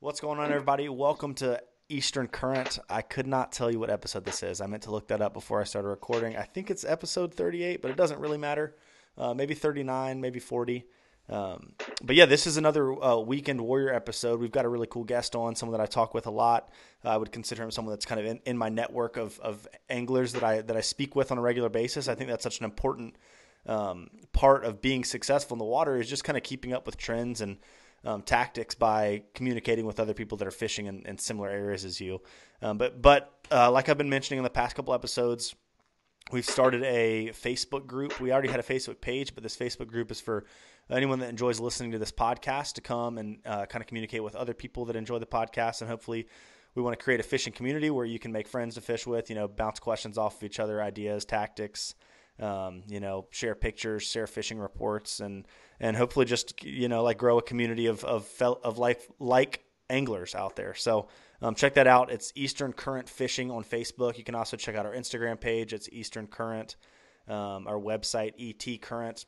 What's 0.00 0.20
going 0.20 0.38
on, 0.38 0.52
everybody? 0.52 0.88
Welcome 0.88 1.34
to 1.34 1.60
Eastern 1.88 2.28
Current. 2.28 2.78
I 2.88 3.02
could 3.02 3.26
not 3.26 3.50
tell 3.50 3.68
you 3.68 3.80
what 3.80 3.90
episode 3.90 4.24
this 4.24 4.44
is. 4.44 4.60
I 4.60 4.68
meant 4.68 4.84
to 4.84 4.92
look 4.92 5.08
that 5.08 5.20
up 5.20 5.34
before 5.34 5.60
I 5.60 5.64
started 5.64 5.88
recording. 5.88 6.36
I 6.36 6.44
think 6.44 6.70
it's 6.70 6.84
episode 6.84 7.34
38, 7.34 7.82
but 7.82 7.90
it 7.90 7.96
doesn't 7.96 8.20
really 8.20 8.38
matter. 8.38 8.76
Uh, 9.16 9.34
maybe 9.34 9.54
39, 9.54 10.20
maybe 10.20 10.38
40. 10.38 10.86
Um, 11.28 11.72
but 12.00 12.14
yeah, 12.14 12.26
this 12.26 12.46
is 12.46 12.56
another 12.56 12.92
uh, 13.02 13.16
Weekend 13.16 13.60
Warrior 13.60 13.92
episode. 13.92 14.38
We've 14.38 14.52
got 14.52 14.64
a 14.64 14.68
really 14.68 14.86
cool 14.86 15.02
guest 15.02 15.34
on, 15.34 15.56
someone 15.56 15.76
that 15.76 15.82
I 15.82 15.86
talk 15.86 16.14
with 16.14 16.28
a 16.28 16.30
lot. 16.30 16.70
Uh, 17.04 17.08
I 17.08 17.16
would 17.16 17.32
consider 17.32 17.64
him 17.64 17.72
someone 17.72 17.92
that's 17.92 18.06
kind 18.06 18.20
of 18.20 18.26
in, 18.28 18.38
in 18.46 18.56
my 18.56 18.68
network 18.68 19.16
of, 19.16 19.40
of 19.40 19.66
anglers 19.90 20.32
that 20.34 20.44
I 20.44 20.60
that 20.60 20.76
I 20.76 20.80
speak 20.80 21.16
with 21.16 21.32
on 21.32 21.38
a 21.38 21.42
regular 21.42 21.70
basis. 21.70 22.06
I 22.06 22.14
think 22.14 22.30
that's 22.30 22.44
such 22.44 22.60
an 22.60 22.66
important 22.66 23.16
um, 23.66 24.10
part 24.32 24.64
of 24.64 24.80
being 24.80 25.02
successful 25.02 25.56
in 25.56 25.58
the 25.58 25.64
water 25.64 26.00
is 26.00 26.08
just 26.08 26.22
kind 26.22 26.36
of 26.36 26.44
keeping 26.44 26.72
up 26.72 26.86
with 26.86 26.96
trends 26.96 27.40
and 27.40 27.58
um, 28.04 28.22
tactics 28.22 28.74
by 28.74 29.22
communicating 29.34 29.86
with 29.86 30.00
other 30.00 30.14
people 30.14 30.38
that 30.38 30.48
are 30.48 30.52
fishing 30.52 30.86
in, 30.86 31.04
in 31.06 31.18
similar 31.18 31.48
areas 31.48 31.84
as 31.84 32.00
you. 32.00 32.20
Um, 32.62 32.78
but 32.78 33.00
but 33.02 33.32
uh, 33.50 33.70
like 33.70 33.88
I've 33.88 33.98
been 33.98 34.10
mentioning 34.10 34.38
in 34.38 34.44
the 34.44 34.50
past 34.50 34.76
couple 34.76 34.94
episodes, 34.94 35.54
we've 36.30 36.44
started 36.44 36.82
a 36.84 37.30
Facebook 37.32 37.86
group. 37.86 38.20
We 38.20 38.32
already 38.32 38.48
had 38.48 38.60
a 38.60 38.64
Facebook 38.64 39.00
page, 39.00 39.34
but 39.34 39.42
this 39.42 39.56
Facebook 39.56 39.88
group 39.88 40.10
is 40.10 40.20
for 40.20 40.44
anyone 40.90 41.18
that 41.20 41.28
enjoys 41.28 41.60
listening 41.60 41.92
to 41.92 41.98
this 41.98 42.12
podcast 42.12 42.74
to 42.74 42.80
come 42.80 43.18
and 43.18 43.38
uh, 43.44 43.66
kind 43.66 43.82
of 43.82 43.86
communicate 43.86 44.22
with 44.22 44.36
other 44.36 44.54
people 44.54 44.84
that 44.86 44.96
enjoy 44.96 45.18
the 45.18 45.26
podcast, 45.26 45.80
and 45.80 45.90
hopefully. 45.90 46.26
We 46.74 46.82
want 46.82 46.96
to 46.96 47.02
create 47.02 47.18
a 47.18 47.24
fishing 47.24 47.52
community 47.52 47.90
where 47.90 48.04
you 48.04 48.20
can 48.20 48.30
make 48.30 48.46
friends 48.46 48.76
to 48.76 48.80
fish 48.80 49.04
with, 49.04 49.30
you 49.30 49.34
know, 49.34 49.48
bounce 49.48 49.80
questions 49.80 50.16
off 50.16 50.36
of 50.36 50.44
each 50.44 50.60
other, 50.60 50.80
ideas, 50.80 51.24
tactics, 51.24 51.94
um, 52.40 52.82
you 52.88 53.00
know, 53.00 53.26
share 53.30 53.54
pictures, 53.54 54.02
share 54.04 54.26
fishing 54.26 54.58
reports, 54.58 55.20
and 55.20 55.46
and 55.80 55.96
hopefully 55.96 56.26
just 56.26 56.62
you 56.62 56.88
know 56.88 57.02
like 57.02 57.18
grow 57.18 57.38
a 57.38 57.42
community 57.42 57.86
of 57.86 58.04
of 58.04 58.30
of 58.40 58.78
life 58.78 59.06
like 59.18 59.64
anglers 59.90 60.34
out 60.34 60.56
there. 60.56 60.74
So 60.74 61.08
um, 61.40 61.54
check 61.54 61.74
that 61.74 61.86
out. 61.86 62.10
It's 62.10 62.32
Eastern 62.34 62.72
Current 62.72 63.08
Fishing 63.08 63.50
on 63.50 63.64
Facebook. 63.64 64.18
You 64.18 64.24
can 64.24 64.34
also 64.34 64.56
check 64.56 64.74
out 64.74 64.86
our 64.86 64.94
Instagram 64.94 65.40
page. 65.40 65.72
It's 65.72 65.88
Eastern 65.90 66.26
Current. 66.26 66.76
Um, 67.28 67.66
our 67.66 67.78
website 67.78 68.32
ET 68.38 68.80
Current. 68.80 69.26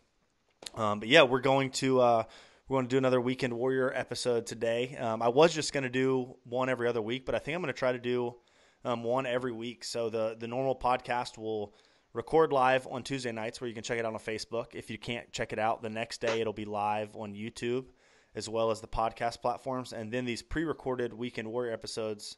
Um, 0.74 1.00
but 1.00 1.08
yeah, 1.08 1.22
we're 1.22 1.40
going 1.40 1.70
to 1.70 2.00
uh, 2.00 2.22
we're 2.68 2.76
going 2.76 2.86
to 2.86 2.90
do 2.90 2.98
another 2.98 3.20
Weekend 3.20 3.52
Warrior 3.52 3.92
episode 3.94 4.46
today. 4.46 4.96
Um, 4.96 5.22
I 5.22 5.28
was 5.28 5.52
just 5.52 5.72
going 5.72 5.82
to 5.84 5.90
do 5.90 6.36
one 6.44 6.68
every 6.68 6.88
other 6.88 7.02
week, 7.02 7.26
but 7.26 7.34
I 7.34 7.38
think 7.38 7.56
I'm 7.56 7.62
going 7.62 7.72
to 7.72 7.78
try 7.78 7.92
to 7.92 7.98
do 7.98 8.36
um, 8.84 9.02
one 9.02 9.26
every 9.26 9.52
week. 9.52 9.84
So 9.84 10.08
the 10.08 10.36
the 10.38 10.48
normal 10.48 10.76
podcast 10.76 11.36
will 11.36 11.74
record 12.12 12.52
live 12.52 12.86
on 12.90 13.02
Tuesday 13.02 13.32
nights 13.32 13.60
where 13.60 13.68
you 13.68 13.74
can 13.74 13.82
check 13.82 13.98
it 13.98 14.04
out 14.04 14.12
on 14.12 14.20
Facebook. 14.20 14.74
If 14.74 14.90
you 14.90 14.98
can't 14.98 15.30
check 15.32 15.52
it 15.52 15.58
out 15.58 15.82
the 15.82 15.90
next 15.90 16.20
day, 16.20 16.40
it'll 16.40 16.52
be 16.52 16.64
live 16.64 17.14
on 17.16 17.34
YouTube 17.34 17.86
as 18.34 18.48
well 18.48 18.70
as 18.70 18.80
the 18.80 18.88
podcast 18.88 19.40
platforms. 19.40 19.92
And 19.92 20.12
then 20.12 20.24
these 20.24 20.42
pre 20.42 20.64
recorded 20.64 21.12
Weekend 21.12 21.50
Warrior 21.50 21.72
episodes, 21.72 22.36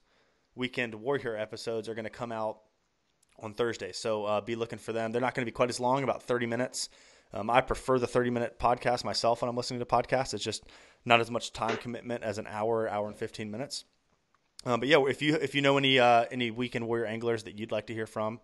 Weekend 0.55 0.95
Warrior 0.95 1.37
episodes 1.37 1.89
are 1.89 1.95
going 1.95 2.05
to 2.05 2.11
come 2.11 2.33
out 2.33 2.59
on 3.39 3.55
Thursday. 3.55 3.92
So 3.92 4.25
uh, 4.25 4.41
be 4.41 4.56
looking 4.56 4.79
for 4.79 4.92
them. 4.92 5.12
They're 5.12 5.20
not 5.20 5.34
going 5.34 5.45
to 5.45 5.51
be 5.51 5.55
quite 5.55 5.70
as 5.70 5.81
long, 5.81 6.03
about 6.03 6.23
30 6.23 6.47
minutes. 6.47 6.89
Um, 7.34 7.48
I 7.48 7.62
prefer 7.62 7.98
the 7.98 8.07
30 8.07 8.31
minute 8.31 8.59
podcast 8.59 9.05
myself 9.05 9.42
when 9.42 9.48
I'm 9.48 9.57
listening 9.57 9.81
to 9.81 9.86
podcasts. 9.86 10.34
It's 10.34 10.45
just 10.45 10.64
not 11.05 11.20
as 11.20 11.31
much 11.31 11.53
time 11.53 11.77
commitment 11.79 12.23
as 12.23 12.39
an 12.39 12.47
hour, 12.47 12.89
hour 12.89 13.09
and 13.09 13.17
15 13.17 13.51
minutes. 13.51 13.84
Um, 14.64 14.81
but 14.81 14.89
yeah, 14.89 15.03
if 15.09 15.23
you 15.23 15.34
if 15.34 15.57
you 15.57 15.62
know 15.62 15.77
any 15.77 15.98
uh, 15.98 16.27
any 16.31 16.53
weekend 16.53 16.86
warrior 16.86 17.07
anglers 17.07 17.45
that 17.45 17.59
you'd 17.59 17.73
like 17.73 17.89
to 17.89 17.95
hear 17.95 18.07
from, 18.07 18.39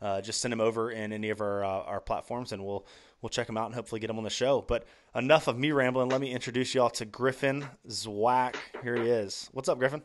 uh, 0.00 0.20
just 0.20 0.40
send 0.40 0.52
them 0.52 0.60
over 0.60 0.90
in 0.90 1.12
any 1.12 1.30
of 1.30 1.40
our 1.40 1.64
uh, 1.64 1.82
our 1.82 2.00
platforms, 2.00 2.52
and 2.52 2.64
we'll 2.64 2.86
we'll 3.20 3.30
check 3.30 3.46
them 3.46 3.56
out 3.56 3.66
and 3.66 3.74
hopefully 3.74 4.00
get 4.00 4.06
them 4.08 4.18
on 4.18 4.24
the 4.24 4.30
show. 4.30 4.64
But 4.66 4.86
enough 5.14 5.48
of 5.48 5.58
me 5.58 5.72
rambling. 5.72 6.08
Let 6.08 6.20
me 6.20 6.30
introduce 6.30 6.74
y'all 6.74 6.90
to 6.90 7.04
Griffin 7.04 7.66
Zwack. 7.88 8.56
Here 8.82 8.96
he 8.96 9.08
is. 9.08 9.48
What's 9.52 9.68
up, 9.68 9.78
Griffin? 9.78 10.02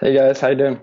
Hey 0.00 0.14
guys, 0.14 0.40
how 0.40 0.48
you 0.48 0.56
doing? 0.56 0.80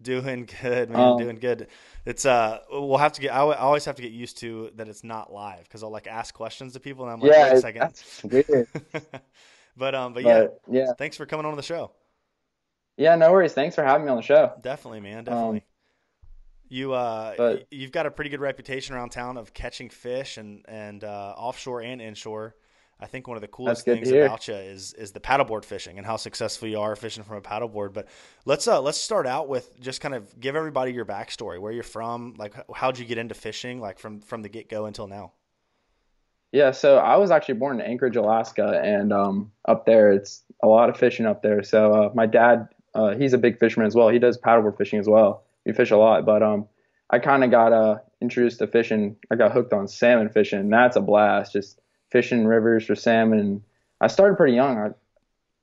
Doing 0.00 0.48
good, 0.62 0.90
man. 0.90 1.00
Um, 1.00 1.18
doing 1.18 1.36
good. 1.36 1.68
It's 2.06 2.24
uh, 2.24 2.60
we'll 2.70 2.96
have 2.96 3.12
to 3.12 3.20
get. 3.20 3.34
I 3.34 3.40
always 3.40 3.84
have 3.84 3.96
to 3.96 4.02
get 4.02 4.12
used 4.12 4.38
to 4.38 4.70
that 4.76 4.88
it's 4.88 5.04
not 5.04 5.32
live 5.32 5.64
because 5.64 5.82
I'll 5.82 5.92
like 5.92 6.06
ask 6.06 6.34
questions 6.34 6.72
to 6.72 6.80
people 6.80 7.04
and 7.04 7.12
I'm 7.12 7.20
like, 7.20 7.32
yeah, 7.32 7.50
wait 7.50 7.58
a 7.58 7.60
second. 7.60 7.80
That's 7.80 8.24
weird. 8.24 8.68
but 9.76 9.94
um, 9.94 10.14
but 10.14 10.24
yeah, 10.24 10.46
yeah. 10.68 10.92
Thanks 10.98 11.16
for 11.16 11.26
coming 11.26 11.46
on 11.46 11.54
the 11.54 11.62
show. 11.62 11.92
Yeah, 12.96 13.14
no 13.16 13.30
worries. 13.32 13.52
Thanks 13.52 13.74
for 13.74 13.84
having 13.84 14.04
me 14.04 14.10
on 14.10 14.16
the 14.16 14.22
show. 14.22 14.52
Definitely, 14.60 15.00
man. 15.00 15.24
Definitely. 15.24 15.58
Um, 15.58 15.62
you 16.72 16.94
uh, 16.94 17.34
but, 17.36 17.66
you've 17.70 17.92
got 17.92 18.06
a 18.06 18.10
pretty 18.10 18.30
good 18.30 18.40
reputation 18.40 18.94
around 18.94 19.10
town 19.10 19.36
of 19.36 19.52
catching 19.52 19.90
fish 19.90 20.38
and 20.38 20.64
and 20.66 21.04
uh, 21.04 21.34
offshore 21.36 21.82
and 21.82 22.00
inshore. 22.00 22.56
I 22.98 23.06
think 23.06 23.26
one 23.26 23.36
of 23.36 23.40
the 23.40 23.48
coolest 23.48 23.84
things 23.84 24.10
about 24.10 24.48
you 24.48 24.54
is 24.54 24.94
is 24.94 25.12
the 25.12 25.20
paddleboard 25.20 25.64
fishing 25.64 25.98
and 25.98 26.06
how 26.06 26.16
successful 26.16 26.68
you 26.68 26.80
are 26.80 26.96
fishing 26.96 27.24
from 27.24 27.36
a 27.36 27.40
paddleboard. 27.42 27.92
But 27.92 28.08
let's 28.46 28.66
uh, 28.66 28.80
let's 28.80 28.96
start 28.96 29.26
out 29.26 29.48
with 29.48 29.78
just 29.80 30.00
kind 30.00 30.14
of 30.14 30.40
give 30.40 30.56
everybody 30.56 30.92
your 30.92 31.04
backstory, 31.04 31.60
where 31.60 31.72
you're 31.72 31.82
from, 31.82 32.34
like 32.38 32.54
how'd 32.74 32.98
you 32.98 33.04
get 33.04 33.18
into 33.18 33.34
fishing, 33.34 33.78
like 33.80 33.98
from 33.98 34.20
from 34.20 34.40
the 34.40 34.48
get 34.48 34.70
go 34.70 34.86
until 34.86 35.08
now. 35.08 35.32
Yeah, 36.52 36.70
so 36.70 36.98
I 36.98 37.16
was 37.16 37.30
actually 37.30 37.54
born 37.54 37.80
in 37.80 37.86
Anchorage, 37.86 38.16
Alaska, 38.16 38.80
and 38.82 39.12
um, 39.12 39.52
up 39.66 39.84
there 39.84 40.12
it's 40.12 40.42
a 40.62 40.66
lot 40.66 40.88
of 40.88 40.96
fishing 40.96 41.26
up 41.26 41.42
there. 41.42 41.62
So 41.62 41.92
uh, 41.92 42.10
my 42.14 42.26
dad, 42.26 42.68
uh, 42.94 43.14
he's 43.14 43.32
a 43.32 43.38
big 43.38 43.58
fisherman 43.58 43.86
as 43.86 43.94
well. 43.94 44.08
He 44.08 44.18
does 44.18 44.38
paddleboard 44.38 44.78
fishing 44.78 44.98
as 44.98 45.08
well 45.08 45.44
we 45.64 45.72
fish 45.72 45.90
a 45.90 45.96
lot, 45.96 46.24
but 46.24 46.42
um, 46.42 46.66
I 47.10 47.18
kind 47.18 47.44
of 47.44 47.50
got 47.50 47.72
uh, 47.72 47.98
introduced 48.20 48.58
to 48.60 48.66
fishing. 48.66 49.16
I 49.30 49.36
got 49.36 49.52
hooked 49.52 49.72
on 49.72 49.88
salmon 49.88 50.28
fishing. 50.30 50.60
And 50.60 50.72
that's 50.72 50.96
a 50.96 51.00
blast, 51.00 51.52
just 51.52 51.80
fishing 52.10 52.46
rivers 52.46 52.86
for 52.86 52.94
salmon. 52.94 53.38
And 53.38 53.62
I 54.00 54.06
started 54.06 54.36
pretty 54.36 54.54
young. 54.54 54.78
I 54.78 54.88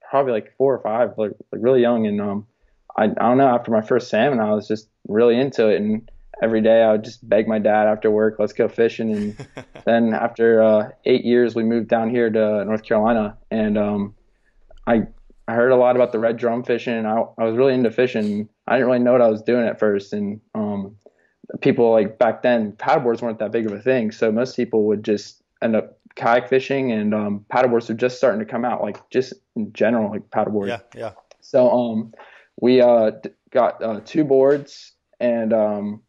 probably 0.09 0.33
like 0.33 0.55
four 0.57 0.75
or 0.75 0.81
five, 0.81 1.17
like, 1.17 1.31
like 1.51 1.61
really 1.61 1.81
young. 1.81 2.07
And 2.07 2.21
um, 2.21 2.47
I, 2.97 3.05
I 3.05 3.07
don't 3.07 3.37
know. 3.37 3.47
After 3.47 3.71
my 3.71 3.81
first 3.81 4.09
salmon, 4.09 4.39
I 4.39 4.53
was 4.53 4.67
just 4.67 4.87
really 5.07 5.39
into 5.39 5.67
it. 5.69 5.81
And 5.81 6.09
every 6.41 6.61
day 6.61 6.81
I 6.81 6.91
would 6.91 7.03
just 7.03 7.27
beg 7.27 7.47
my 7.47 7.59
dad 7.59 7.87
after 7.87 8.09
work, 8.09 8.35
let's 8.39 8.53
go 8.53 8.67
fishing. 8.67 9.11
And 9.11 9.47
then 9.85 10.13
after 10.13 10.61
uh, 10.61 10.89
eight 11.05 11.25
years, 11.25 11.55
we 11.55 11.63
moved 11.63 11.89
down 11.89 12.09
here 12.09 12.29
to 12.29 12.65
North 12.65 12.83
Carolina, 12.83 13.37
and 13.51 13.77
um, 13.77 14.15
I 14.87 15.07
I 15.47 15.53
heard 15.53 15.71
a 15.71 15.75
lot 15.75 15.95
about 15.95 16.11
the 16.11 16.19
red 16.19 16.37
drum 16.37 16.63
fishing, 16.63 16.93
and 16.93 17.07
I, 17.07 17.23
I 17.37 17.45
was 17.45 17.55
really 17.55 17.73
into 17.73 17.91
fishing. 17.91 18.49
I 18.69 18.75
didn't 18.75 18.87
really 18.87 18.99
know 18.99 19.13
what 19.13 19.21
I 19.21 19.29
was 19.29 19.41
doing 19.41 19.67
at 19.67 19.79
first, 19.79 20.13
and 20.13 20.39
um, 20.53 20.95
people 21.61 21.91
like 21.91 22.17
back 22.17 22.43
then 22.43 22.73
paddleboards 22.73 23.21
weren't 23.21 23.39
that 23.39 23.51
big 23.51 23.65
of 23.65 23.71
a 23.71 23.81
thing, 23.81 24.11
so 24.11 24.31
most 24.31 24.55
people 24.55 24.85
would 24.85 25.03
just 25.03 25.41
end 25.61 25.75
up 25.75 25.99
kayak 26.15 26.49
fishing, 26.49 26.91
and 26.91 27.13
um, 27.13 27.45
paddleboards 27.51 27.89
were 27.89 27.95
just 27.95 28.17
starting 28.17 28.39
to 28.39 28.45
come 28.45 28.65
out, 28.65 28.81
like 28.81 29.09
just 29.09 29.33
in 29.55 29.73
general, 29.73 30.11
like 30.11 30.29
paddleboard. 30.29 30.67
Yeah, 30.67 30.79
yeah. 30.95 31.11
So 31.41 31.69
um, 31.69 32.13
we 32.61 32.81
uh, 32.81 33.11
got 33.51 33.83
uh, 33.83 34.01
two 34.05 34.23
boards, 34.23 34.93
and 35.19 35.51
um, 35.53 36.01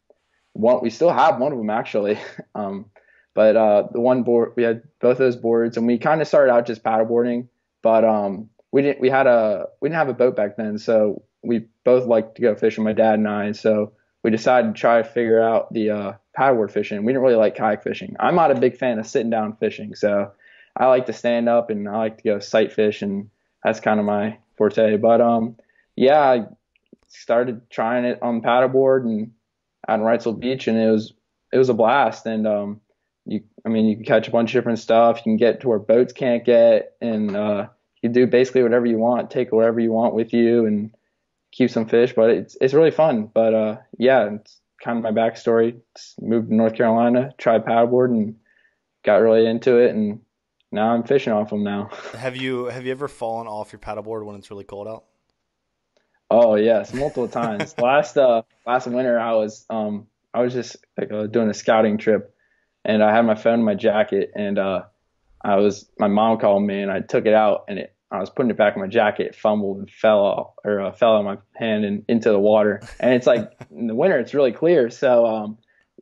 one 0.53 0.82
we 0.82 0.91
still 0.91 1.12
have 1.12 1.38
one 1.38 1.53
of 1.53 1.59
them 1.59 1.71
actually. 1.71 2.19
um, 2.54 2.87
but 3.34 3.56
uh, 3.56 3.84
the 3.92 4.00
one 4.00 4.22
board 4.22 4.53
we 4.56 4.65
had 4.65 4.82
both 5.00 5.19
those 5.19 5.37
boards, 5.37 5.77
and 5.77 5.87
we 5.87 5.98
kind 5.98 6.21
of 6.21 6.28
started 6.28 6.53
out 6.53 6.66
just 6.66 6.82
paddleboarding, 6.82 7.48
but 7.82 8.04
um, 8.04 8.50
we 8.72 8.82
didn't 8.82 9.00
we 9.00 9.09
had 9.09 9.27
a 9.27 9.66
we 9.81 9.88
didn't 9.88 9.98
have 9.98 10.09
a 10.09 10.15
boat 10.15 10.37
back 10.37 10.56
then, 10.56 10.78
so 10.78 11.22
we 11.43 11.67
both 11.84 12.06
like 12.06 12.34
to 12.34 12.43
go 12.43 12.55
fishing, 12.55 12.84
my 12.84 12.93
dad 12.93 13.15
and 13.15 13.28
I. 13.28 13.53
So 13.53 13.93
we 14.23 14.31
decided 14.31 14.75
to 14.75 14.81
try 14.81 15.03
to 15.03 15.09
figure 15.09 15.43
out 15.43 15.73
the 15.73 15.91
uh, 15.91 16.12
paddleboard 16.39 16.71
fishing. 16.71 17.05
We 17.05 17.12
didn't 17.12 17.23
really 17.23 17.37
like 17.37 17.56
kayak 17.56 17.83
fishing. 17.83 18.17
I'm 18.21 18.34
not 18.34 18.51
a 18.51 18.61
big 18.61 18.77
fan 18.77 18.99
of 18.99 19.06
sitting 19.06 19.31
down 19.31 19.56
fishing, 19.56 19.95
so 19.95 20.33
I 20.77 20.87
like 20.87 21.06
to 21.06 21.12
stand 21.12 21.49
up 21.49 21.71
and 21.71 21.89
I 21.89 21.97
like 21.97 22.19
to 22.19 22.25
go 22.25 22.39
sight 22.39 22.73
fish, 22.73 23.03
and 23.03 23.31
that's 23.65 23.81
kind 23.81 23.99
of 23.99 24.06
my 24.06 24.39
forte. 24.56 24.97
But 24.97 25.21
um, 25.21 25.56
yeah, 25.97 26.21
I 26.21 26.47
started 27.09 27.69
trying 27.71 28.05
it 28.05 28.19
on 28.22 28.43
paddleboard 28.43 29.03
and 29.03 29.33
in 29.89 30.01
Wrightsville 30.01 30.39
Beach, 30.39 30.69
and 30.69 30.78
it 30.78 30.91
was 30.91 31.12
it 31.53 31.59
was 31.59 31.69
a 31.69 31.75
blast. 31.75 32.27
And 32.27 32.47
um, 32.47 32.81
you, 33.25 33.43
I 33.65 33.69
mean, 33.69 33.87
you 33.87 33.97
can 33.97 34.05
catch 34.05 34.28
a 34.28 34.31
bunch 34.31 34.51
of 34.51 34.61
different 34.61 34.78
stuff. 34.78 35.19
You 35.19 35.22
can 35.22 35.37
get 35.37 35.61
to 35.61 35.69
where 35.69 35.78
boats 35.78 36.12
can't 36.12 36.45
get, 36.45 36.97
and 37.01 37.37
uh, 37.37 37.69
you 38.03 38.09
do 38.11 38.27
basically 38.27 38.62
whatever 38.62 38.87
you 38.87 38.98
want, 38.98 39.31
take 39.31 39.53
whatever 39.53 39.81
you 39.81 39.92
want 39.92 40.15
with 40.15 40.33
you, 40.33 40.66
and 40.66 40.95
keep 41.53 41.71
some 41.71 41.87
fish. 41.87 42.13
But 42.15 42.31
it's 42.31 42.57
it's 42.61 42.75
really 42.75 42.91
fun. 42.91 43.31
But 43.33 43.55
uh, 43.55 43.77
yeah, 43.99 44.31
it's 44.35 44.61
kind 44.83 44.99
of 44.99 45.05
my 45.05 45.13
backstory. 45.13 45.81
Just 45.97 46.21
moved 46.21 46.49
to 46.49 46.55
North 46.55 46.75
Carolina, 46.75 47.33
tried 47.39 47.65
paddleboard, 47.65 48.11
and 48.11 48.37
got 49.05 49.17
really 49.17 49.47
into 49.47 49.79
it, 49.79 49.95
and 49.95 50.21
now 50.73 50.93
I'm 50.93 51.05
fishing 51.05 51.33
off 51.33 51.51
them 51.51 51.65
now. 51.65 51.91
Have 52.13 52.37
you 52.37 52.67
have 52.67 52.87
you 52.87 52.93
ever 52.93 53.09
fallen 53.09 53.47
off 53.47 53.73
your 53.73 53.81
paddleboard 53.81 54.25
when 54.25 54.37
it's 54.37 54.51
really 54.51 54.65
cold 54.65 54.89
out? 54.89 55.05
Oh 56.31 56.55
yes, 56.55 56.95
multiple 56.95 57.29
times. 57.29 57.75
last 57.79 58.17
uh 58.17 58.43
last 58.67 58.87
winter, 58.87 59.19
I 59.19 59.33
was 59.33 59.67
um 59.71 60.07
I 60.33 60.43
was 60.43 60.53
just 60.53 60.77
like 60.97 61.11
uh, 61.13 61.27
doing 61.27 61.51
a 61.51 61.55
scouting 61.55 61.99
trip, 61.99 62.35
and 62.85 63.03
I 63.03 63.15
had 63.15 63.23
my 63.23 63.35
phone 63.35 63.61
in 63.61 63.65
my 63.65 63.75
jacket, 63.75 64.31
and 64.37 64.59
uh 64.59 64.83
I 65.43 65.57
was 65.57 65.91
my 65.99 66.09
mom 66.09 66.39
called 66.39 66.63
me 66.63 66.83
and 66.83 66.91
I 66.91 67.01
took 67.01 67.27
it 67.27 67.35
out 67.35 67.65
and 67.69 67.79
it 67.79 67.95
I 68.12 68.18
was 68.18 68.30
putting 68.30 68.51
it 68.51 68.57
back 68.57 68.74
in 68.74 68.83
my 68.83 68.89
jacket, 68.89 69.34
fumbled 69.36 69.78
and 69.78 69.91
fell 69.91 70.18
off 70.18 70.54
or 70.65 70.80
uh, 70.80 70.92
fell 70.92 71.12
on 71.12 71.24
my 71.24 71.39
hand 71.54 71.84
and 71.84 72.04
into 72.09 72.30
the 72.30 72.41
water. 72.41 72.80
And 72.98 73.15
it's 73.15 73.27
like 73.27 73.53
in 73.71 73.86
the 73.86 73.95
winter 73.95 74.18
it's 74.18 74.34
really 74.34 74.53
clear, 74.53 74.91
so 74.91 75.27
um, 75.27 75.59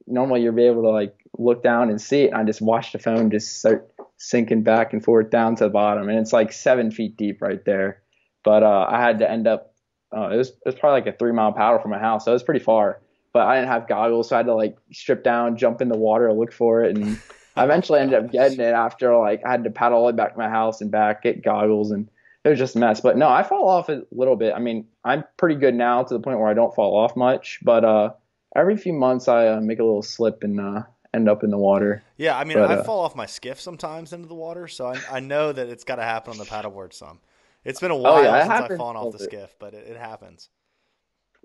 normally 0.07 0.43
you'll 0.43 0.55
be 0.55 0.67
able 0.67 0.83
to 0.83 0.91
like 0.91 1.15
look 1.39 1.63
down 1.63 1.91
and 1.91 2.01
see 2.01 2.23
it. 2.25 2.29
And 2.29 2.37
I 2.37 2.45
just 2.45 2.63
watched 2.63 2.93
the 2.93 2.99
phone 2.99 3.31
just 3.31 3.59
start 3.59 3.91
sinking 4.17 4.63
back 4.63 4.93
and 4.93 5.05
forth 5.05 5.31
down 5.31 5.57
to 5.57 5.65
the 5.65 5.71
bottom, 5.71 6.09
and 6.09 6.19
it's 6.19 6.33
like 6.33 6.53
seven 6.53 6.91
feet 6.91 7.17
deep 7.17 7.43
right 7.43 7.65
there. 7.65 8.03
but 8.45 8.63
uh, 8.63 8.87
I 8.89 9.01
had 9.01 9.19
to 9.21 9.31
end 9.31 9.47
up. 9.47 9.75
Uh, 10.17 10.31
it 10.31 10.37
was 10.39 10.49
it 10.49 10.63
was 10.65 10.75
probably 10.75 11.03
like 11.03 11.15
a 11.15 11.19
three 11.19 11.33
mile 11.33 11.53
paddle 11.53 11.79
from 11.79 11.91
my 11.91 11.99
house, 11.99 12.25
so 12.25 12.33
it 12.33 12.35
was 12.35 12.43
pretty 12.43 12.65
far. 12.65 13.01
But 13.35 13.47
I 13.47 13.57
didn't 13.57 13.69
have 13.69 13.87
goggles, 13.87 14.31
so 14.31 14.37
I 14.37 14.39
had 14.39 14.47
to 14.47 14.55
like 14.55 14.79
strip 14.91 15.23
down, 15.23 15.59
jump 15.59 15.83
in 15.83 15.89
the 15.91 15.99
water, 15.99 16.33
look 16.33 16.53
for 16.53 16.83
it, 16.83 16.97
and 16.97 17.21
I 17.59 17.65
eventually 17.65 18.01
ended 18.01 18.25
up 18.25 18.33
getting 18.33 18.61
it 18.61 18.73
after 18.73 19.17
like 19.17 19.45
I 19.45 19.51
had 19.51 19.65
to 19.65 19.71
paddle 19.71 19.99
all 19.99 20.07
the 20.07 20.13
way 20.13 20.17
back 20.17 20.33
to 20.33 20.39
my 20.39 20.49
house 20.49 20.81
and 20.81 20.91
back, 20.91 21.23
get 21.23 21.43
goggles, 21.43 21.91
and 21.91 22.09
it 22.45 22.49
was 22.49 22.59
just 22.59 22.77
a 22.77 22.79
mess. 22.79 23.01
But 23.01 23.17
no, 23.17 23.29
I 23.29 23.43
fall 23.43 23.69
off 23.69 23.89
a 23.89 24.03
little 24.11 24.37
bit. 24.37 24.55
I 24.55 24.59
mean, 24.59 24.87
I'm 25.05 25.25
pretty 25.37 25.57
good 25.57 25.75
now 25.75 26.03
to 26.03 26.15
the 26.15 26.21
point 26.21 26.39
where 26.39 26.49
I 26.49 26.55
don't 26.55 26.75
fall 26.75 26.97
off 26.97 27.17
much, 27.17 27.59
but 27.63 27.85
uh, 27.85 28.13
every 28.55 28.77
few 28.77 28.93
months 28.93 29.29
I 29.29 29.49
uh, 29.49 29.61
make 29.61 29.79
a 29.79 29.85
little 29.85 30.03
slip 30.03 30.43
and 30.43 30.61
uh, 30.61 30.83
end 31.13 31.29
up 31.29 31.43
in 31.43 31.51
the 31.51 31.59
water. 31.59 32.03
Yeah, 32.17 32.39
I 32.39 32.45
mean, 32.45 32.59
But, 32.59 32.71
I 32.71 32.75
uh, 32.75 32.85
fall 32.85 33.01
off 33.01 33.17
my 33.17 33.27
skiff 33.27 33.61
sometimes 33.61 34.13
into 34.13 34.29
the 34.29 34.35
water, 34.35 34.69
so 34.69 34.87
I, 34.87 35.01
I 35.11 35.21
know 35.21 35.53
that 35.53 35.69
it's 35.69 35.85
got 35.85 35.97
to 35.97 36.03
happen 36.03 36.33
on 36.33 36.39
the 36.39 36.45
paddleboard 36.45 36.93
some. 36.93 37.21
It's 37.65 37.81
been 37.81 37.91
a 37.91 37.97
while 37.97 38.15
Oh, 38.15 38.23
yeah, 38.23 38.41
since 38.47 38.71
I've 38.71 38.79
fallen 38.79 38.97
off 38.97 39.13
the 39.13 39.19
skiff, 39.19 39.55
but 39.59 39.75
it, 39.75 39.89
it 39.89 39.97
happens. 39.97 40.49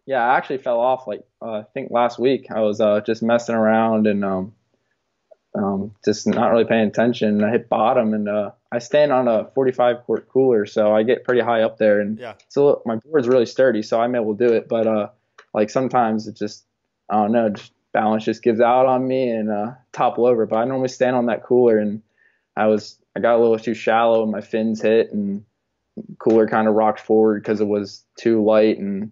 Yeah, 0.05 0.23
I 0.23 0.37
actually 0.37 0.57
fell 0.57 0.79
off 0.79 1.07
like 1.07 1.21
uh, 1.41 1.59
I 1.59 1.63
think 1.73 1.91
last 1.91 2.19
week. 2.19 2.47
I 2.51 2.59
was 2.59 2.81
uh, 2.81 3.01
just 3.01 3.23
messing 3.23 3.55
around 3.55 4.05
and 4.05 4.23
um, 4.23 4.53
um, 5.55 5.93
just 6.03 6.25
not 6.27 6.51
really 6.51 6.65
paying 6.65 6.87
attention. 6.87 7.43
I 7.43 7.51
hit 7.51 7.69
bottom, 7.69 8.13
and 8.13 8.27
uh, 8.27 8.51
I 8.71 8.79
stand 8.79 9.11
on 9.11 9.27
a 9.27 9.45
45 9.53 10.03
quart 10.05 10.27
cooler, 10.29 10.65
so 10.65 10.95
I 10.95 11.03
get 11.03 11.23
pretty 11.23 11.41
high 11.41 11.61
up 11.61 11.77
there. 11.77 11.99
And 12.01 12.17
Yeah. 12.19 12.33
so 12.49 12.81
my 12.85 12.95
board's 12.95 13.27
really 13.27 13.45
sturdy, 13.45 13.81
so 13.83 13.99
I'm 14.01 14.15
able 14.15 14.35
to 14.35 14.47
do 14.47 14.53
it. 14.53 14.67
But 14.67 14.87
uh, 14.87 15.09
like 15.53 15.69
sometimes 15.69 16.27
it 16.27 16.35
just 16.35 16.65
I 17.09 17.15
don't 17.17 17.31
know, 17.31 17.49
just 17.49 17.71
balance 17.91 18.23
just 18.25 18.41
gives 18.41 18.59
out 18.59 18.87
on 18.87 19.07
me 19.07 19.29
and 19.29 19.51
uh, 19.51 19.71
topple 19.91 20.25
over. 20.25 20.45
But 20.47 20.57
I 20.57 20.65
normally 20.65 20.87
stand 20.87 21.15
on 21.15 21.27
that 21.27 21.43
cooler, 21.43 21.77
and 21.77 22.01
I 22.57 22.65
was 22.67 22.97
I 23.15 23.19
got 23.19 23.35
a 23.35 23.39
little 23.41 23.59
too 23.59 23.75
shallow, 23.75 24.23
and 24.23 24.31
my 24.31 24.41
fins 24.41 24.81
hit, 24.81 25.11
and 25.13 25.45
cooler 26.17 26.47
kind 26.47 26.67
of 26.67 26.73
rocked 26.73 26.99
forward 27.01 27.43
because 27.43 27.61
it 27.61 27.67
was 27.67 28.03
too 28.17 28.43
light, 28.43 28.79
and 28.79 29.11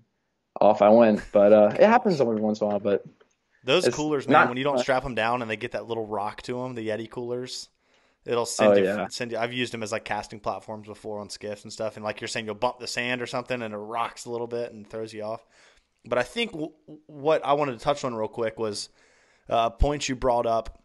off 0.60 0.82
I 0.82 0.90
went. 0.90 1.22
But 1.32 1.54
uh, 1.54 1.76
it 1.80 1.86
happens 1.88 2.20
every 2.20 2.38
once 2.42 2.62
in 2.62 2.66
a 2.66 2.70
while. 2.72 2.80
But 2.80 3.06
Those 3.64 3.86
It's 3.88 3.96
coolers, 3.96 4.28
man, 4.28 4.48
when 4.50 4.58
you 4.58 4.64
don't 4.64 4.80
strap 4.80 5.04
them 5.04 5.16
down 5.16 5.42
and 5.42 5.50
they 5.50 5.58
get 5.58 5.74
that 5.74 5.88
little 5.88 6.06
rock 6.06 6.42
to 6.44 6.54
them, 6.54 6.74
the 6.74 6.88
Yeti 6.88 7.10
coolers, 7.10 7.70
it'll 8.26 8.46
send 8.48 8.74
Oh, 8.74 8.78
you. 8.78 8.86
yeah. 8.86 9.08
Send 9.10 9.32
you. 9.32 9.38
I've 9.38 9.54
used 9.54 9.72
them 9.72 9.84
as 9.84 9.92
like 9.92 10.04
casting 10.04 10.40
platforms 10.40 10.88
before 10.88 11.20
on 11.20 11.30
skiffs 11.30 11.64
and 11.64 11.72
stuff. 11.72 11.96
And 11.96 12.04
like 12.04 12.22
you're 12.22 12.28
saying, 12.28 12.46
you'll 12.48 12.56
bump 12.56 12.80
the 12.80 12.88
sand 12.88 13.22
or 13.22 13.28
something, 13.28 13.62
and 13.62 13.74
it 13.74 13.78
rocks 13.78 14.26
a 14.26 14.32
little 14.32 14.48
bit 14.48 14.72
and 14.74 14.88
throws 14.90 15.14
you 15.14 15.22
off. 15.24 15.46
But 16.06 16.18
I 16.18 16.24
think 16.24 16.52
w- 16.54 16.72
what 17.06 17.46
I 17.46 17.54
wanted 17.54 17.74
to 17.74 17.84
touch 17.84 18.04
on 18.04 18.16
real 18.16 18.28
quick 18.28 18.58
was 18.58 18.90
uh, 19.48 19.70
a 19.72 19.72
point 19.72 20.10
you 20.10 20.16
brought 20.16 20.48
up 20.48 20.82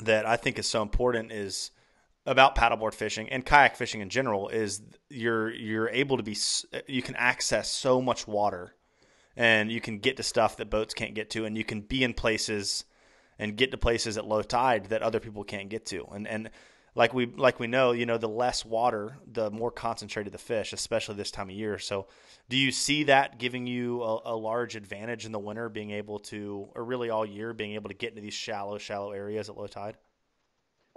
that 0.00 0.26
I 0.26 0.36
think 0.36 0.58
is 0.58 0.66
so 0.66 0.82
important 0.82 1.32
is 1.32 1.70
about 2.26 2.54
paddleboard 2.56 2.92
fishing 2.92 3.30
and 3.30 3.46
kayak 3.46 3.76
fishing 3.76 4.02
in 4.02 4.10
general 4.10 4.48
is 4.48 4.82
you're 5.08 5.50
you're 5.50 5.88
able 5.88 6.18
to 6.18 6.22
be 6.22 6.36
you 6.86 7.00
can 7.00 7.14
access 7.16 7.70
so 7.70 8.02
much 8.02 8.28
water 8.28 8.74
and 9.36 9.70
you 9.70 9.80
can 9.80 9.98
get 9.98 10.16
to 10.16 10.22
stuff 10.22 10.56
that 10.56 10.70
boats 10.70 10.94
can't 10.94 11.14
get 11.14 11.30
to 11.30 11.44
and 11.44 11.56
you 11.56 11.64
can 11.64 11.80
be 11.80 12.02
in 12.02 12.14
places 12.14 12.84
and 13.38 13.56
get 13.56 13.70
to 13.70 13.76
places 13.76 14.16
at 14.16 14.26
low 14.26 14.42
tide 14.42 14.86
that 14.86 15.02
other 15.02 15.20
people 15.20 15.44
can't 15.44 15.68
get 15.68 15.86
to. 15.86 16.06
And 16.12 16.26
and 16.26 16.50
like 16.94 17.12
we 17.12 17.26
like 17.26 17.60
we 17.60 17.66
know 17.66 17.92
you 17.92 18.06
know 18.06 18.16
the 18.16 18.28
less 18.28 18.64
water 18.64 19.18
the 19.30 19.50
more 19.50 19.70
concentrated 19.70 20.32
the 20.32 20.38
fish 20.38 20.72
especially 20.72 21.16
this 21.16 21.30
time 21.30 21.50
of 21.50 21.54
year. 21.54 21.78
So 21.78 22.06
do 22.48 22.56
you 22.56 22.72
see 22.72 23.04
that 23.04 23.38
giving 23.38 23.66
you 23.66 24.02
a, 24.02 24.32
a 24.32 24.36
large 24.36 24.74
advantage 24.76 25.26
in 25.26 25.32
the 25.32 25.38
winter 25.38 25.68
being 25.68 25.90
able 25.90 26.18
to 26.20 26.68
or 26.74 26.84
really 26.84 27.10
all 27.10 27.26
year 27.26 27.52
being 27.52 27.74
able 27.74 27.90
to 27.90 27.94
get 27.94 28.10
into 28.10 28.22
these 28.22 28.34
shallow 28.34 28.78
shallow 28.78 29.12
areas 29.12 29.50
at 29.50 29.56
low 29.56 29.66
tide 29.66 29.96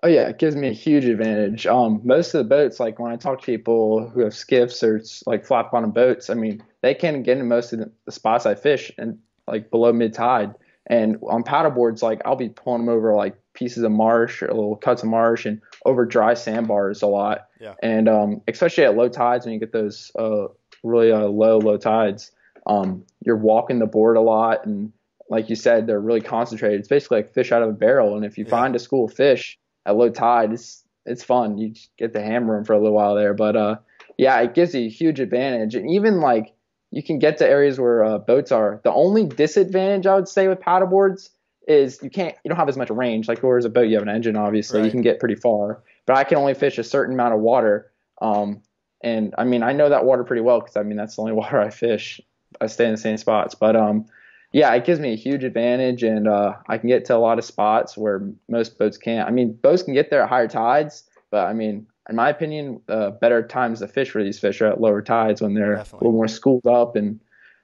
Oh 0.02 0.08
yeah, 0.08 0.30
it 0.30 0.40
gives 0.40 0.56
me 0.56 0.70
a 0.70 0.74
huge 0.74 1.06
advantage. 1.06 1.68
Um, 1.68 2.00
most 2.04 2.34
of 2.34 2.40
the 2.40 2.50
boats, 2.50 2.80
like 2.80 3.00
when 3.00 3.12
I 3.12 3.18
talk 3.18 3.42
to 3.42 3.46
people 3.46 4.08
who 4.08 4.22
have 4.22 4.34
skiffs 4.34 4.82
or 4.82 5.02
like 5.26 5.46
flat 5.46 5.72
bottom 5.72 5.92
boats, 5.92 6.30
I 6.30 6.36
mean, 6.36 6.64
they 6.82 6.94
can 6.94 7.22
get 7.22 7.38
in 7.38 7.48
most 7.48 7.74
of 7.74 7.80
the, 7.80 7.92
the 8.06 8.12
spots 8.12 8.46
I 8.46 8.56
fish 8.56 8.92
and 8.98 9.20
like 9.48 9.70
below 9.72 9.92
mid 9.92 10.14
tide. 10.14 10.56
And 10.88 11.18
on 11.30 11.44
paddle 11.44 11.72
boards, 11.72 12.02
like 12.02 12.22
I'll 12.26 12.36
be 12.38 12.50
pulling 12.50 12.86
them 12.86 12.96
over 12.96 13.14
like 13.14 13.36
pieces 13.54 13.84
of 13.84 13.92
marsh 13.92 14.42
or 14.42 14.48
little 14.48 14.78
cuts 14.78 15.04
of 15.04 15.10
marsh 15.10 15.46
and 15.46 15.62
over 15.86 16.06
dry 16.06 16.34
sandbars 16.34 17.02
a 17.02 17.08
lot. 17.08 17.48
Yeah. 17.60 17.74
And 17.84 18.08
um, 18.08 18.42
especially 18.48 18.86
at 18.86 18.96
low 18.96 19.10
tides 19.10 19.46
when 19.46 19.54
you 19.54 19.60
get 19.60 19.74
those 19.74 20.12
uh, 20.18 20.48
really 20.82 21.12
uh, 21.12 21.26
low 21.28 21.58
low 21.60 21.78
tides, 21.78 22.32
um, 22.66 23.04
you're 23.26 23.36
walking 23.36 23.80
the 23.80 23.86
board 23.86 24.16
a 24.16 24.22
lot 24.22 24.66
and 24.66 24.94
like 25.30 25.50
you 25.50 25.56
said, 25.56 25.86
they're 25.86 26.00
really 26.00 26.22
concentrated. 26.22 26.80
It's 26.80 26.88
basically 26.88 27.18
like 27.18 27.34
fish 27.34 27.52
out 27.52 27.62
of 27.62 27.70
a 27.70 27.74
barrel. 27.74 28.16
And 28.16 28.26
if 28.26 28.38
you 28.38 28.46
Yeah. 28.46 28.50
find 28.52 28.76
a 28.76 28.80
school 28.80 29.06
of 29.06 29.14
fish 29.14 29.60
at 29.86 29.96
low 29.96 30.10
tide, 30.10 30.54
it's 30.54 30.84
it's 31.06 31.24
fun. 31.24 31.58
You 31.58 31.74
get 31.98 32.14
to 32.14 32.22
hammer 32.22 32.56
them 32.56 32.66
for 32.66 32.74
a 32.74 32.78
little 32.78 32.94
while 32.96 33.16
there, 33.16 33.34
but 33.34 33.56
uh, 33.56 33.76
yeah, 34.18 34.40
it 34.42 34.54
gives 34.54 34.76
you 34.76 34.86
a 34.86 34.90
huge 34.90 35.20
advantage. 35.20 35.76
And 35.76 35.90
even 35.90 36.20
like 36.20 36.54
you 36.92 37.04
can 37.04 37.20
get 37.20 37.38
to 37.38 37.48
areas 37.48 37.80
where 37.80 38.04
uh, 38.04 38.18
boats 38.18 38.52
are. 38.52 38.82
The 38.84 38.92
only 38.92 39.26
disadvantage 39.26 40.08
I 40.08 40.16
would 40.16 40.28
say 40.28 40.48
with 40.48 40.60
paddleboards 40.60 41.30
is 41.68 42.00
you 42.02 42.10
can't 42.10 42.36
you 42.44 42.50
don't 42.50 42.58
have 42.58 42.70
as 42.70 42.78
much 42.78 42.90
range. 42.90 43.28
Like 43.28 43.40
whereas 43.40 43.66
a 43.66 43.70
boat, 43.70 43.88
you 43.88 43.96
have 43.96 44.04
an 44.04 44.10
engine, 44.10 44.36
obviously, 44.36 44.80
Right. 44.80 44.86
you 44.86 44.92
can 44.92 45.02
get 45.02 45.20
pretty 45.20 45.36
far. 45.36 45.84
But 46.06 46.18
I 46.18 46.24
can 46.24 46.38
only 46.38 46.54
fish 46.56 46.78
a 46.78 46.84
certain 46.84 47.14
amount 47.14 47.36
of 47.36 47.40
water. 47.42 47.92
Um, 48.22 48.62
and 49.02 49.34
I 49.38 49.44
mean, 49.46 49.64
I 49.64 49.72
know 49.74 49.90
that 49.90 50.04
water 50.04 50.24
pretty 50.24 50.42
well 50.42 50.60
because 50.60 50.76
I 50.76 50.84
mean 50.84 50.98
that's 50.98 51.16
the 51.16 51.22
only 51.22 51.34
water 51.42 51.60
I 51.60 51.70
fish. 51.70 52.20
I 52.60 52.68
stay 52.68 52.86
in 52.86 52.92
the 52.92 52.98
same 52.98 53.18
spots, 53.18 53.54
but 53.56 53.76
um, 53.76 54.06
yeah, 54.52 54.74
it 54.74 54.86
gives 54.86 55.00
me 55.00 55.14
a 55.14 55.16
huge 55.16 55.44
advantage, 55.44 56.04
and 56.04 56.28
uh, 56.28 56.54
I 56.68 56.78
can 56.78 56.90
get 56.90 57.06
to 57.06 57.16
a 57.16 57.20
lot 57.20 57.38
of 57.38 57.46
spots 57.46 57.96
where 57.96 58.28
most 58.48 58.80
boats 58.80 58.98
can't. 58.98 59.28
I 59.28 59.32
mean, 59.32 59.54
boats 59.54 59.84
can 59.84 59.94
get 59.94 60.10
there 60.10 60.24
at 60.24 60.30
higher 60.30 60.48
tides, 60.48 61.04
but 61.30 61.48
I 61.48 61.54
mean, 61.54 61.86
in 62.10 62.16
my 62.16 62.30
opinion, 62.30 62.82
uh, 62.90 63.12
better 63.12 63.46
times 63.46 63.80
to 63.80 63.88
fish 63.88 64.10
for 64.10 64.24
these 64.24 64.40
fish 64.40 64.62
are 64.62 64.68
at 64.68 64.82
lower 64.82 65.02
tides 65.02 65.42
when 65.42 65.54
they're 65.54 65.76
Definitely. 65.76 65.98
a 65.98 66.00
little 66.00 66.18
more 66.18 66.28
schooled 66.28 66.66
up 66.66 66.96
and 66.96 67.20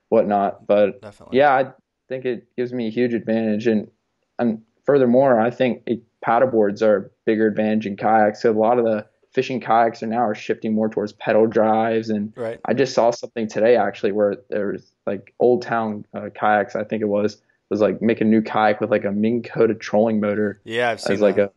whatnot. 0.09 0.67
But 0.67 1.01
definitely 1.01 1.39
yeah, 1.39 1.53
I 1.53 1.71
think 2.07 2.25
it 2.25 2.47
gives 2.55 2.71
me 2.71 2.87
a 2.87 2.91
huge 2.91 3.13
advantage, 3.13 3.65
and 3.65 3.89
and 4.37 4.61
furthermore, 4.85 5.39
I 5.39 5.49
think 5.49 5.81
it, 5.87 6.03
paddleboards 6.23 6.83
are 6.83 6.97
a 6.97 7.09
bigger 7.25 7.47
advantage 7.47 7.87
in 7.87 7.97
kayaks. 7.97 8.41
So 8.43 8.51
a 8.51 8.53
lot 8.53 8.77
of 8.77 8.85
the 8.85 9.07
fishing 9.35 9.59
kayaks 9.59 10.01
are 10.01 10.07
now 10.07 10.21
are 10.21 10.35
shifting 10.35 10.73
more 10.73 10.87
towards 10.87 11.11
pedal 11.11 11.45
drives 11.45 12.09
and 12.09 12.31
right 12.37 12.57
I 12.63 12.73
just 12.73 12.93
saw 12.93 13.11
something 13.11 13.49
today 13.49 13.75
actually 13.75 14.13
where 14.13 14.37
there 14.49 14.67
was 14.67 14.94
like 15.05 15.33
Old 15.39 15.61
Town 15.61 16.05
uh, 16.13 16.29
kayaks, 16.33 16.75
I 16.75 16.83
think 16.83 17.01
it 17.01 17.07
was, 17.07 17.41
was 17.69 17.81
like 17.81 18.01
making 18.01 18.27
a 18.27 18.29
new 18.29 18.41
kayak 18.41 18.81
with 18.81 18.91
like 18.91 19.05
a 19.05 19.11
Minn 19.11 19.43
Kota 19.43 19.73
trolling 19.73 20.19
motor. 20.19 20.59
yeah 20.63 20.91
i've 20.91 21.01
seen 21.01 21.19
like 21.19 21.37
a, 21.37 21.51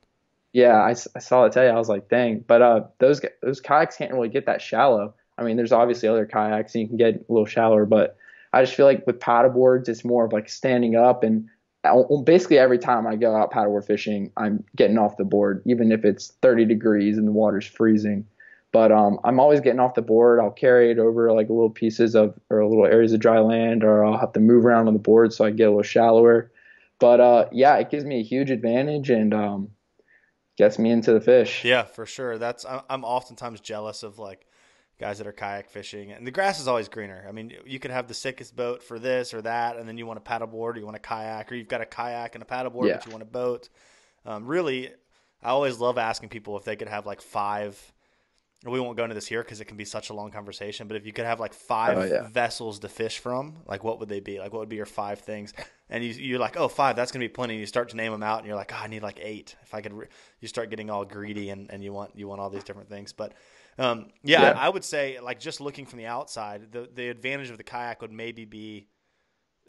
yeah, 0.53 0.83
I 0.83 0.95
saw 0.95 1.45
it 1.45 1.53
today. 1.53 1.69
I 1.69 1.75
was 1.75 1.89
like, 1.89 2.09
dang. 2.09 2.41
But 2.41 2.63
uh, 2.63 2.85
those 2.99 3.21
those 3.43 3.61
kayaks 3.61 3.97
can't 3.97 4.13
really 4.13 4.29
get 4.29 4.47
that 4.47 4.63
shallow. 4.63 5.15
I 5.37 5.45
mean, 5.45 5.57
there's 5.57 5.73
obviously 5.73 6.09
other 6.09 6.27
kayaks 6.27 6.75
and 6.75 6.83
you 6.83 6.89
can 6.89 6.97
get 6.97 7.15
a 7.15 7.33
little 7.33 7.47
shallower, 7.47 7.87
but 7.87 8.17
I 8.53 8.63
just 8.63 8.75
feel 8.75 8.87
like 8.87 9.07
with 9.07 9.21
paddle 9.21 9.51
boards, 9.51 9.89
it's 9.89 10.05
more 10.05 10.25
of 10.25 10.33
like 10.33 10.49
standing 10.49 10.97
up 10.97 11.23
and 11.23 11.49
uh, 11.85 12.03
basically 12.25 12.59
every 12.59 12.79
time 12.79 13.07
I 13.07 13.15
go 13.15 13.37
out 13.37 13.53
paddleboard 13.53 13.87
fishing, 13.87 14.33
I'm 14.37 14.65
getting 14.75 14.99
off 14.99 15.17
the 15.17 15.25
board, 15.25 15.63
even 15.65 15.93
if 15.93 16.05
it's 16.05 16.33
30 16.43 16.65
degrees 16.65 17.19
and 17.19 17.29
the 17.29 17.33
water's 17.33 17.67
freezing. 17.67 18.27
But 18.71 18.93
um, 18.93 19.19
I'm 19.25 19.41
always 19.41 19.61
getting 19.61 19.81
off 19.81 19.95
the 19.95 20.03
board. 20.03 20.41
I'll 20.41 20.51
carry 20.51 20.91
it 20.91 20.99
over 20.99 21.33
like 21.33 21.49
little 21.49 21.71
pieces 21.71 22.15
of 22.15 22.39
or 22.51 22.65
little 22.67 22.85
areas 22.85 23.13
of 23.15 23.21
dry 23.21 23.39
land, 23.39 23.83
or 23.83 24.05
I'll 24.05 24.19
have 24.19 24.33
to 24.35 24.41
move 24.41 24.67
around 24.67 24.89
on 24.89 24.93
the 24.93 24.99
board 24.99 25.33
so 25.33 25.45
I 25.45 25.51
get 25.51 25.65
a 25.65 25.71
little 25.71 25.83
shallower. 25.83 26.51
But 26.99 27.21
uh, 27.21 27.49
yeah, 27.53 27.77
it 27.77 27.91
gives 27.91 28.05
me 28.05 28.21
a 28.21 28.23
huge 28.23 28.51
advantage 28.51 29.09
and 29.09 29.33
um, 29.33 29.71
gets 30.59 30.79
me 30.79 30.91
into 30.91 31.13
the 31.13 31.21
fish. 31.21 31.65
Yeah, 31.65 31.85
for 31.85 32.05
sure. 32.05 32.37
That's 32.37 32.67
I'm 32.91 33.05
oftentimes 33.05 33.61
jealous 33.61 34.03
of 34.03 34.19
like 34.19 34.47
guys 35.01 35.19
that 35.19 35.27
are 35.27 35.33
kayak 35.33 35.71
fishing, 35.71 36.11
and 36.13 36.27
the 36.27 36.31
grass 36.31 36.61
is 36.61 36.69
always 36.69 36.89
greener. 36.89 37.25
I 37.27 37.33
mean, 37.33 37.53
you 37.65 37.79
could 37.79 37.93
have 37.93 38.09
the 38.09 38.15
sickest 38.15 38.55
boat 38.57 38.83
for 38.83 38.99
this 38.99 39.33
or 39.33 39.41
that, 39.43 39.77
and 39.77 39.89
then 39.89 39.97
you 39.97 40.07
want 40.07 40.19
a 40.19 40.23
paddleboard, 40.23 40.75
or 40.75 40.77
you 40.79 40.85
want 40.85 40.97
a 40.97 41.01
kayak, 41.01 41.51
or 41.51 41.55
you've 41.55 41.69
got 41.69 41.81
a 41.81 41.87
kayak 41.87 42.35
and 42.35 42.43
a 42.43 42.47
paddleboard, 42.47 42.89
Yeah. 42.89 42.95
but 42.97 43.07
you 43.07 43.13
want 43.13 43.23
a 43.23 43.27
boat. 43.27 43.69
Um, 44.27 44.45
really, 44.47 44.89
I 45.43 45.51
always 45.51 45.79
love 45.79 45.97
asking 45.99 46.29
people 46.31 46.59
if 46.59 46.65
they 46.65 46.77
could 46.77 46.89
have 46.89 47.07
like 47.07 47.23
five. 47.23 47.81
We 48.67 48.81
won't 48.81 48.97
go 48.97 49.05
into 49.05 49.15
this 49.15 49.29
here 49.29 49.43
because 49.43 49.61
it 49.61 49.67
can 49.67 49.77
be 49.77 49.85
such 49.85 50.11
a 50.11 50.15
long 50.15 50.33
conversation. 50.33 50.89
But 50.89 50.97
if 50.97 51.07
you 51.07 51.13
could 51.13 51.25
have 51.27 51.39
like 51.39 51.53
five 51.55 51.97
Oh, 51.97 52.03
yeah. 52.03 52.27
vessels 52.29 52.81
to 52.81 52.89
fish 52.89 53.21
from, 53.21 53.55
like 53.67 53.85
what 53.85 54.01
would 54.01 54.09
they 54.09 54.19
be? 54.19 54.41
Like 54.41 54.53
what 54.53 54.59
would 54.59 54.69
be 54.69 54.75
your 54.77 54.85
five 54.87 55.21
things? 55.21 55.55
And 55.89 56.03
you, 56.03 56.11
you're 56.11 56.41
like, 56.41 56.57
oh, 56.57 56.67
five, 56.67 56.97
that's 56.97 57.13
gonna 57.13 57.25
be 57.25 57.29
plenty. 57.29 57.55
And 57.55 57.61
you 57.61 57.67
start 57.67 57.91
to 57.91 57.97
name 57.97 58.11
them 58.13 58.23
out, 58.25 58.39
and 58.39 58.47
you're 58.49 58.57
like, 58.57 58.73
oh, 58.75 58.79
I 58.83 58.89
need 58.89 59.03
like 59.03 59.21
eight. 59.23 59.55
If 59.63 59.75
I 59.75 59.81
could, 59.81 59.93
re-. 59.93 60.07
you 60.41 60.49
start 60.49 60.71
getting 60.71 60.91
all 60.91 61.05
greedy, 61.05 61.51
and, 61.51 61.71
and 61.71 61.85
you 61.85 61.93
want 61.93 62.11
you 62.17 62.27
want 62.27 62.41
all 62.41 62.51
these 62.51 62.65
different 62.65 62.89
things. 62.89 63.13
But 63.13 63.33
um, 63.79 64.09
yeah, 64.25 64.43
Yeah. 64.43 64.51
I, 64.59 64.67
I 64.67 64.69
would 64.71 64.85
say 64.85 65.19
like 65.21 65.39
just 65.39 65.61
looking 65.61 65.87
from 65.87 65.99
the 66.01 66.07
outside, 66.07 66.73
the 66.73 66.89
the 66.93 67.09
advantage 67.11 67.51
of 67.51 67.59
the 67.59 67.65
kayak 67.65 68.03
would 68.03 68.13
maybe 68.13 68.45
be 68.45 68.89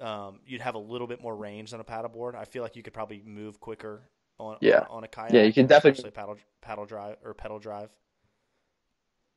um, 0.01 0.39
you'd 0.46 0.62
have 0.62 0.75
a 0.75 0.79
little 0.79 1.08
bit 1.08 1.22
more 1.22 1.36
range 1.36 1.72
than 1.72 1.79
a 1.79 1.84
paddleboard. 1.84 2.36
I 2.36 2.46
feel 2.46 2.63
like 2.63 2.75
you 2.75 2.84
could 2.84 2.93
probably 2.93 3.22
move 3.25 3.60
quicker 3.60 4.10
on 4.39 4.58
Yeah. 4.62 4.79
on, 4.79 4.86
on 4.89 5.03
a 5.03 5.08
kayak. 5.08 5.31
Yeah, 5.31 5.43
you 5.43 5.53
can 5.53 5.67
definitely- 5.67 6.10
paddle 6.12 6.38
paddle 6.62 6.86
drive 6.86 7.17
or 7.24 7.34
pedal 7.34 7.60
drive. 7.60 7.89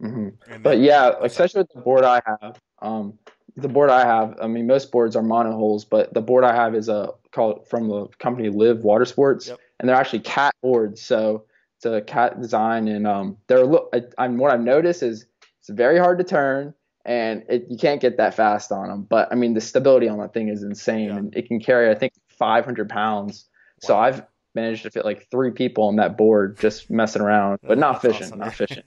Hmm 0.02 0.28
And 0.50 0.62
But 0.62 0.78
yeah, 0.78 1.12
especially 1.22 1.60
with 1.62 1.72
the 1.72 1.80
board 1.80 2.04
I 2.04 2.20
have, 2.26 2.60
um, 2.80 3.18
the 3.56 3.68
board 3.68 3.90
I 3.90 4.04
have, 4.04 4.36
I 4.42 4.46
mean, 4.46 4.66
most 4.66 4.90
boards 4.90 5.14
are 5.14 5.22
monohulls, 5.22 5.84
but 5.84 6.12
the 6.14 6.20
board 6.22 6.42
I 6.44 6.54
have 6.54 6.74
is 6.74 6.88
a 6.88 7.10
called 7.32 7.66
from 7.68 7.88
the 7.88 8.06
company 8.18 8.48
Live 8.50 8.82
Water 8.84 9.04
Sports, 9.04 9.48
Yep. 9.48 9.58
and 9.78 9.88
they're 9.88 9.96
actually 9.96 10.20
cat 10.20 10.54
boards. 10.62 11.00
So 11.02 11.44
it's 11.76 11.84
a 11.86 12.00
cat 12.00 12.40
design, 12.40 12.88
and 12.88 13.06
um, 13.06 13.36
they're 13.46 13.64
look. 13.64 13.94
I'm 14.18 14.38
what 14.38 14.52
I've 14.52 14.60
noticed 14.60 15.02
is 15.02 15.26
it's 15.60 15.68
very 15.68 15.98
hard 15.98 16.18
to 16.18 16.24
turn, 16.24 16.74
and 17.04 17.44
it, 17.48 17.66
you 17.68 17.76
can't 17.76 18.00
get 18.00 18.16
that 18.16 18.34
fast 18.34 18.72
on 18.72 18.88
them. 18.88 19.02
But 19.02 19.28
I 19.30 19.34
mean, 19.34 19.54
the 19.54 19.60
stability 19.60 20.08
on 20.08 20.18
that 20.18 20.32
thing 20.34 20.48
is 20.48 20.62
insane, 20.62 21.08
yeah. 21.08 21.16
and 21.16 21.36
it 21.36 21.46
can 21.46 21.60
carry 21.60 21.90
I 21.90 21.94
think 21.94 22.12
500 22.28 22.88
pounds. 22.88 23.46
Wow. 23.82 23.86
So 23.86 23.98
I've 23.98 24.22
managed 24.54 24.82
to 24.82 24.90
fit 24.90 25.04
like 25.04 25.28
three 25.30 25.50
people 25.50 25.84
on 25.84 25.96
that 25.96 26.16
board 26.16 26.58
just 26.58 26.90
messing 26.90 27.22
around, 27.22 27.58
but 27.62 27.78
not 27.78 28.02
fishing, 28.02 28.24
awesome. 28.24 28.38
not 28.38 28.54
fishing. 28.54 28.82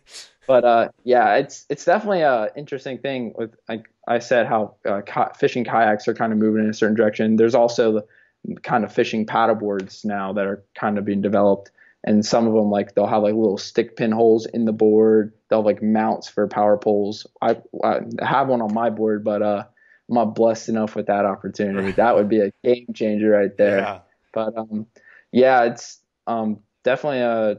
But 0.47 0.63
uh, 0.63 0.89
yeah, 1.03 1.35
it's 1.35 1.65
it's 1.69 1.85
definitely 1.85 2.21
a 2.21 2.49
interesting 2.55 2.99
thing. 2.99 3.33
With 3.35 3.55
like 3.67 3.85
I 4.07 4.19
said, 4.19 4.45
how 4.45 4.75
uh, 4.85 5.01
fishing 5.37 5.63
kayaks 5.63 6.07
are 6.07 6.13
kind 6.13 6.31
of 6.31 6.37
moving 6.37 6.63
in 6.63 6.69
a 6.69 6.73
certain 6.73 6.95
direction. 6.95 7.35
There's 7.35 7.55
also 7.55 7.93
the 7.93 8.55
kind 8.61 8.83
of 8.83 8.93
fishing 8.93 9.25
paddle 9.25 9.55
boards 9.55 10.05
now 10.05 10.33
that 10.33 10.45
are 10.45 10.63
kind 10.75 10.97
of 10.97 11.05
being 11.05 11.21
developed, 11.21 11.71
and 12.03 12.25
some 12.25 12.47
of 12.47 12.53
them 12.53 12.69
like 12.69 12.93
they'll 12.93 13.07
have 13.07 13.23
like 13.23 13.33
little 13.33 13.57
stick 13.57 13.97
pin 13.97 14.11
holes 14.11 14.45
in 14.45 14.65
the 14.65 14.73
board. 14.73 15.33
They'll 15.49 15.59
have 15.59 15.65
like 15.65 15.81
mounts 15.81 16.27
for 16.27 16.47
power 16.47 16.77
poles. 16.77 17.25
I, 17.41 17.57
I 17.83 18.01
have 18.21 18.47
one 18.47 18.61
on 18.61 18.73
my 18.73 18.89
board, 18.89 19.23
but 19.23 19.41
uh, 19.41 19.63
I'm 20.09 20.15
not 20.15 20.35
blessed 20.35 20.69
enough 20.69 20.95
with 20.95 21.07
that 21.07 21.25
opportunity. 21.25 21.91
That 21.95 22.15
would 22.15 22.29
be 22.29 22.41
a 22.41 22.51
game 22.63 22.87
changer 22.93 23.29
right 23.29 23.55
there. 23.57 23.79
Yeah. 23.79 23.99
But 24.33 24.57
um, 24.57 24.87
yeah, 25.35 25.63
it's 25.63 25.99
um, 26.27 26.59
definitely 26.83 27.19
a 27.19 27.57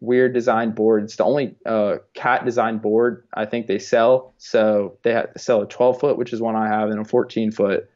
weird 0.00 0.32
design 0.32 0.70
board. 0.70 1.04
It's 1.04 1.16
the 1.16 1.24
only 1.24 1.54
uh, 1.66 1.96
cat 2.14 2.46
design 2.46 2.78
board 2.78 3.28
I 3.34 3.44
think 3.44 3.66
they 3.66 3.78
sell. 3.78 4.32
So 4.38 4.98
they 5.02 5.12
have 5.12 5.34
to 5.34 5.38
sell 5.38 5.60
a 5.60 5.68
12 5.68 6.00
foot, 6.00 6.16
which 6.16 6.32
is 6.32 6.40
one 6.40 6.56
I 6.56 6.66
have, 6.68 6.88
and 6.88 6.98
a 6.98 7.04
14 7.04 7.52
foot. 7.52 7.90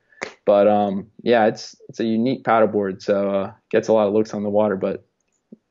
But 0.45 0.69
um, 0.69 1.11
yeah, 1.23 1.47
it's 1.47 1.75
it's 1.89 2.01
a 2.01 2.05
unique 2.05 2.45
paddle 2.45 2.69
board, 2.69 3.03
so 3.03 3.31
uh, 3.31 3.53
gets 3.71 3.89
a 3.89 3.95
lot 3.95 4.09
of 4.09 4.13
looks 4.13 4.35
on 4.35 4.43
the 4.43 4.51
water. 4.51 4.77
But 4.77 5.07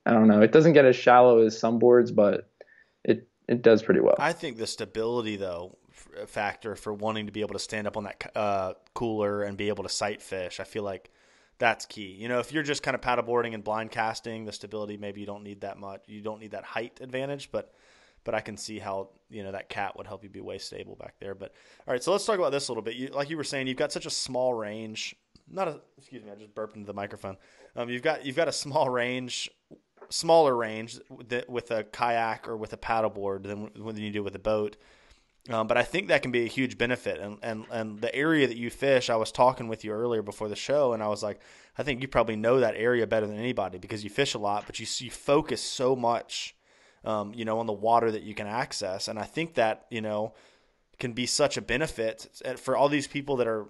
I 0.05 0.13
don't 0.13 0.27
know, 0.27 0.41
it 0.41 0.51
doesn't 0.51 0.73
get 0.73 0.85
as 0.85 0.95
shallow 0.95 1.45
as 1.45 1.57
some 1.57 1.77
boards, 1.77 2.11
but 2.11 2.49
it 3.03 3.27
it 3.47 3.61
does 3.61 3.83
pretty 3.83 3.99
well. 3.99 4.15
I 4.17 4.33
think 4.33 4.57
the 4.57 4.67
stability 4.67 5.35
though 5.35 5.77
factor 6.25 6.75
for 6.75 6.91
wanting 6.91 7.27
to 7.27 7.31
be 7.31 7.41
able 7.41 7.53
to 7.53 7.59
stand 7.59 7.85
up 7.85 7.97
on 7.97 8.05
that 8.05 8.31
uh, 8.35 8.73
cooler 8.95 9.43
and 9.43 9.57
be 9.57 9.69
able 9.69 9.83
to 9.83 9.89
sight 9.89 10.23
fish. 10.23 10.59
I 10.59 10.63
feel 10.63 10.83
like 10.83 11.11
that's 11.63 11.85
key. 11.85 12.17
You 12.19 12.27
know, 12.27 12.39
if 12.39 12.51
you're 12.51 12.61
just 12.61 12.83
kind 12.83 12.93
of 12.93 12.99
paddleboarding 12.99 13.53
and 13.53 13.63
blind 13.63 13.89
casting, 13.89 14.43
the 14.43 14.51
stability 14.51 14.97
maybe 14.97 15.21
you 15.21 15.25
don't 15.25 15.43
need 15.43 15.61
that 15.61 15.77
much. 15.77 16.01
You 16.07 16.19
don't 16.19 16.41
need 16.41 16.51
that 16.51 16.65
height 16.65 16.99
advantage, 16.99 17.51
but 17.53 17.73
but 18.25 18.35
I 18.35 18.41
can 18.41 18.57
see 18.57 18.79
how 18.79 19.11
you 19.29 19.43
know 19.43 19.53
that 19.53 19.69
cat 19.69 19.97
would 19.97 20.05
help 20.05 20.25
you 20.25 20.29
be 20.29 20.41
way 20.41 20.57
stable 20.57 20.97
back 20.97 21.13
there. 21.21 21.33
But 21.33 21.53
all 21.87 21.93
right, 21.93 22.03
so 22.03 22.11
let's 22.11 22.25
talk 22.25 22.37
about 22.37 22.51
this 22.51 22.67
a 22.67 22.71
little 22.71 22.83
bit. 22.83 22.95
You, 22.95 23.07
like 23.07 23.29
you 23.29 23.37
were 23.37 23.45
saying, 23.45 23.67
you've 23.67 23.77
got 23.77 23.93
such 23.93 24.05
a 24.05 24.09
small 24.09 24.53
range. 24.53 25.15
Not 25.49 25.69
a 25.69 25.79
excuse 25.97 26.21
me, 26.21 26.31
I 26.31 26.35
just 26.35 26.53
burped 26.53 26.75
into 26.75 26.85
the 26.85 26.93
microphone. 26.93 27.37
Um, 27.77 27.89
you've 27.89 28.01
got 28.01 28.25
you've 28.25 28.35
got 28.35 28.49
a 28.49 28.53
small 28.53 28.89
range, 28.89 29.49
smaller 30.09 30.53
range 30.53 30.99
with 31.47 31.71
a 31.71 31.85
kayak 31.85 32.45
or 32.45 32.57
with 32.57 32.73
a 32.73 32.77
paddleboard 32.77 33.43
than 33.43 33.69
when 33.81 33.95
you 33.95 34.11
do 34.11 34.21
with 34.21 34.35
a 34.35 34.39
boat. 34.39 34.75
Um, 35.49 35.67
but 35.67 35.77
I 35.77 35.83
think 35.83 36.07
that 36.07 36.21
can 36.21 36.31
be 36.31 36.45
a 36.45 36.47
huge 36.47 36.77
benefit. 36.77 37.19
And, 37.19 37.37
and, 37.43 37.65
and 37.69 37.99
the 37.99 38.13
area 38.15 38.47
that 38.47 38.55
you 38.55 38.69
fish, 38.69 39.09
I 39.09 39.17
was 39.17 39.31
talking 39.31 39.67
with 39.67 39.83
you 39.83 39.91
earlier 39.91 40.21
before 40.21 40.47
the 40.47 40.55
show, 40.55 40.93
and 40.93 41.03
I 41.03 41.07
was 41.07 41.21
like, 41.21 41.41
I 41.77 41.83
think 41.83 42.01
you 42.01 42.07
probably 42.07 42.37
know 42.37 42.61
that 42.61 42.75
area 42.77 43.05
better 43.05 43.27
than 43.27 43.37
anybody 43.37 43.77
because 43.77 44.03
you 44.03 44.09
fish 44.09 44.35
a 44.35 44.39
lot, 44.39 44.63
but 44.65 44.79
you, 44.79 44.87
you 44.99 45.11
focus 45.11 45.61
so 45.61 45.95
much, 45.95 46.55
um, 47.03 47.33
you 47.33 47.43
know, 47.43 47.59
on 47.59 47.65
the 47.65 47.73
water 47.73 48.09
that 48.11 48.23
you 48.23 48.33
can 48.33 48.47
access. 48.47 49.09
And 49.09 49.19
I 49.19 49.23
think 49.23 49.55
that, 49.55 49.85
you 49.89 49.99
know, 49.99 50.33
can 50.99 51.13
be 51.13 51.25
such 51.25 51.57
a 51.57 51.61
benefit 51.61 52.27
for 52.57 52.77
all 52.77 52.87
these 52.87 53.07
people 53.07 53.35
that 53.37 53.47
are 53.47 53.65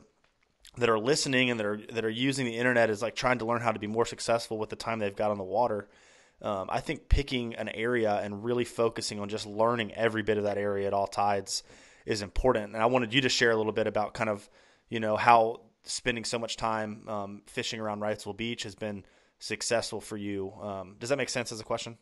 that 0.77 0.89
are 0.89 1.00
listening 1.00 1.50
and 1.50 1.60
that 1.60 1.65
are 1.65 1.80
that 1.92 2.06
are 2.06 2.10
using 2.10 2.46
the 2.46 2.58
internet 2.58 2.89
is 2.89 3.01
like 3.01 3.15
trying 3.15 3.39
to 3.39 3.46
learn 3.46 3.62
how 3.62 3.72
to 3.72 3.80
be 3.80 3.88
more 3.88 4.06
successful 4.06 4.58
with 4.58 4.70
the 4.70 4.75
time 4.75 5.00
they've 5.00 5.15
got 5.15 5.32
on 5.32 5.38
the 5.38 5.44
water. 5.44 5.88
Um, 6.43 6.67
I 6.69 6.79
think 6.79 7.09
picking 7.09 7.55
an 7.55 7.69
area 7.69 8.19
and 8.21 8.43
really 8.43 8.65
focusing 8.65 9.19
on 9.19 9.29
just 9.29 9.45
learning 9.45 9.93
every 9.93 10.23
bit 10.23 10.38
of 10.38 10.43
that 10.43 10.57
area 10.57 10.88
at 10.88 10.93
all 10.93 11.07
tides 11.07 11.63
is 12.05 12.21
important. 12.21 12.73
And 12.73 12.83
I 12.83 12.85
wanted 12.88 13.13
you 13.13 13.21
to 13.21 13.29
share 13.29 13.51
a 13.51 13.55
little 13.55 13.71
bit 13.71 13.88
about 13.88 14.13
kind 14.13 14.29
of, 14.29 14.50
you 14.89 15.00
know, 15.00 15.15
how 15.15 15.62
spending 15.85 16.25
so 16.25 16.38
much 16.38 16.57
time 16.57 17.07
um, 17.07 17.41
fishing 17.45 17.79
around 17.79 18.01
Wrightsville 18.01 18.35
Beach 18.35 18.63
has 18.63 18.75
been 18.75 19.05
successful 19.39 20.01
for 20.01 20.17
you. 20.17 20.53
Um, 20.62 20.95
does 21.00 21.09
that 21.09 21.17
make 21.17 21.29
sense 21.29 21.51
as 21.51 21.59
a 21.59 21.63
question? 21.63 21.97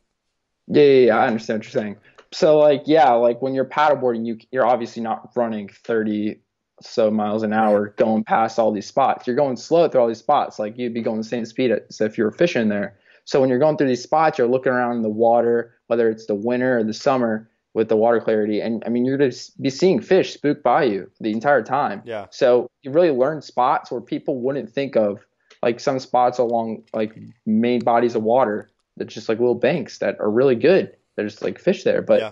Yeah, 0.68 0.84
yeah, 0.84 1.06
yeah, 1.06 1.18
I 1.18 1.28
understand 1.28 1.60
what 1.60 1.66
you're 1.66 1.82
saying. 1.82 1.98
So, 2.32 2.58
like, 2.58 2.84
yeah, 2.86 3.12
like 3.12 3.42
when 3.42 3.54
you're 3.54 3.66
paddleboarding, 3.66 4.26
you 4.26 4.38
you're 4.52 4.66
obviously 4.66 5.02
not 5.02 5.32
running 5.36 5.68
30 5.68 6.40
so 6.82 7.12
miles 7.12 7.44
an 7.44 7.54
hour 7.54 7.90
going 7.98 8.24
past 8.24 8.60
all 8.60 8.72
these 8.72 8.88
spots. 8.88 9.28
You're 9.28 9.36
going 9.36 9.58
slow 9.58 9.88
through 9.88 10.02
all 10.02 10.08
these 10.08 10.18
spots. 10.18 10.60
Like 10.60 10.78
you'd 10.78 10.94
be 10.94 11.02
going 11.02 11.18
the 11.18 11.24
same 11.24 11.46
speed 11.46 11.72
as 11.72 12.02
if 12.02 12.18
you 12.18 12.24
were 12.24 12.32
fishing 12.32 12.70
there. 12.70 12.98
So 13.32 13.40
when 13.40 13.50
you're 13.50 13.60
going 13.60 13.78
through 13.78 13.88
these 13.88 14.04
spots, 14.04 14.38
you're 14.38 14.46
looking 14.46 14.74
around 14.74 14.98
in 14.98 15.04
the 15.04 15.10
water, 15.10 15.74
whether 15.88 16.10
it's 16.10 16.26
the 16.26 16.36
winter 16.36 16.80
or 16.80 16.84
the 16.84 16.94
summer 16.94 17.50
with 17.74 17.88
the 17.88 17.96
water 17.96 18.20
clarity. 18.20 18.60
And 18.60 18.84
I 18.86 18.90
mean, 18.90 19.06
you're 19.06 19.18
going 19.18 19.32
to 19.32 19.52
be 19.62 19.70
seeing 19.70 20.02
fish 20.02 20.34
spook 20.34 20.62
by 20.62 20.84
you 20.84 21.10
the 21.22 21.32
entire 21.32 21.64
time. 21.64 22.02
Yeah. 22.04 22.26
So 22.30 22.70
you 22.82 22.92
really 22.92 23.12
learn 23.12 23.42
spots 23.42 23.90
where 23.90 24.02
people 24.02 24.42
wouldn't 24.42 24.70
think 24.70 24.98
of, 24.98 25.26
like 25.64 25.80
some 25.80 25.98
spots 26.00 26.40
along 26.40 26.84
like 26.94 27.18
main 27.46 27.80
bodies 27.80 28.16
of 28.16 28.24
water 28.24 28.70
that's 28.98 29.14
just 29.14 29.30
like 29.30 29.40
little 29.40 29.56
banks 29.56 30.00
that 30.00 30.20
are 30.20 30.30
really 30.30 30.56
good. 30.56 30.94
There's 31.16 31.42
like 31.42 31.58
fish 31.58 31.86
there, 31.86 32.02
but 32.02 32.20
yeah. 32.20 32.32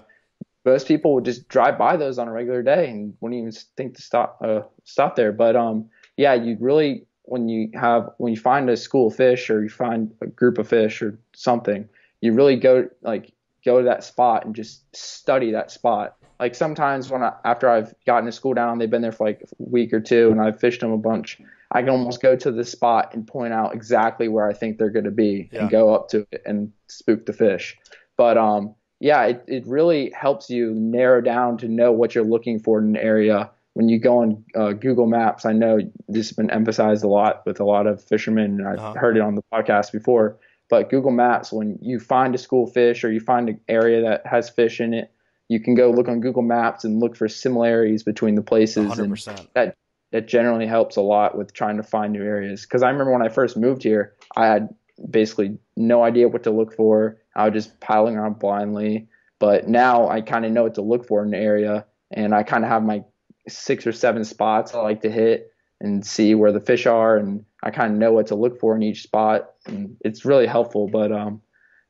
most 0.66 0.86
people 0.86 1.14
would 1.14 1.24
just 1.24 1.48
drive 1.48 1.78
by 1.78 1.96
those 1.96 2.20
on 2.20 2.28
a 2.28 2.34
regular 2.34 2.62
day 2.62 2.90
and 2.90 3.14
wouldn't 3.22 3.40
even 3.40 3.54
think 3.78 3.96
to 3.96 4.02
stop 4.02 4.42
uh, 4.44 4.64
stop 4.84 5.16
there. 5.16 5.32
But 5.32 5.56
um, 5.56 5.90
yeah, 6.18 6.34
you 6.34 6.58
really 6.60 7.06
when 7.30 7.48
you 7.48 7.70
have 7.76 8.10
when 8.18 8.34
you 8.34 8.40
find 8.40 8.70
a 8.70 8.76
school 8.76 9.08
of 9.08 9.16
fish 9.16 9.50
or 9.50 9.62
you 9.62 9.70
find 9.70 10.12
a 10.22 10.28
group 10.28 10.58
of 10.58 10.68
fish 10.68 11.02
or 11.02 11.18
something, 11.34 11.88
you 12.22 12.34
really 12.34 12.56
go 12.56 12.90
like 13.02 13.34
go 13.64 13.78
to 13.78 13.86
that 13.86 14.04
spot 14.04 14.46
and 14.46 14.56
just 14.56 14.84
study 14.96 15.52
that 15.52 15.70
spot. 15.72 16.18
Like 16.40 16.56
sometimes 16.56 17.10
when 17.10 17.22
I, 17.22 17.34
after 17.46 17.70
I've 17.70 17.94
gotten 18.06 18.28
a 18.28 18.32
school 18.32 18.54
down, 18.54 18.80
they've 18.80 18.90
been 18.90 19.02
there 19.02 19.12
for 19.12 19.28
like 19.28 19.42
a 19.42 19.48
week 19.60 19.94
or 19.94 20.00
two, 20.00 20.32
and 20.32 20.42
I've 20.42 20.60
fished 20.60 20.82
them 20.82 20.92
a 20.92 20.98
bunch. 20.98 21.40
I 21.72 21.82
can 21.82 21.90
almost 21.90 22.22
go 22.22 22.36
to 22.36 22.52
the 22.52 22.66
spot 22.66 23.14
and 23.14 23.28
point 23.28 23.54
out 23.54 23.76
exactly 23.76 24.28
where 24.28 24.48
I 24.48 24.54
think 24.54 24.78
they're 24.78 24.90
going 24.90 25.06
to 25.06 25.12
be 25.12 25.50
yeah. 25.52 25.62
and 25.62 25.70
go 25.70 25.94
up 25.94 26.10
to 26.10 26.26
it 26.32 26.42
and 26.46 26.72
spook 26.88 27.28
the 27.28 27.34
fish. 27.34 27.78
But 28.18 28.38
um, 28.38 28.74
yeah, 29.00 29.24
it, 29.26 29.44
it 29.48 29.68
really 29.68 30.12
helps 30.16 30.50
you 30.50 30.74
narrow 30.74 31.22
down 31.22 31.58
to 31.60 31.68
know 31.68 31.92
what 31.92 32.16
you're 32.16 32.24
looking 32.24 32.60
for 32.60 32.80
in 32.80 32.86
an 32.86 32.98
area 32.98 33.52
when 33.80 33.88
you 33.88 33.98
go 33.98 34.18
on 34.18 34.44
uh, 34.56 34.74
Google 34.74 35.08
Maps, 35.08 35.46
I 35.46 35.54
know 35.54 35.80
this 36.10 36.28
has 36.28 36.36
been 36.36 36.52
emphasized 36.52 37.02
a 37.06 37.08
lot 37.08 37.46
with 37.46 37.62
a 37.62 37.64
lot 37.64 37.88
of 37.88 38.04
fishermen, 38.04 38.60
and 38.60 38.68
I've 38.68 38.78
uh-huh. 38.78 39.00
heard 39.00 39.16
it 39.16 39.22
on 39.22 39.36
the 39.36 39.44
podcast 39.54 39.94
before. 39.94 40.38
But 40.70 40.90
Google 40.90 41.12
Maps, 41.12 41.54
when 41.54 41.80
you 41.82 41.98
find 41.98 42.36
a 42.36 42.38
school 42.38 42.68
fish 42.68 43.06
or 43.06 43.12
you 43.12 43.22
find 43.22 43.48
an 43.48 43.62
area 43.70 44.02
that 44.02 44.28
has 44.28 44.50
fish 44.50 44.82
in 44.82 44.94
it, 44.94 45.14
you 45.48 45.62
can 45.62 45.76
go 45.76 45.92
look 45.92 46.10
on 46.10 46.20
Google 46.20 46.42
Maps 46.42 46.84
and 46.84 47.00
look 47.00 47.16
for 47.16 47.30
similarities 47.30 48.04
between 48.04 48.36
the 48.36 48.42
places, 48.42 48.92
100%. 48.92 49.28
and 49.28 49.48
that 49.54 49.78
that 50.12 50.28
generally 50.28 50.68
helps 50.68 50.98
a 50.98 51.02
lot 51.02 51.38
with 51.38 51.54
trying 51.54 51.78
to 51.78 51.84
find 51.84 52.12
new 52.12 52.22
areas. 52.22 52.64
Because 52.64 52.84
I 52.84 52.90
remember 52.90 53.14
when 53.14 53.22
I 53.22 53.30
first 53.30 53.56
moved 53.56 53.84
here, 53.84 54.14
I 54.36 54.48
had 54.48 54.76
basically 55.10 55.58
no 55.78 56.04
idea 56.04 56.28
what 56.28 56.44
to 56.44 56.52
look 56.52 56.76
for. 56.76 57.16
I 57.34 57.46
was 57.46 57.54
just 57.54 57.80
piling 57.80 58.18
around 58.18 58.40
blindly. 58.40 59.08
But 59.40 59.70
now 59.70 60.10
I 60.10 60.20
kind 60.20 60.44
of 60.44 60.52
know 60.52 60.64
what 60.64 60.76
to 60.76 60.82
look 60.82 61.08
for 61.08 61.24
in 61.24 61.34
an 61.34 61.40
area, 61.40 61.86
and 62.12 62.36
I 62.36 62.44
kind 62.44 62.66
of 62.66 62.70
have 62.70 62.84
my 62.84 63.06
six 63.50 63.86
or 63.86 63.92
seven 63.92 64.24
spots 64.24 64.74
I 64.74 64.82
like 64.82 65.02
to 65.02 65.12
hit 65.12 65.52
and 65.82 66.06
see 66.06 66.36
where 66.36 66.52
the 66.52 66.60
fish 66.60 66.86
are, 66.86 67.18
and 67.18 67.46
I 67.64 67.72
kind 67.72 67.94
of 67.94 68.00
know 68.00 68.14
what 68.14 68.28
to 68.28 68.36
look 68.36 68.60
for 68.60 68.76
in 68.76 68.84
each 68.84 69.04
spot, 69.04 69.52
and 69.66 69.96
it's 70.02 70.26
really 70.26 70.48
helpful. 70.48 70.90
But 70.92 71.12
um, 71.12 71.42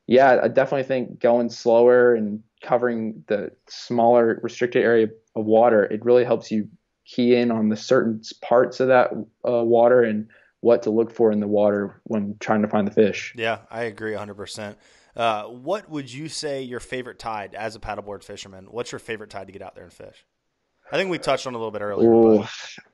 yeah, 0.06 0.40
I 0.42 0.48
definitely 0.48 0.84
think 0.84 1.20
going 1.20 1.50
slower 1.50 2.14
and 2.14 2.42
covering 2.62 3.24
the 3.26 3.50
smaller 3.68 4.38
restricted 4.42 4.84
area 4.84 5.08
of 5.34 5.44
water, 5.44 5.84
it 5.84 6.04
really 6.04 6.24
helps 6.24 6.50
you 6.50 6.68
key 7.04 7.34
in 7.34 7.50
on 7.50 7.68
the 7.68 7.76
certain 7.76 8.20
parts 8.40 8.80
of 8.80 8.88
that 8.88 9.10
uh, 9.48 9.64
water 9.64 10.02
and 10.02 10.28
what 10.60 10.82
to 10.82 10.90
look 10.90 11.10
for 11.10 11.32
in 11.32 11.40
the 11.40 11.48
water 11.48 12.00
when 12.04 12.36
trying 12.38 12.62
to 12.62 12.68
find 12.68 12.86
the 12.86 12.92
fish. 12.92 13.32
Yeah, 13.36 13.58
I 13.70 13.84
agree 13.84 14.12
100%. 14.12 14.76
Uh, 15.16 15.44
what 15.44 15.88
would 15.90 16.12
you 16.12 16.28
say 16.28 16.62
your 16.62 16.80
favorite 16.80 17.18
tide 17.18 17.54
as 17.54 17.74
a 17.74 17.80
paddleboard 17.80 18.22
fisherman? 18.22 18.66
What's 18.70 18.92
your 18.92 18.98
favorite 18.98 19.30
tide 19.30 19.46
to 19.48 19.52
get 19.52 19.62
out 19.62 19.74
there 19.74 19.84
and 19.84 19.92
fish? 19.92 20.24
I 20.92 20.96
think 20.96 21.10
we 21.10 21.18
touched 21.18 21.46
on 21.46 21.54
a 21.54 21.58
little 21.58 21.70
bit 21.70 21.82
earlier. 21.82 22.10
Ooh, 22.10 22.44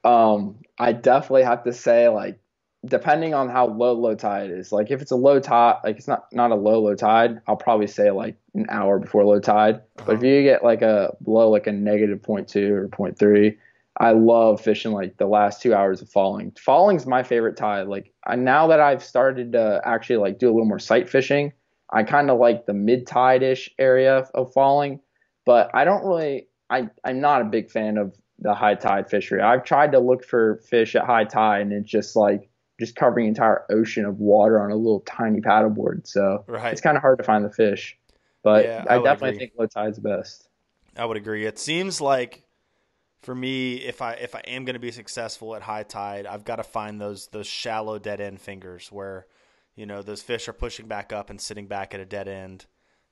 um, 0.05 0.57
I 0.79 0.93
definitely 0.93 1.45
have 1.45 1.65
to 1.65 1.73
say, 1.73 2.09
like, 2.09 2.39
depending 2.87 3.35
on 3.35 3.49
how 3.49 3.67
low 3.67 3.93
low 3.93 4.15
tide 4.15 4.51
is, 4.51 4.73
like 4.73 4.91
if 4.91 5.03
it's 5.03 5.11
a 5.11 5.17
low 5.17 5.41
tide, 5.41 5.79
like 5.85 5.97
it's 5.97 6.09
not 6.09 6.27
not 6.33 6.51
a 6.51 6.55
low 6.55 6.81
low 6.81 6.95
tide, 6.95 7.41
I'll 7.47 7.57
probably 7.57 7.87
say 7.87 8.11
like 8.11 8.37
an 8.55 8.67
hour 8.69 8.99
before 8.99 9.25
low 9.25 9.41
tide. 9.41 9.77
Uh-huh. 9.77 10.05
But 10.07 10.13
if 10.15 10.19
uh-huh. 10.19 10.27
you 10.27 10.43
get 10.43 10.65
like 10.65 10.83
a 10.83 11.15
low, 11.27 11.51
like 11.51 11.67
a 11.67 11.73
negative 11.73 12.23
point 12.23 12.49
two 12.49 12.75
or 12.75 12.89
point 12.89 13.19
three, 13.19 13.59
I 13.99 14.13
love 14.13 14.61
fishing 14.61 14.93
like 14.93 15.17
the 15.17 15.27
last 15.27 15.63
two 15.63 15.75
hours 15.75 16.03
of 16.03 16.09
falling. 16.09 16.53
Falling's 16.59 17.07
my 17.07 17.23
favorite 17.23 17.57
tide. 17.57 17.89
Like 17.89 18.13
I, 18.27 18.37
now 18.37 18.67
that 18.69 18.81
I've 18.81 19.03
started 19.03 19.53
to 19.53 19.81
actually 19.85 20.19
like 20.19 20.39
do 20.39 20.49
a 20.49 20.53
little 20.53 20.67
more 20.67 20.79
sight 20.79 21.09
fishing, 21.09 21.53
I 21.91 22.03
kind 22.03 22.31
of 22.31 22.39
like 22.39 22.67
the 22.67 22.75
mid 22.75 23.07
tide 23.07 23.43
ish 23.43 23.71
area 23.79 24.27
of 24.35 24.53
falling. 24.53 25.01
But 25.45 25.71
I 25.75 25.85
don't 25.85 26.05
really 26.05 26.49
I, 26.69 26.89
I'm 27.05 27.21
not 27.21 27.43
a 27.43 27.45
big 27.45 27.71
fan 27.71 27.97
of 27.97 28.17
the 28.39 28.55
high 28.55 28.75
tide 28.75 29.09
fishery. 29.09 29.41
I've 29.41 29.65
tried 29.65 29.93
to 29.93 29.99
look 29.99 30.25
for 30.25 30.57
fish 30.69 30.95
at 30.95 31.05
high 31.05 31.25
tide 31.25 31.63
and 31.63 31.73
it's 31.73 31.91
just 31.91 32.17
like 32.17 32.49
just 32.79 32.97
covering 32.97 33.27
entire 33.27 33.65
ocean 33.71 34.05
of 34.05 34.19
water 34.19 34.61
on 34.61 34.71
a 34.71 34.77
little 34.77 35.01
tiny 35.01 35.41
paddleboard. 35.41 36.07
So 36.07 36.45
right. 36.47 36.73
it's 36.73 36.81
kind 36.81 36.97
of 36.97 37.01
hard 37.01 37.19
to 37.19 37.25
find 37.25 37.45
the 37.45 37.51
fish. 37.51 37.97
But 38.43 38.65
yeah, 38.65 38.85
I, 38.89 38.97
I 38.97 39.03
definitely 39.03 39.31
agree. 39.31 39.39
think 39.39 39.53
low 39.59 39.67
tide's 39.67 39.99
best. 39.99 40.49
I 40.97 41.05
would 41.05 41.17
agree. 41.17 41.47
It 41.47 41.59
seems 41.59 42.01
like 42.01 42.47
for 43.23 43.35
me, 43.35 43.77
if 43.77 44.03
I 44.03 44.13
if 44.13 44.35
I 44.35 44.41
am 44.47 44.65
going 44.65 44.75
to 44.75 44.81
be 44.81 44.93
successful 44.93 45.57
at 45.57 45.63
high 45.63 45.83
tide, 45.83 46.27
I've 46.27 46.45
got 46.45 46.57
to 46.57 46.63
find 46.63 47.01
those 47.01 47.27
those 47.29 47.47
shallow 47.47 47.99
dead 47.99 48.21
end 48.21 48.41
fingers 48.41 48.93
where, 48.93 49.27
you 49.75 49.85
know, 49.85 50.03
those 50.03 50.23
fish 50.23 50.49
are 50.49 50.53
pushing 50.53 50.87
back 50.87 51.13
up 51.13 51.29
and 51.29 51.41
sitting 51.41 51.67
back 51.67 51.93
at 51.93 52.01
a 52.01 52.05
dead 52.05 52.29
end, 52.29 52.67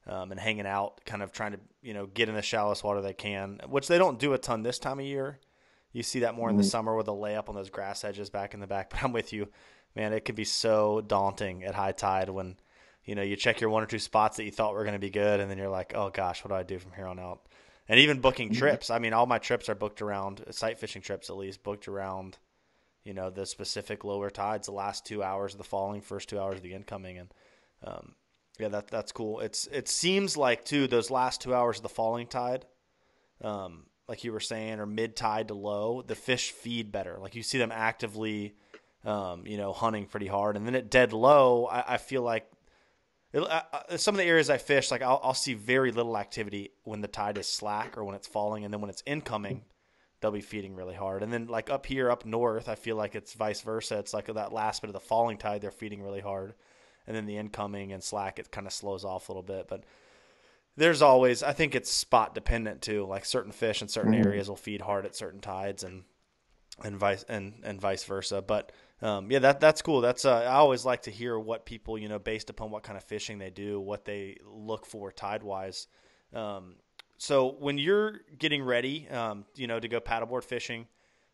um, 0.06 0.30
and 0.30 0.40
hanging 0.40 0.66
out, 0.66 1.04
kind 1.04 1.23
of 1.23 1.32
trying 1.32 1.52
to 1.52 1.61
you 1.82 1.94
know 1.94 2.06
get 2.06 2.28
in 2.28 2.34
the 2.34 2.42
shallowest 2.42 2.84
water 2.84 3.00
they 3.00 3.14
can, 3.14 3.61
which 3.68 3.88
they 3.88 3.99
don't 3.99 4.18
do 4.18 4.32
a 4.32 4.38
ton 4.38 4.62
this 4.62 4.78
time 4.78 4.99
of 4.99 5.06
year. 5.06 5.38
You 5.92 6.02
see 6.02 6.20
that 6.20 6.34
more 6.34 6.50
in 6.50 6.56
the 6.56 6.62
mm-hmm. 6.62 6.68
summer 6.68 6.96
with 6.96 7.08
a 7.08 7.12
layup 7.12 7.49
on 7.49 7.54
those 7.54 7.70
grass 7.70 8.04
edges 8.04 8.28
back 8.28 8.52
in 8.52 8.61
the 8.61 8.66
back. 8.66 8.90
But 8.94 9.04
I'm 9.04 9.12
with 9.12 9.32
you, 9.32 9.49
man. 9.94 10.12
It 10.12 10.25
can 10.25 10.34
be 10.34 10.44
so 10.44 11.00
daunting 11.00 11.62
at 11.62 11.75
high 11.75 11.92
tide 11.92 12.28
when, 12.28 12.56
you 13.04 13.14
know, 13.14 13.23
you 13.23 13.37
check 13.37 13.61
your 13.61 13.70
one 13.70 13.82
or 13.82 13.87
two 13.87 14.00
spots 14.00 14.37
that 14.37 14.44
you 14.44 14.50
thought 14.50 14.75
were 14.75 14.82
going 14.82 14.94
to 14.94 14.99
be 14.99 15.11
good, 15.11 15.40
and 15.40 15.49
then 15.50 15.56
you're 15.56 15.68
like, 15.68 15.92
oh 15.94 16.11
gosh, 16.11 16.44
what 16.44 16.49
do 16.49 16.56
I 16.56 16.64
do 16.64 16.80
from 16.80 16.92
here 16.92 17.06
on 17.06 17.20
out? 17.20 17.46
And 17.88 18.00
even 18.00 18.20
booking 18.20 18.49
mm-hmm. 18.49 18.58
trips. 18.58 18.90
I 18.90 18.99
mean, 18.99 19.12
all 19.12 19.26
my 19.26 19.38
trips 19.38 19.68
are 19.68 19.75
booked 19.75 20.02
around 20.02 20.44
sight 20.50 20.80
fishing 20.80 21.00
trips, 21.00 21.30
at 21.30 21.37
least 21.37 21.62
booked 21.62 21.87
around, 21.87 22.38
you 23.04 23.14
know, 23.14 23.30
the 23.30 23.46
specific 23.46 24.02
lower 24.02 24.30
tides, 24.30 24.66
the 24.66 24.73
last 24.73 25.06
two 25.06 25.23
hours 25.23 25.54
of 25.54 25.58
the 25.58 25.64
falling, 25.64 26.00
first 26.00 26.28
two 26.28 26.40
hours 26.40 26.56
of 26.56 26.62
the 26.62 26.75
incoming, 26.75 27.18
and 27.18 27.34
um, 27.84 28.14
yeah, 28.58 28.68
that 28.68 28.88
that's 28.88 29.12
cool. 29.12 29.40
It's 29.40 29.66
it 29.68 29.88
seems 29.88 30.37
like 30.37 30.64
too 30.64 30.87
those 30.87 31.11
last 31.11 31.40
two 31.40 31.54
hours 31.54 31.78
of 31.78 31.82
the 31.82 31.88
falling 31.88 32.26
tide. 32.26 32.66
Um, 33.42 33.87
like 34.08 34.23
you 34.23 34.32
were 34.32 34.40
saying, 34.40 34.80
or 34.80 34.87
mid 34.87 35.16
tide 35.16 35.49
to 35.49 35.54
low, 35.54 36.02
the 36.02 36.14
fish 36.14 36.50
feed 36.50 36.92
better. 36.92 37.18
Like 37.18 37.34
you 37.34 37.42
see 37.42 37.58
them 37.58 37.73
actively, 37.73 38.54
um, 39.04 39.46
you 39.46 39.56
know, 39.56 39.73
hunting 39.73 40.06
pretty 40.06 40.26
hard. 40.26 40.56
And 40.56 40.66
then 40.66 40.75
at 40.75 40.90
dead 40.90 41.12
low, 41.12 41.66
I, 41.66 41.94
I 41.94 41.96
feel 41.96 42.23
like 42.23 42.46
some 43.96 44.14
of 44.14 44.18
the 44.18 44.25
areas 44.25 44.50
I 44.50 44.58
fish, 44.58 44.90
like 44.90 45.02
I'll, 45.02 45.20
I'll, 45.23 45.34
see 45.34 45.54
very 45.54 45.90
little 45.90 46.16
activity 46.16 46.70
when 46.84 47.00
the 47.00 47.08
tide 47.08 47.37
is 47.38 47.49
slack 47.49 47.99
or 47.99 48.04
when 48.04 48.14
it's 48.14 48.28
falling, 48.28 48.64
and 48.64 48.73
then 48.73 48.80
when 48.80 48.90
it's 48.90 49.02
incoming, 49.06 49.62
they'll 50.20 50.30
be 50.30 50.40
feeding 50.40 50.76
really 50.76 50.94
hard. 50.94 51.23
And 51.23 51.32
then 51.32 51.46
like 51.46 51.68
up 51.68 51.84
here, 51.87 52.11
up 52.11 52.25
north, 52.25 52.68
I 52.68 52.76
feel 52.76 52.94
like 52.94 53.16
it's 53.16 53.34
vice 53.34 53.61
versa. 53.62 53.99
It's 53.99 54.14
like 54.14 54.26
that 54.32 54.52
last 54.52 54.82
bit 54.82 54.88
of 54.88 54.94
the 54.94 55.00
falling 55.00 55.38
tide, 55.38 55.62
they're 55.62 55.73
feeding 55.73 56.02
really 56.02 56.20
hard, 56.20 56.54
and 57.06 57.16
then 57.16 57.26
the 57.26 57.37
incoming 57.37 57.92
and 57.92 58.02
slack, 58.02 58.38
it 58.38 58.50
kind 58.50 58.66
of 58.66 58.73
slows 58.73 59.04
off 59.04 59.28
a 59.28 59.32
little 59.32 59.42
bit, 59.42 59.68
but 59.68 59.84
there's 60.76 61.02
always 61.02 61.42
I 61.42 61.52
think 61.52 61.75
it's 61.75 61.90
spot 61.90 62.34
dependent 62.34 62.82
too. 62.82 63.06
Like 63.06 63.25
certain 63.25 63.52
fish 63.52 63.82
in 63.82 63.88
certain 63.88 64.12
mm-hmm. 64.12 64.26
areas 64.26 64.49
will 64.49 64.56
feed 64.56 64.80
hard 64.80 65.06
at 65.06 65.16
certain 65.16 65.40
tides 65.40 65.84
and 65.84 66.04
and 66.82 66.96
vice 66.96 67.25
and 67.28 67.61
and 67.62 67.80
vice 67.80 68.04
versa. 68.04 68.42
But 68.42 68.73
um, 69.02 69.30
yeah, 69.30 69.38
that 69.40 69.61
that's 69.61 69.82
cool. 69.82 70.00
That's 70.00 70.25
uh, 70.25 70.40
I 70.40 70.54
always 70.54 70.84
like 70.84 71.02
to 71.02 71.11
hear 71.11 71.38
what 71.38 71.66
people 71.66 71.99
you 71.99 72.08
know 72.08 72.18
based 72.18 72.50
upon 72.50 72.70
what 72.70 72.82
kind 72.82 72.96
of 72.96 73.04
fishing 73.04 73.38
they 73.38 73.50
do, 73.50 73.80
what 73.80 74.04
they 74.04 74.38
look 74.44 74.87
for 74.87 75.12
tide 75.12 75.42
wise. 75.42 75.87
Um, 76.32 76.76
so 77.18 77.56
when 77.58 77.78
you're 77.78 78.20
getting 78.38 78.62
ready, 78.62 79.08
um, 79.08 79.44
you 79.54 79.66
know, 79.66 79.78
to 79.78 79.88
go 79.88 80.00
paddleboard 80.00 80.44
fishing 80.44 80.87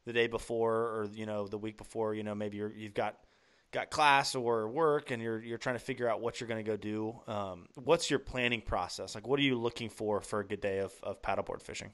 the 0.05 0.13
day 0.13 0.27
before 0.27 0.75
or 0.75 1.09
you 1.15 1.27
know 1.27 1.47
the 1.47 1.59
week 1.59 1.79
before, 1.79 2.15
you 2.15 2.23
know, 2.23 2.35
maybe 2.35 2.59
you 2.59 2.71
have 2.85 2.95
got 2.95 3.17
got 3.73 3.91
class 3.91 4.35
or 4.35 4.69
work 4.69 5.11
and 5.11 5.23
you're 5.23 5.43
you're 5.43 5.59
trying 5.59 5.77
to 5.77 5.85
figure 5.85 6.09
out 6.09 6.21
what 6.21 6.41
you're 6.41 6.49
going 6.49 6.65
to 6.65 6.69
go 6.69 6.77
do. 6.77 7.15
Um, 7.27 7.67
what's 7.75 8.11
your 8.11 8.19
planning 8.19 8.61
process? 8.61 9.15
Like, 9.15 9.27
what 9.27 9.39
are 9.39 9.43
you 9.43 9.59
looking 9.59 9.89
for 9.89 10.21
for 10.21 10.41
a 10.41 10.47
good 10.47 10.61
day 10.61 10.79
of, 10.79 10.93
of 11.03 11.23
paddleboard 11.23 11.63
fishing? 11.63 11.91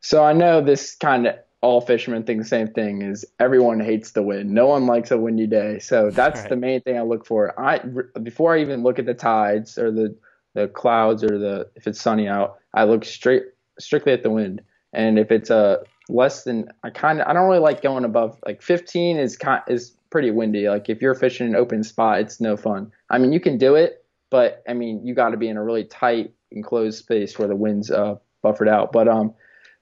So 0.00 0.24
I 0.24 0.32
know 0.32 0.60
this 0.60 0.94
kind 0.94 1.26
of 1.26 1.36
all 1.62 1.80
fishermen 1.80 2.22
think 2.22 2.40
the 2.40 2.48
same 2.48 2.68
thing 2.68 3.02
is 3.02 3.24
everyone 3.40 3.80
hates 3.80 4.12
the 4.12 4.22
wind. 4.22 4.50
No 4.50 4.66
one 4.66 4.86
likes 4.86 5.10
a 5.10 5.18
windy 5.18 5.46
day. 5.46 5.78
So 5.78 6.10
that's 6.12 6.40
right. 6.40 6.48
the 6.48 6.56
main 6.56 6.80
thing 6.82 6.98
I 6.98 7.02
look 7.02 7.26
for. 7.26 7.58
I 7.58 7.80
before 8.22 8.54
I 8.54 8.60
even 8.60 8.82
look 8.82 8.98
at 8.98 9.06
the 9.06 9.14
tides 9.14 9.78
or 9.78 9.90
the 9.90 10.16
the 10.54 10.68
clouds 10.68 11.22
or 11.22 11.38
the 11.38 11.68
if 11.76 11.86
it's 11.86 12.00
sunny 12.00 12.28
out, 12.28 12.58
I 12.74 12.84
look 12.84 13.04
straight 13.04 13.44
strictly 13.78 14.12
at 14.12 14.22
the 14.22 14.30
wind. 14.30 14.62
And 14.92 15.18
if 15.18 15.30
it's 15.30 15.50
a 15.50 15.80
less 16.08 16.44
than 16.44 16.68
I 16.82 16.90
kind 16.90 17.20
of 17.20 17.26
I 17.26 17.32
don't 17.32 17.46
really 17.48 17.58
like 17.58 17.82
going 17.82 18.04
above 18.04 18.38
like 18.46 18.62
15 18.62 19.18
is 19.18 19.36
kind 19.36 19.62
is 19.68 19.95
pretty 20.10 20.30
windy. 20.30 20.68
Like 20.68 20.88
if 20.88 21.02
you're 21.02 21.14
fishing 21.14 21.48
an 21.48 21.56
open 21.56 21.82
spot, 21.82 22.20
it's 22.20 22.40
no 22.40 22.56
fun. 22.56 22.92
I 23.10 23.18
mean, 23.18 23.32
you 23.32 23.40
can 23.40 23.58
do 23.58 23.74
it, 23.74 24.04
but 24.30 24.62
I 24.68 24.72
mean, 24.72 25.06
you 25.06 25.14
got 25.14 25.30
to 25.30 25.36
be 25.36 25.48
in 25.48 25.56
a 25.56 25.64
really 25.64 25.84
tight 25.84 26.32
enclosed 26.50 26.98
space 26.98 27.38
where 27.38 27.48
the 27.48 27.56
wind's 27.56 27.90
uh, 27.90 28.16
buffered 28.42 28.68
out. 28.68 28.92
But 28.92 29.08
um, 29.08 29.34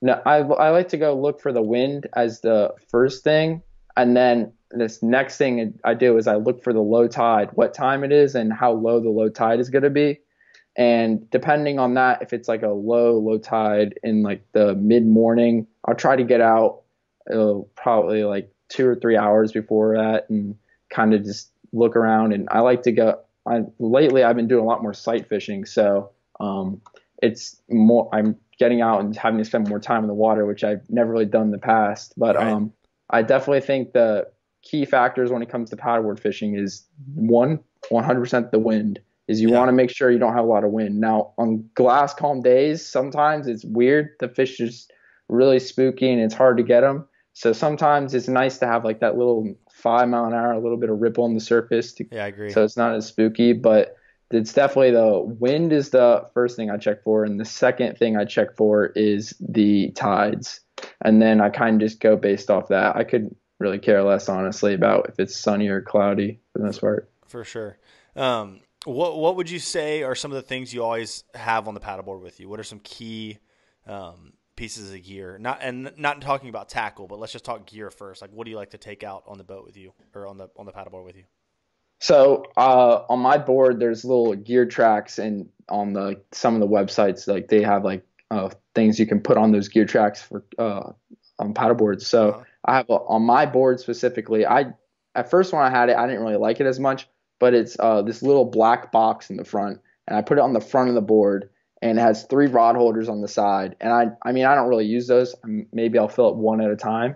no, 0.02 0.20
I 0.24 0.38
I 0.38 0.70
like 0.70 0.88
to 0.88 0.96
go 0.96 1.18
look 1.18 1.40
for 1.40 1.52
the 1.52 1.62
wind 1.62 2.08
as 2.14 2.40
the 2.40 2.74
first 2.90 3.24
thing, 3.24 3.62
and 3.96 4.16
then 4.16 4.52
this 4.70 5.02
next 5.02 5.36
thing 5.36 5.78
I 5.84 5.94
do 5.94 6.16
is 6.16 6.26
I 6.26 6.36
look 6.36 6.62
for 6.62 6.72
the 6.72 6.80
low 6.80 7.06
tide, 7.06 7.50
what 7.54 7.74
time 7.74 8.04
it 8.04 8.12
is, 8.12 8.34
and 8.34 8.52
how 8.52 8.72
low 8.72 9.00
the 9.00 9.10
low 9.10 9.28
tide 9.28 9.60
is 9.60 9.70
going 9.70 9.84
to 9.84 9.90
be. 9.90 10.20
And 10.76 11.30
depending 11.30 11.78
on 11.78 11.94
that, 11.94 12.22
if 12.22 12.32
it's 12.32 12.48
like 12.48 12.62
a 12.62 12.68
low, 12.68 13.18
low 13.18 13.38
tide 13.38 13.98
in 14.02 14.22
like 14.22 14.44
the 14.52 14.74
mid 14.74 15.06
morning, 15.06 15.68
I'll 15.86 15.94
try 15.94 16.16
to 16.16 16.24
get 16.24 16.40
out 16.40 16.82
uh, 17.32 17.60
probably 17.76 18.24
like 18.24 18.50
two 18.74 18.88
or 18.88 18.96
three 18.96 19.16
hours 19.16 19.52
before 19.52 19.96
that 19.96 20.28
and 20.28 20.56
kind 20.90 21.14
of 21.14 21.22
just 21.24 21.50
look 21.72 21.94
around. 21.94 22.32
And 22.32 22.48
I 22.50 22.60
like 22.60 22.82
to 22.82 22.92
go. 22.92 23.20
I, 23.46 23.60
lately, 23.78 24.24
I've 24.24 24.36
been 24.36 24.48
doing 24.48 24.64
a 24.64 24.66
lot 24.66 24.82
more 24.82 24.94
sight 24.94 25.28
fishing, 25.28 25.64
so 25.64 26.10
um, 26.40 26.80
it's 27.22 27.60
more. 27.70 28.08
I'm 28.12 28.36
getting 28.58 28.80
out 28.80 29.00
and 29.00 29.16
having 29.16 29.38
to 29.38 29.44
spend 29.44 29.68
more 29.68 29.80
time 29.80 30.02
in 30.02 30.08
the 30.08 30.14
water, 30.14 30.44
which 30.44 30.64
I've 30.64 30.88
never 30.90 31.12
really 31.12 31.26
done 31.26 31.42
in 31.42 31.50
the 31.50 31.58
past. 31.58 32.14
But 32.16 32.36
right. 32.36 32.48
um, 32.48 32.72
I 33.10 33.22
definitely 33.22 33.60
think 33.60 33.92
the 33.92 34.26
key 34.62 34.84
factors 34.84 35.30
when 35.30 35.42
it 35.42 35.48
comes 35.48 35.70
to 35.70 35.76
paddleboard 35.76 36.18
fishing 36.18 36.56
is 36.56 36.84
one, 37.14 37.60
100% 37.92 38.50
the 38.50 38.58
wind. 38.58 39.00
Is 39.26 39.40
you 39.40 39.50
yeah. 39.50 39.58
want 39.58 39.68
to 39.68 39.72
make 39.72 39.90
sure 39.90 40.10
you 40.10 40.18
don't 40.18 40.34
have 40.34 40.44
a 40.44 40.48
lot 40.48 40.64
of 40.64 40.70
wind. 40.70 41.00
Now 41.00 41.32
on 41.38 41.68
glass 41.74 42.12
calm 42.12 42.42
days, 42.42 42.84
sometimes 42.84 43.46
it's 43.46 43.64
weird. 43.64 44.10
The 44.20 44.28
fish 44.28 44.60
is 44.60 44.86
really 45.28 45.58
spooky 45.58 46.10
and 46.10 46.20
it's 46.20 46.34
hard 46.34 46.58
to 46.58 46.62
get 46.62 46.82
them. 46.82 47.06
So 47.34 47.52
sometimes 47.52 48.14
it's 48.14 48.28
nice 48.28 48.58
to 48.58 48.66
have 48.66 48.84
like 48.84 49.00
that 49.00 49.18
little 49.18 49.54
five 49.70 50.08
mile 50.08 50.24
an 50.24 50.34
hour, 50.34 50.52
a 50.52 50.60
little 50.60 50.78
bit 50.78 50.88
of 50.88 51.00
ripple 51.00 51.24
on 51.24 51.34
the 51.34 51.40
surface. 51.40 51.92
To, 51.94 52.06
yeah, 52.10 52.24
I 52.24 52.28
agree. 52.28 52.50
So 52.50 52.64
it's 52.64 52.76
not 52.76 52.94
as 52.94 53.06
spooky, 53.06 53.52
but 53.52 53.96
it's 54.30 54.52
definitely 54.52 54.92
the 54.92 55.20
wind 55.20 55.72
is 55.72 55.90
the 55.90 56.28
first 56.32 56.56
thing 56.56 56.70
I 56.70 56.76
check 56.76 57.02
for, 57.02 57.24
and 57.24 57.38
the 57.38 57.44
second 57.44 57.98
thing 57.98 58.16
I 58.16 58.24
check 58.24 58.56
for 58.56 58.86
is 58.86 59.34
the 59.40 59.90
tides, 59.90 60.60
and 61.02 61.20
then 61.20 61.40
I 61.40 61.50
kind 61.50 61.82
of 61.82 61.88
just 61.88 62.00
go 62.00 62.16
based 62.16 62.50
off 62.50 62.68
that. 62.68 62.96
I 62.96 63.04
could 63.04 63.34
really 63.58 63.78
care 63.78 64.02
less 64.02 64.28
honestly 64.28 64.74
about 64.74 65.08
if 65.08 65.18
it's 65.18 65.36
sunny 65.36 65.68
or 65.68 65.82
cloudy 65.82 66.40
for 66.52 66.60
the 66.60 66.64
most 66.66 66.80
part. 66.80 67.10
For 67.26 67.44
sure. 67.44 67.78
Um, 68.16 68.60
what 68.84 69.18
what 69.18 69.36
would 69.36 69.50
you 69.50 69.58
say 69.58 70.02
are 70.02 70.14
some 70.14 70.30
of 70.30 70.36
the 70.36 70.42
things 70.42 70.72
you 70.72 70.84
always 70.84 71.24
have 71.34 71.66
on 71.66 71.74
the 71.74 71.80
paddleboard 71.80 72.20
with 72.20 72.38
you? 72.38 72.48
What 72.48 72.60
are 72.60 72.64
some 72.64 72.80
key 72.80 73.38
um, 73.86 74.34
pieces 74.56 74.92
of 74.92 75.02
gear. 75.02 75.38
Not 75.38 75.58
and 75.60 75.92
not 75.96 76.20
talking 76.20 76.48
about 76.48 76.68
tackle, 76.68 77.06
but 77.06 77.18
let's 77.18 77.32
just 77.32 77.44
talk 77.44 77.66
gear 77.66 77.90
first. 77.90 78.22
Like, 78.22 78.30
what 78.32 78.44
do 78.44 78.50
you 78.50 78.56
like 78.56 78.70
to 78.70 78.78
take 78.78 79.02
out 79.02 79.24
on 79.26 79.38
the 79.38 79.44
boat 79.44 79.64
with 79.64 79.76
you, 79.76 79.92
or 80.14 80.26
on 80.26 80.38
the 80.38 80.48
on 80.56 80.66
the 80.66 80.72
paddleboard 80.72 81.04
with 81.04 81.16
you? 81.16 81.24
So 82.00 82.44
uh, 82.56 83.02
on 83.08 83.20
my 83.20 83.38
board, 83.38 83.80
there's 83.80 84.04
little 84.04 84.34
gear 84.34 84.66
tracks, 84.66 85.18
and 85.18 85.48
on 85.68 85.92
the 85.92 86.20
some 86.32 86.54
of 86.54 86.60
the 86.60 86.68
websites, 86.68 87.26
like 87.26 87.48
they 87.48 87.62
have 87.62 87.84
like 87.84 88.04
uh, 88.30 88.50
things 88.74 88.98
you 88.98 89.06
can 89.06 89.20
put 89.20 89.36
on 89.36 89.52
those 89.52 89.68
gear 89.68 89.84
tracks 89.86 90.22
for 90.22 90.44
uh, 90.58 90.92
on 91.38 91.54
paddleboards. 91.54 92.02
So 92.02 92.30
uh-huh. 92.30 92.44
I 92.64 92.76
have 92.76 92.88
a, 92.88 92.94
on 92.94 93.22
my 93.22 93.46
board 93.46 93.80
specifically. 93.80 94.46
I 94.46 94.72
at 95.14 95.30
first 95.30 95.52
when 95.52 95.62
I 95.62 95.70
had 95.70 95.88
it, 95.88 95.96
I 95.96 96.06
didn't 96.06 96.22
really 96.22 96.36
like 96.36 96.60
it 96.60 96.66
as 96.66 96.80
much, 96.80 97.08
but 97.38 97.54
it's 97.54 97.76
uh, 97.78 98.02
this 98.02 98.22
little 98.22 98.44
black 98.44 98.92
box 98.92 99.30
in 99.30 99.36
the 99.36 99.44
front, 99.44 99.80
and 100.06 100.16
I 100.16 100.22
put 100.22 100.38
it 100.38 100.42
on 100.42 100.52
the 100.52 100.60
front 100.60 100.88
of 100.88 100.94
the 100.94 101.00
board 101.02 101.50
and 101.84 101.98
it 101.98 102.02
has 102.02 102.24
three 102.24 102.46
rod 102.46 102.76
holders 102.76 103.10
on 103.10 103.20
the 103.20 103.28
side. 103.28 103.76
And 103.78 103.92
I, 103.92 104.06
I 104.22 104.32
mean, 104.32 104.46
I 104.46 104.54
don't 104.54 104.68
really 104.68 104.86
use 104.86 105.06
those. 105.06 105.34
Maybe 105.70 105.98
I'll 105.98 106.08
fill 106.08 106.30
it 106.30 106.36
one 106.36 106.62
at 106.62 106.70
a 106.70 106.76
time. 106.76 107.14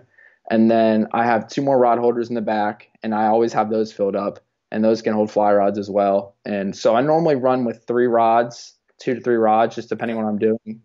And 0.51 0.69
then 0.69 1.07
I 1.11 1.25
have 1.25 1.47
two 1.47 1.63
more 1.63 1.79
rod 1.79 1.97
holders 1.97 2.29
in 2.29 2.35
the 2.35 2.41
back, 2.41 2.87
and 3.01 3.13
I 3.13 3.25
always 3.25 3.51
have 3.53 3.71
those 3.71 3.91
filled 3.91 4.15
up. 4.15 4.39
And 4.71 4.83
those 4.83 5.01
can 5.01 5.13
hold 5.13 5.31
fly 5.31 5.51
rods 5.51 5.79
as 5.79 5.89
well. 5.89 6.35
And 6.45 6.75
so 6.75 6.95
I 6.95 7.01
normally 7.01 7.33
run 7.33 7.65
with 7.65 7.83
three 7.87 8.05
rods, 8.05 8.75
two 8.99 9.15
to 9.15 9.21
three 9.21 9.37
rods, 9.37 9.73
just 9.73 9.89
depending 9.89 10.17
on 10.17 10.23
what 10.23 10.29
I'm 10.29 10.37
doing. 10.37 10.81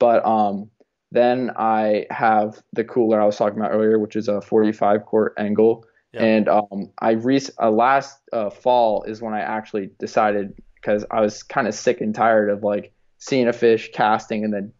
But 0.00 0.26
um, 0.26 0.68
then 1.12 1.52
I 1.56 2.06
have 2.10 2.60
the 2.72 2.82
cooler 2.82 3.20
I 3.20 3.24
was 3.24 3.36
talking 3.36 3.56
about 3.56 3.70
earlier, 3.70 4.00
which 4.00 4.16
is 4.16 4.26
a 4.26 4.40
45 4.40 5.06
quart 5.06 5.34
Engel. 5.38 5.84
Yep. 6.12 6.22
And 6.22 6.48
um, 6.48 6.90
I 6.98 7.12
re- 7.12 7.40
uh, 7.62 7.70
last 7.70 8.18
uh, 8.32 8.50
fall 8.50 9.04
is 9.04 9.22
when 9.22 9.34
I 9.34 9.40
actually 9.40 9.90
decided 10.00 10.60
because 10.74 11.04
I 11.12 11.20
was 11.20 11.44
kind 11.44 11.68
of 11.68 11.74
sick 11.76 12.00
and 12.00 12.12
tired 12.12 12.50
of 12.50 12.64
like 12.64 12.92
seeing 13.18 13.48
a 13.48 13.52
fish 13.52 13.90
casting, 13.92 14.44
and 14.44 14.52
then 14.52 14.72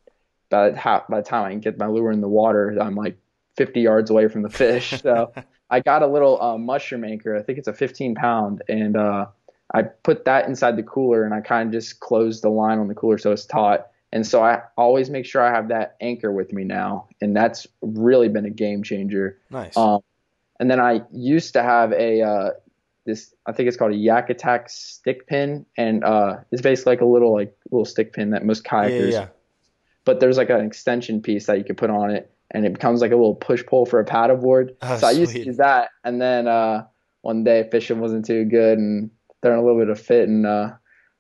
by 0.51 0.71
the, 0.71 1.03
by 1.09 1.21
the 1.21 1.27
time 1.27 1.45
I 1.45 1.51
can 1.51 1.61
get 1.61 1.79
my 1.79 1.87
lure 1.87 2.11
in 2.11 2.21
the 2.21 2.29
water, 2.29 2.77
I'm 2.81 2.95
like 2.95 3.19
50 3.57 3.81
yards 3.81 4.11
away 4.11 4.29
from 4.29 4.43
the 4.43 4.51
fish. 4.51 5.01
So 5.03 5.33
I 5.71 5.81
got 5.81 6.03
a 6.03 6.07
little 6.07 6.41
uh, 6.41 6.57
mushroom 6.57 7.05
anchor. 7.05 7.37
I 7.37 7.43
think 7.43 7.59
it's 7.59 7.69
a 7.69 7.73
15 7.73 8.15
pound, 8.15 8.63
and 8.69 8.97
uh, 8.97 9.27
I 9.75 9.83
put 9.83 10.25
that 10.25 10.49
inside 10.49 10.77
the 10.77 10.83
cooler, 10.83 11.25
and 11.25 11.35
I 11.35 11.41
kind 11.41 11.69
of 11.69 11.73
just 11.73 12.01
closed 12.01 12.43
the 12.43 12.49
line 12.49 12.79
on 12.79 12.89
the 12.89 12.95
cooler 12.95 13.19
so 13.19 13.33
it's 13.33 13.45
taut. 13.45 13.91
And 14.11 14.27
so 14.27 14.43
I 14.43 14.63
always 14.79 15.11
make 15.11 15.27
sure 15.27 15.43
I 15.43 15.55
have 15.55 15.69
that 15.69 15.97
anchor 16.01 16.33
with 16.33 16.53
me 16.53 16.65
now, 16.65 17.09
and 17.21 17.37
that's 17.37 17.67
really 17.83 18.29
been 18.29 18.47
a 18.47 18.51
game 18.51 18.83
changer. 18.83 19.39
Nice. 19.51 19.77
Um, 19.77 20.01
and 20.61 20.71
then 20.71 20.81
I 20.81 21.03
used 21.13 21.53
to 21.53 21.63
have 21.63 21.93
a 21.93 22.23
uh, 22.23 22.51
this 23.09 23.35
I 23.47 23.53
think 23.53 23.67
it's 23.67 23.77
called 23.77 23.93
a 23.93 23.97
Yak 23.97 24.31
Attack 24.31 24.69
stick 24.69 25.27
pin, 25.27 25.67
and 25.77 26.05
uh, 26.05 26.37
it's 26.53 26.63
basically 26.63 26.93
like 26.93 27.01
a 27.01 27.07
little 27.07 27.33
like 27.33 27.57
little 27.71 27.85
stick 27.85 28.13
pin 28.13 28.31
that 28.31 28.45
most 28.45 28.65
kayakers. 28.65 29.13
Yeah, 29.13 29.21
yeah. 29.21 29.27
But 30.05 30.21
there's 30.21 30.37
like 30.37 30.51
an 30.51 30.65
extension 30.65 31.21
piece 31.21 31.47
that 31.47 31.59
you 31.59 31.65
can 31.65 31.75
put 31.75 31.91
on 31.91 32.11
it, 32.11 32.31
and 32.51 32.65
it 32.65 32.73
becomes 32.75 33.01
like 33.01 33.11
a 33.11 33.17
little 33.17 33.35
push 33.35 33.65
pull 33.67 33.87
for 33.87 33.99
a 33.99 34.05
paddleboard. 34.05 34.77
Oh, 34.83 34.99
so 34.99 35.07
I 35.07 35.11
used 35.13 35.33
to 35.33 35.45
use 35.45 35.57
that, 35.57 35.89
and 36.05 36.21
then 36.21 36.47
uh, 36.47 36.85
one 37.23 37.43
day 37.43 37.67
fishing 37.71 37.99
wasn't 37.99 38.27
too 38.27 38.45
good, 38.45 38.79
and 38.79 39.11
throwing 39.43 39.59
a 39.59 39.63
little 39.63 39.81
bit 39.81 39.89
of 39.89 39.99
fit, 39.99 40.29
and 40.29 40.47
uh, 40.47 40.73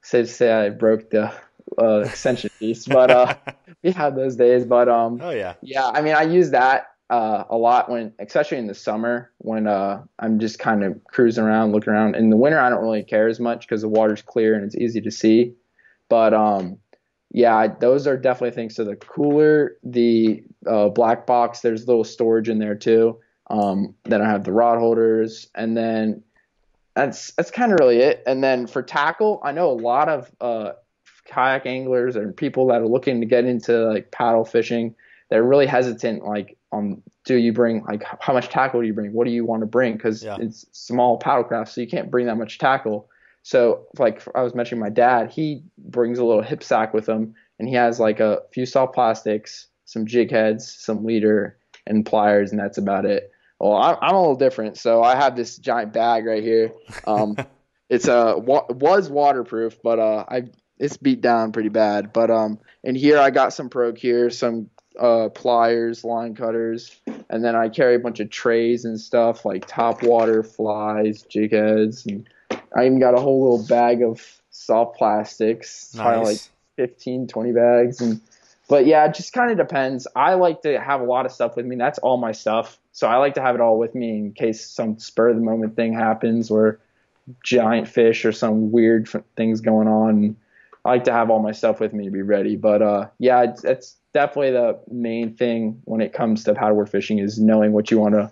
safe 0.02 0.26
to 0.26 0.32
say 0.32 0.52
I 0.52 0.68
broke 0.68 1.10
the 1.10 1.32
uh, 1.80 2.00
extension 2.00 2.50
piece. 2.58 2.86
But 2.86 3.10
uh, 3.10 3.34
we 3.82 3.92
had 3.92 4.14
those 4.14 4.36
days. 4.36 4.66
But 4.66 4.88
um, 4.88 5.20
oh 5.22 5.30
yeah. 5.30 5.54
yeah, 5.62 5.86
I 5.86 6.02
mean, 6.02 6.14
I 6.14 6.22
use 6.22 6.50
that 6.50 6.88
uh, 7.10 7.44
a 7.48 7.56
lot 7.56 7.90
when, 7.90 8.12
especially 8.18 8.58
in 8.58 8.66
the 8.66 8.74
summer, 8.74 9.30
when 9.38 9.66
uh, 9.66 10.02
I'm 10.18 10.38
just 10.38 10.58
kind 10.58 10.84
of 10.84 11.02
cruising 11.04 11.44
around, 11.44 11.72
looking 11.72 11.92
around. 11.92 12.16
In 12.16 12.30
the 12.30 12.36
winter, 12.36 12.60
I 12.60 12.68
don't 12.68 12.82
really 12.82 13.02
care 13.02 13.28
as 13.28 13.40
much 13.40 13.66
because 13.66 13.82
the 13.82 13.88
water's 13.88 14.22
clear 14.22 14.54
and 14.54 14.64
it's 14.64 14.76
easy 14.76 15.00
to 15.00 15.10
see. 15.10 15.54
But 16.08 16.34
um, 16.34 16.78
yeah, 17.30 17.66
those 17.66 18.06
are 18.06 18.16
definitely 18.16 18.54
things. 18.54 18.76
So 18.76 18.84
the 18.84 18.96
cooler, 18.96 19.76
the 19.82 20.42
uh, 20.66 20.88
black 20.90 21.26
box, 21.26 21.60
there's 21.60 21.84
a 21.84 21.86
little 21.86 22.04
storage 22.04 22.48
in 22.48 22.58
there 22.58 22.74
too. 22.74 23.18
Um, 23.50 23.94
then 24.04 24.20
I 24.20 24.28
have 24.28 24.44
the 24.44 24.52
rod 24.52 24.78
holders, 24.78 25.48
and 25.54 25.74
then 25.74 26.22
that's 26.94 27.32
that's 27.32 27.50
kind 27.50 27.72
of 27.72 27.78
really 27.80 27.98
it. 27.98 28.22
And 28.26 28.44
then 28.44 28.66
for 28.66 28.82
tackle, 28.82 29.40
I 29.42 29.52
know 29.52 29.70
a 29.70 29.72
lot 29.72 30.10
of 30.10 30.30
uh, 30.42 30.72
kayak 31.24 31.64
anglers 31.64 32.16
and 32.16 32.36
people 32.36 32.66
that 32.66 32.82
are 32.82 32.86
looking 32.86 33.20
to 33.20 33.26
get 33.26 33.46
into 33.46 33.88
like 33.88 34.10
paddle 34.10 34.44
fishing. 34.44 34.94
They're 35.30 35.42
really 35.42 35.66
hesitant, 35.66 36.24
like, 36.24 36.57
on 36.72 37.02
do 37.24 37.36
you 37.36 37.52
bring 37.52 37.84
like 37.84 38.02
how 38.20 38.32
much 38.32 38.48
tackle 38.48 38.80
do 38.80 38.86
you 38.86 38.94
bring? 38.94 39.12
What 39.12 39.26
do 39.26 39.30
you 39.30 39.44
want 39.44 39.60
to 39.62 39.66
bring? 39.66 39.94
Because 39.94 40.22
Yeah. 40.22 40.36
it's 40.40 40.66
small 40.72 41.18
paddle 41.18 41.44
craft, 41.44 41.72
so 41.72 41.80
you 41.80 41.88
can't 41.88 42.10
bring 42.10 42.26
that 42.26 42.36
much 42.36 42.58
tackle. 42.58 43.08
So, 43.42 43.86
like 43.98 44.22
I 44.34 44.42
was 44.42 44.54
mentioning, 44.54 44.80
my 44.80 44.90
dad, 44.90 45.30
he 45.30 45.62
brings 45.78 46.18
a 46.18 46.24
little 46.24 46.42
hip 46.42 46.62
sack 46.62 46.92
with 46.92 47.08
him, 47.08 47.34
and 47.58 47.68
he 47.68 47.74
has 47.74 47.98
like 47.98 48.20
a 48.20 48.40
few 48.52 48.66
soft 48.66 48.94
plastics, 48.94 49.68
some 49.86 50.06
jig 50.06 50.30
heads, 50.30 50.70
some 50.78 51.04
leader, 51.04 51.56
and 51.86 52.04
pliers, 52.04 52.50
and 52.50 52.60
that's 52.60 52.78
about 52.78 53.06
it. 53.06 53.30
Well, 53.58 53.74
I'm, 53.74 53.96
I'm 54.02 54.14
a 54.14 54.20
little 54.20 54.36
different, 54.36 54.76
so 54.76 55.02
I 55.02 55.16
have 55.16 55.34
this 55.34 55.56
giant 55.56 55.92
bag 55.92 56.26
right 56.26 56.42
here. 56.42 56.72
Um, 57.06 57.36
it's 57.88 58.06
uh 58.08 58.34
wa- 58.36 58.66
was 58.68 59.08
waterproof, 59.08 59.78
but 59.82 59.98
uh 59.98 60.24
I 60.28 60.42
it's 60.78 60.96
beat 60.96 61.20
down 61.22 61.52
pretty 61.52 61.70
bad. 61.70 62.12
But 62.12 62.30
um 62.30 62.58
in 62.84 62.94
here 62.94 63.18
I 63.18 63.30
got 63.30 63.52
some 63.54 63.70
pro 63.70 63.92
gear, 63.92 64.30
some 64.30 64.68
uh 64.98 65.28
pliers, 65.30 66.04
line 66.04 66.34
cutters, 66.34 66.96
and 67.30 67.44
then 67.44 67.54
I 67.56 67.68
carry 67.68 67.94
a 67.94 67.98
bunch 67.98 68.20
of 68.20 68.30
trays 68.30 68.84
and 68.84 69.00
stuff 69.00 69.44
like 69.44 69.66
top 69.66 70.02
water, 70.02 70.42
flies, 70.42 71.22
jig 71.22 71.52
heads, 71.52 72.06
and 72.06 72.28
I 72.76 72.86
even 72.86 73.00
got 73.00 73.14
a 73.14 73.20
whole 73.20 73.40
little 73.42 73.66
bag 73.66 74.02
of 74.02 74.20
soft 74.50 74.96
plastics, 74.98 75.94
probably 75.96 76.18
like 76.18 76.26
Nice. 76.26 76.50
15, 76.76 77.26
20 77.28 77.52
bags. 77.52 78.00
And 78.00 78.20
but 78.68 78.86
yeah, 78.86 79.06
it 79.06 79.14
just 79.14 79.32
kind 79.32 79.50
of 79.50 79.56
depends. 79.56 80.06
I 80.14 80.34
like 80.34 80.62
to 80.62 80.78
have 80.78 81.00
a 81.00 81.04
lot 81.04 81.26
of 81.26 81.32
stuff 81.32 81.56
with 81.56 81.64
me. 81.66 81.76
That's 81.76 81.98
all 82.00 82.18
my 82.18 82.32
stuff. 82.32 82.78
So 82.92 83.06
I 83.06 83.16
like 83.16 83.34
to 83.34 83.40
have 83.40 83.54
it 83.54 83.60
all 83.60 83.78
with 83.78 83.94
me 83.94 84.10
in 84.18 84.32
case 84.32 84.66
some 84.66 84.98
spur 84.98 85.30
of 85.30 85.36
the 85.36 85.42
moment 85.42 85.74
thing 85.76 85.92
happens 85.94 86.50
or 86.50 86.78
giant 87.42 87.88
fish 87.88 88.24
or 88.24 88.32
some 88.32 88.70
weird 88.70 89.08
f- 89.12 89.22
things 89.36 89.60
going 89.60 89.88
on. 89.88 90.36
I 90.84 90.90
like 90.90 91.04
to 91.04 91.12
have 91.12 91.30
all 91.30 91.40
my 91.40 91.52
stuff 91.52 91.80
with 91.80 91.92
me 91.92 92.04
to 92.04 92.10
be 92.10 92.22
ready. 92.22 92.56
But 92.56 92.82
uh, 92.82 93.08
yeah, 93.18 93.42
it's, 93.44 93.64
it's 93.64 93.96
definitely 94.20 94.50
the 94.50 94.78
main 94.90 95.34
thing 95.36 95.80
when 95.84 96.00
it 96.00 96.12
comes 96.12 96.42
to 96.44 96.54
paddleboard 96.54 96.88
fishing 96.88 97.18
is 97.20 97.38
knowing 97.38 97.70
what 97.72 97.90
you 97.90 97.98
want 98.00 98.14
to 98.14 98.30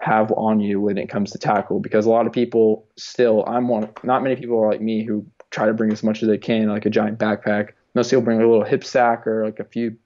have 0.00 0.32
on 0.32 0.58
you 0.60 0.80
when 0.80 0.98
it 0.98 1.08
comes 1.08 1.30
to 1.32 1.38
tackle 1.38 1.78
because 1.80 2.06
a 2.06 2.10
lot 2.10 2.26
of 2.26 2.32
people 2.32 2.84
still 2.96 3.44
I'm 3.46 3.68
one 3.68 3.88
not 4.02 4.22
many 4.22 4.36
people 4.36 4.58
are 4.62 4.70
like 4.70 4.80
me 4.80 5.04
who 5.04 5.24
try 5.50 5.66
to 5.66 5.74
bring 5.74 5.92
as 5.92 6.02
much 6.02 6.22
as 6.22 6.28
they 6.28 6.38
can 6.38 6.68
like 6.68 6.86
a 6.86 6.90
giant 6.90 7.18
backpack 7.18 7.70
most 7.94 8.10
people 8.10 8.22
bring 8.22 8.40
a 8.40 8.46
little 8.46 8.64
hip 8.64 8.84
sack 8.84 9.26
or 9.26 9.44
like 9.44 9.60
a 9.60 9.64
few 9.64 9.96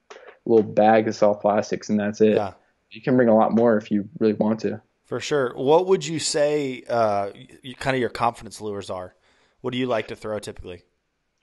little 0.45 0.63
bag 0.63 1.07
of 1.07 1.15
soft 1.15 1.41
plastics 1.41 1.89
and 1.89 1.99
that's 1.99 2.21
it 2.21 2.35
Yeah. 2.35 2.53
you 2.91 3.01
can 3.01 3.15
bring 3.15 3.29
a 3.29 3.35
lot 3.35 3.51
more 3.53 3.77
if 3.77 3.89
you 3.91 4.07
really 4.19 4.33
want 4.33 4.59
to 4.61 4.81
For 5.05 5.19
sure. 5.19 5.53
What 5.55 5.85
would 5.87 6.05
you 6.05 6.19
say 6.19 6.83
uh, 6.89 7.29
kind 7.79 7.95
of 7.95 7.99
your 8.01 8.09
confidence 8.09 8.61
lures 8.61 8.89
are? 8.89 9.13
What 9.61 9.71
do 9.73 9.77
you 9.77 9.85
like 9.85 10.07
to 10.09 10.15
throw 10.15 10.39
typically? 10.39 10.81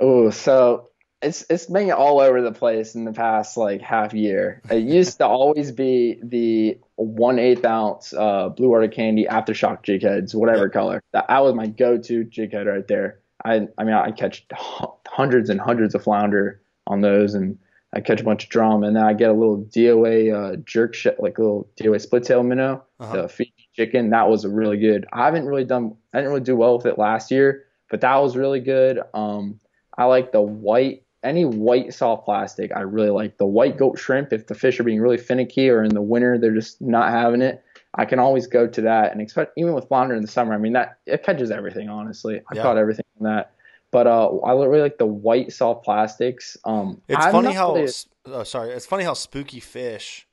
oh 0.01 0.31
so 0.31 0.89
it's 1.23 1.45
it's 1.51 1.67
been 1.67 1.91
all 1.93 2.21
over 2.21 2.41
the 2.41 2.53
place 2.53 2.95
in 2.95 3.05
the 3.05 3.13
past 3.13 3.57
like 3.57 3.81
half 3.83 4.15
year. 4.15 4.63
It 4.71 4.83
used 4.85 5.19
to 5.19 5.27
always 5.27 5.71
be 5.73 6.19
the 6.23 6.79
one 6.97 7.39
eighth 7.39 7.65
ounce 7.65 8.13
uh, 8.15 8.49
blue 8.49 8.71
water 8.71 8.89
candy 8.89 9.27
aftershock 9.27 9.83
jig 9.83 10.03
heads 10.03 10.35
whatever 10.35 10.65
Yep. 10.65 10.73
color. 10.73 11.03
That, 11.13 11.27
that 11.29 11.43
was 11.43 11.55
my 11.55 11.67
go-to 11.67 12.25
jig 12.25 12.53
head 12.53 12.67
right 12.67 12.87
there. 12.89 13.21
I 13.45 13.69
i 13.79 13.85
mean 13.85 13.95
i 13.95 14.11
catch 14.13 14.45
h- 14.53 14.89
hundreds 15.09 15.49
and 15.51 15.59
hundreds 15.61 15.95
of 15.95 16.03
flounder 16.05 16.61
on 16.87 17.01
those 17.01 17.35
and 17.35 17.59
i 17.95 18.01
catch 18.03 18.21
a 18.21 18.25
bunch 18.25 18.45
of 18.45 18.51
drum 18.51 18.85
and 18.85 18.95
then 18.95 19.03
i 19.03 19.15
get 19.15 19.31
a 19.31 19.33
little 19.33 19.63
DOA 19.65 20.35
uh, 20.35 20.57
jerk 20.67 20.95
sh- 20.95 21.07
like 21.19 21.39
a 21.39 21.43
little 21.43 21.67
DOA 21.81 22.01
split 22.03 22.25
tail 22.25 22.43
minnow 22.43 22.85
Uh-huh. 22.99 23.23
the 23.23 23.29
Fiji 23.29 23.69
chicken. 23.75 24.11
That 24.11 24.29
was 24.29 24.47
really 24.47 24.77
good. 24.79 25.07
I 25.13 25.25
haven't 25.25 25.47
really 25.47 25.65
done 25.65 25.97
i 26.13 26.19
didn't 26.19 26.31
really 26.33 26.45
do 26.45 26.55
well 26.57 26.77
with 26.77 26.85
it 26.87 26.99
last 26.99 27.31
year 27.31 27.65
but 27.91 28.03
that 28.03 28.17
was 28.17 28.37
really 28.37 28.61
good. 28.61 29.01
Um 29.15 29.59
i 29.97 30.05
like 30.05 30.33
the 30.33 30.43
white 30.43 31.05
any 31.23 31.45
white 31.45 31.93
soft 31.93 32.25
plastic 32.25 32.73
i 32.75 32.81
really 32.81 33.11
like. 33.11 33.37
The 33.39 33.47
white 33.47 33.77
Gulp 33.77 33.99
shrimp 33.99 34.33
if 34.33 34.47
the 34.47 34.55
fish 34.55 34.81
are 34.81 34.85
being 34.85 35.01
really 35.01 35.19
finicky 35.19 35.69
or 35.69 35.83
in 35.83 35.95
the 35.95 36.03
winter 36.03 36.39
they're 36.39 36.55
just 36.55 36.81
not 36.81 37.11
having 37.11 37.43
it 37.43 37.63
i 37.95 38.05
can 38.05 38.19
always 38.19 38.47
go 38.47 38.67
to 38.67 38.81
that. 38.83 39.13
And 39.13 39.21
expect 39.21 39.53
even 39.57 39.75
with 39.75 39.89
flounder 39.89 40.15
in 40.15 40.23
the 40.23 40.29
summer 40.29 40.55
i 40.55 40.59
mean 40.59 40.73
that 40.75 40.99
it 41.07 41.23
catches 41.23 41.51
everything 41.51 41.89
honestly. 41.89 42.41
I 42.51 42.55
Yeah. 42.55 42.63
caught 42.63 42.79
everything 42.79 43.05
on 43.21 43.25
that. 43.33 43.53
But 43.91 44.07
uh 44.07 44.29
i 44.39 44.53
really 44.53 44.81
like 44.81 44.99
the 44.99 45.07
white 45.07 45.53
soft 45.53 45.85
plastics. 45.85 46.57
Um 46.65 47.03
It's 47.09 47.25
I'm 47.25 47.33
funny 47.33 47.53
how 47.53 47.75
really- 47.75 47.93
oh, 48.27 48.43
sorry. 48.45 48.71
It's 48.71 48.87
funny 48.87 49.05
how 49.05 49.15
spooky 49.15 49.61
fish 49.61 50.27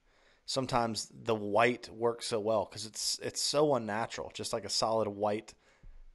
sometimes 0.45 1.11
the 1.13 1.35
white 1.35 1.89
works 1.89 2.25
so 2.27 2.39
well 2.39 2.65
because 2.69 2.85
it's 2.85 3.19
it's 3.21 3.41
so 3.41 3.75
unnatural, 3.75 4.31
just 4.33 4.53
like 4.53 4.63
a 4.63 4.69
solid 4.69 5.07
white 5.09 5.53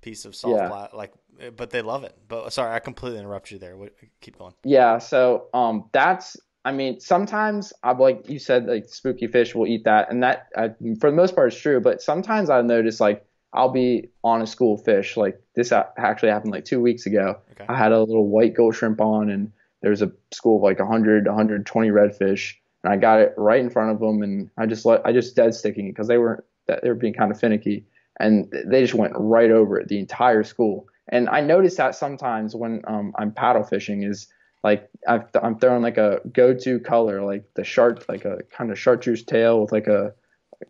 piece 0.02 0.26
of 0.26 0.34
soft 0.36 0.54
Yeah. 0.56 0.68
pla- 0.68 0.90
like. 0.92 1.12
But 1.56 1.70
they 1.70 1.80
love 1.80 2.04
it. 2.04 2.14
But 2.28 2.52
sorry, 2.52 2.74
I 2.74 2.78
completely 2.78 3.18
interrupt 3.18 3.50
you 3.50 3.58
there. 3.58 3.74
Keep 4.20 4.38
going. 4.38 4.52
Yeah, 4.64 4.98
so 4.98 5.46
um, 5.54 5.88
that's 5.92 6.36
I 6.64 6.72
mean 6.72 7.00
sometimes 7.00 7.72
I 7.82 7.92
like 7.92 8.28
you 8.28 8.38
said 8.38 8.66
like 8.66 8.84
spooky 8.88 9.26
fish 9.26 9.54
will 9.54 9.66
eat 9.66 9.84
that, 9.84 10.10
and 10.10 10.22
that 10.22 10.48
uh, 10.54 10.68
for 11.00 11.10
the 11.10 11.16
most 11.16 11.34
part 11.34 11.52
is 11.52 11.58
true. 11.58 11.80
But 11.80 12.02
sometimes 12.02 12.50
I've 12.50 12.66
noticed 12.66 13.00
like 13.00 13.24
I'll 13.54 13.70
be 13.70 14.10
on 14.22 14.42
a 14.42 14.46
school 14.46 14.74
of 14.74 14.84
fish 14.84 15.16
like 15.16 15.40
this 15.54 15.72
actually 15.72 16.30
happened 16.30 16.52
like 16.52 16.64
two 16.64 16.80
weeks 16.80 17.06
ago. 17.06 17.38
Okay. 17.52 17.64
I 17.68 17.76
had 17.76 17.92
a 17.92 18.00
little 18.00 18.28
white 18.28 18.54
Gulp 18.54 18.74
shrimp 18.74 19.00
on, 19.00 19.30
and 19.30 19.52
there's 19.80 20.02
a 20.02 20.12
school 20.32 20.56
of 20.56 20.62
like 20.62 20.78
100, 20.78 21.26
120 21.26 21.88
redfish, 21.90 22.54
and 22.84 22.92
I 22.92 22.96
got 22.96 23.20
it 23.20 23.34
right 23.36 23.60
in 23.60 23.70
front 23.70 23.90
of 23.90 23.98
them, 24.00 24.22
and 24.22 24.50
I 24.56 24.66
just 24.66 24.84
let 24.84 25.04
I 25.06 25.12
just 25.12 25.34
dead 25.34 25.54
sticking 25.54 25.86
it 25.86 25.92
because 25.92 26.08
they 26.08 26.18
weren't 26.18 26.44
they 26.66 26.88
were 26.88 26.94
being 26.94 27.14
kind 27.14 27.32
of 27.32 27.40
finicky, 27.40 27.86
and 28.20 28.52
they 28.66 28.82
just 28.82 28.94
went 28.94 29.14
right 29.16 29.50
over 29.50 29.78
it 29.80 29.88
the 29.88 29.98
entire 29.98 30.44
school. 30.44 30.86
And 31.08 31.28
I 31.28 31.40
noticed 31.40 31.76
that 31.78 31.94
sometimes 31.94 32.54
when 32.54 32.82
um, 32.86 33.12
I'm 33.18 33.32
paddle 33.32 33.64
fishing 33.64 34.02
is 34.02 34.28
like 34.62 34.88
I've, 35.08 35.24
I'm 35.42 35.58
throwing 35.58 35.82
like 35.82 35.98
a 35.98 36.20
go-to 36.32 36.78
color, 36.78 37.22
like 37.22 37.44
the 37.54 37.64
shark, 37.64 38.04
like 38.08 38.24
a 38.24 38.38
kind 38.56 38.70
of 38.70 38.78
chartreuse 38.78 39.24
tail 39.24 39.60
with 39.60 39.72
like 39.72 39.88
a, 39.88 40.14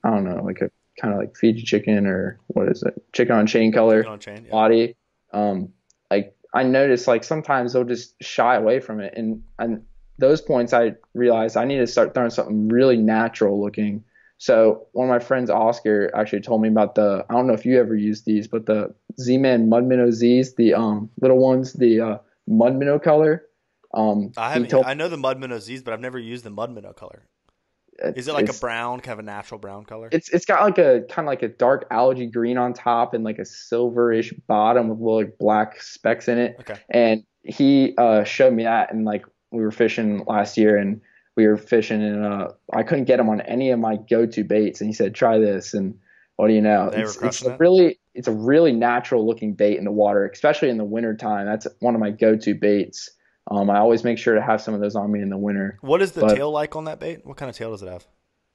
I 0.02 0.10
don't 0.10 0.24
know, 0.24 0.42
like 0.42 0.62
a 0.62 0.70
kind 1.00 1.12
of 1.12 1.20
like 1.20 1.36
Fiji 1.36 1.62
chicken 1.62 2.06
or 2.06 2.38
what 2.48 2.68
is 2.68 2.82
it, 2.82 2.94
chicken 3.12 3.36
on 3.36 3.46
chain 3.46 3.72
color 3.72 4.06
on 4.06 4.18
chain. 4.18 4.44
Yeah. 4.44 4.50
body. 4.50 4.96
Um, 5.32 5.68
like 6.10 6.34
I 6.54 6.62
notice 6.62 7.06
like 7.06 7.24
sometimes 7.24 7.72
they'll 7.72 7.84
just 7.84 8.14
shy 8.22 8.56
away 8.56 8.80
from 8.80 9.00
it, 9.00 9.14
and 9.16 9.42
and 9.58 9.84
those 10.18 10.40
points 10.40 10.72
I 10.72 10.94
realized 11.14 11.56
I 11.56 11.64
need 11.64 11.78
to 11.78 11.86
start 11.86 12.14
throwing 12.14 12.30
something 12.30 12.68
really 12.68 12.96
natural 12.96 13.60
looking. 13.62 14.04
So 14.42 14.88
one 14.90 15.08
of 15.08 15.12
my 15.12 15.20
friends, 15.20 15.50
Oscar, 15.50 16.10
actually 16.16 16.40
told 16.40 16.62
me 16.62 16.68
about 16.68 16.96
the. 16.96 17.24
I 17.30 17.32
don't 17.32 17.46
know 17.46 17.52
if 17.52 17.64
you 17.64 17.78
ever 17.78 17.94
used 17.94 18.26
these, 18.26 18.48
but 18.48 18.66
the 18.66 18.92
Z-Man 19.20 19.68
Mud 19.68 19.84
Minnow 19.84 20.10
Z's, 20.10 20.56
the 20.56 20.74
um 20.74 21.08
little 21.20 21.38
ones, 21.38 21.74
the 21.74 22.00
uh, 22.00 22.18
mud 22.48 22.74
minnow 22.74 22.98
color. 22.98 23.44
Um, 23.94 24.32
I 24.36 24.52
haven't. 24.52 24.68
told- 24.68 24.86
I 24.86 24.94
know 24.94 25.08
the 25.08 25.16
mud 25.16 25.38
minnow 25.38 25.60
Z's, 25.60 25.84
but 25.84 25.94
I've 25.94 26.00
never 26.00 26.18
used 26.18 26.42
the 26.42 26.50
mud 26.50 26.72
minnow 26.72 26.92
color. 26.92 27.28
Is 28.16 28.26
it 28.26 28.34
like 28.34 28.48
a 28.48 28.54
brown, 28.54 28.98
kind 28.98 29.12
of 29.12 29.18
a 29.20 29.22
natural 29.22 29.60
brown 29.60 29.84
color? 29.84 30.08
It's 30.10 30.28
it's 30.30 30.44
got 30.44 30.62
like 30.62 30.78
a 30.78 31.02
kind 31.08 31.24
of 31.24 31.30
like 31.30 31.44
a 31.44 31.48
dark 31.48 31.86
algae 31.92 32.26
green 32.26 32.58
on 32.58 32.72
top 32.72 33.14
and 33.14 33.22
like 33.22 33.38
a 33.38 33.42
silverish 33.42 34.34
bottom 34.48 34.88
with 34.88 34.98
little 34.98 35.18
like 35.18 35.38
black 35.38 35.80
specks 35.80 36.26
in 36.26 36.38
it. 36.38 36.56
Okay. 36.58 36.80
And 36.90 37.22
he 37.44 37.94
uh, 37.96 38.24
showed 38.24 38.54
me 38.54 38.64
that, 38.64 38.92
and 38.92 39.04
like 39.04 39.24
we 39.52 39.62
were 39.62 39.70
fishing 39.70 40.24
last 40.26 40.58
year, 40.58 40.76
and 40.76 41.00
we 41.36 41.46
were 41.46 41.56
fishing, 41.56 42.02
and 42.02 42.24
uh, 42.24 42.48
I 42.72 42.82
couldn't 42.82 43.04
get 43.04 43.20
him 43.20 43.28
on 43.28 43.40
any 43.42 43.70
of 43.70 43.78
my 43.78 43.96
go-to 43.96 44.44
baits, 44.44 44.80
and 44.80 44.88
he 44.88 44.94
said, 44.94 45.14
"Try 45.14 45.38
this," 45.38 45.74
and 45.74 45.98
what 46.36 46.48
do 46.48 46.54
you 46.54 46.60
know? 46.60 46.90
They 46.90 47.02
it's, 47.02 47.16
it's 47.22 47.42
a 47.42 47.56
really 47.56 47.98
it's 48.14 48.28
a 48.28 48.32
really 48.32 48.72
natural 48.72 49.26
looking 49.26 49.54
bait 49.54 49.78
in 49.78 49.84
the 49.84 49.90
water, 49.90 50.28
especially 50.28 50.68
in 50.68 50.78
the 50.78 50.84
winter 50.84 51.16
time. 51.16 51.46
That's 51.46 51.66
one 51.80 51.94
of 51.94 52.00
my 52.00 52.10
go-to 52.10 52.54
baits. 52.54 53.10
Um, 53.50 53.70
I 53.70 53.78
always 53.78 54.04
make 54.04 54.18
sure 54.18 54.34
to 54.34 54.42
have 54.42 54.60
some 54.60 54.74
of 54.74 54.80
those 54.80 54.94
on 54.94 55.10
me 55.10 55.20
in 55.20 55.30
the 55.30 55.38
winter. 55.38 55.78
What 55.80 56.02
is 56.02 56.12
the 56.12 56.22
but- 56.22 56.34
tail 56.34 56.50
like 56.50 56.76
on 56.76 56.84
that 56.84 57.00
bait? 57.00 57.24
What 57.24 57.36
kind 57.36 57.48
of 57.48 57.56
tail 57.56 57.70
does 57.70 57.82
it 57.82 57.88
have? 57.88 58.06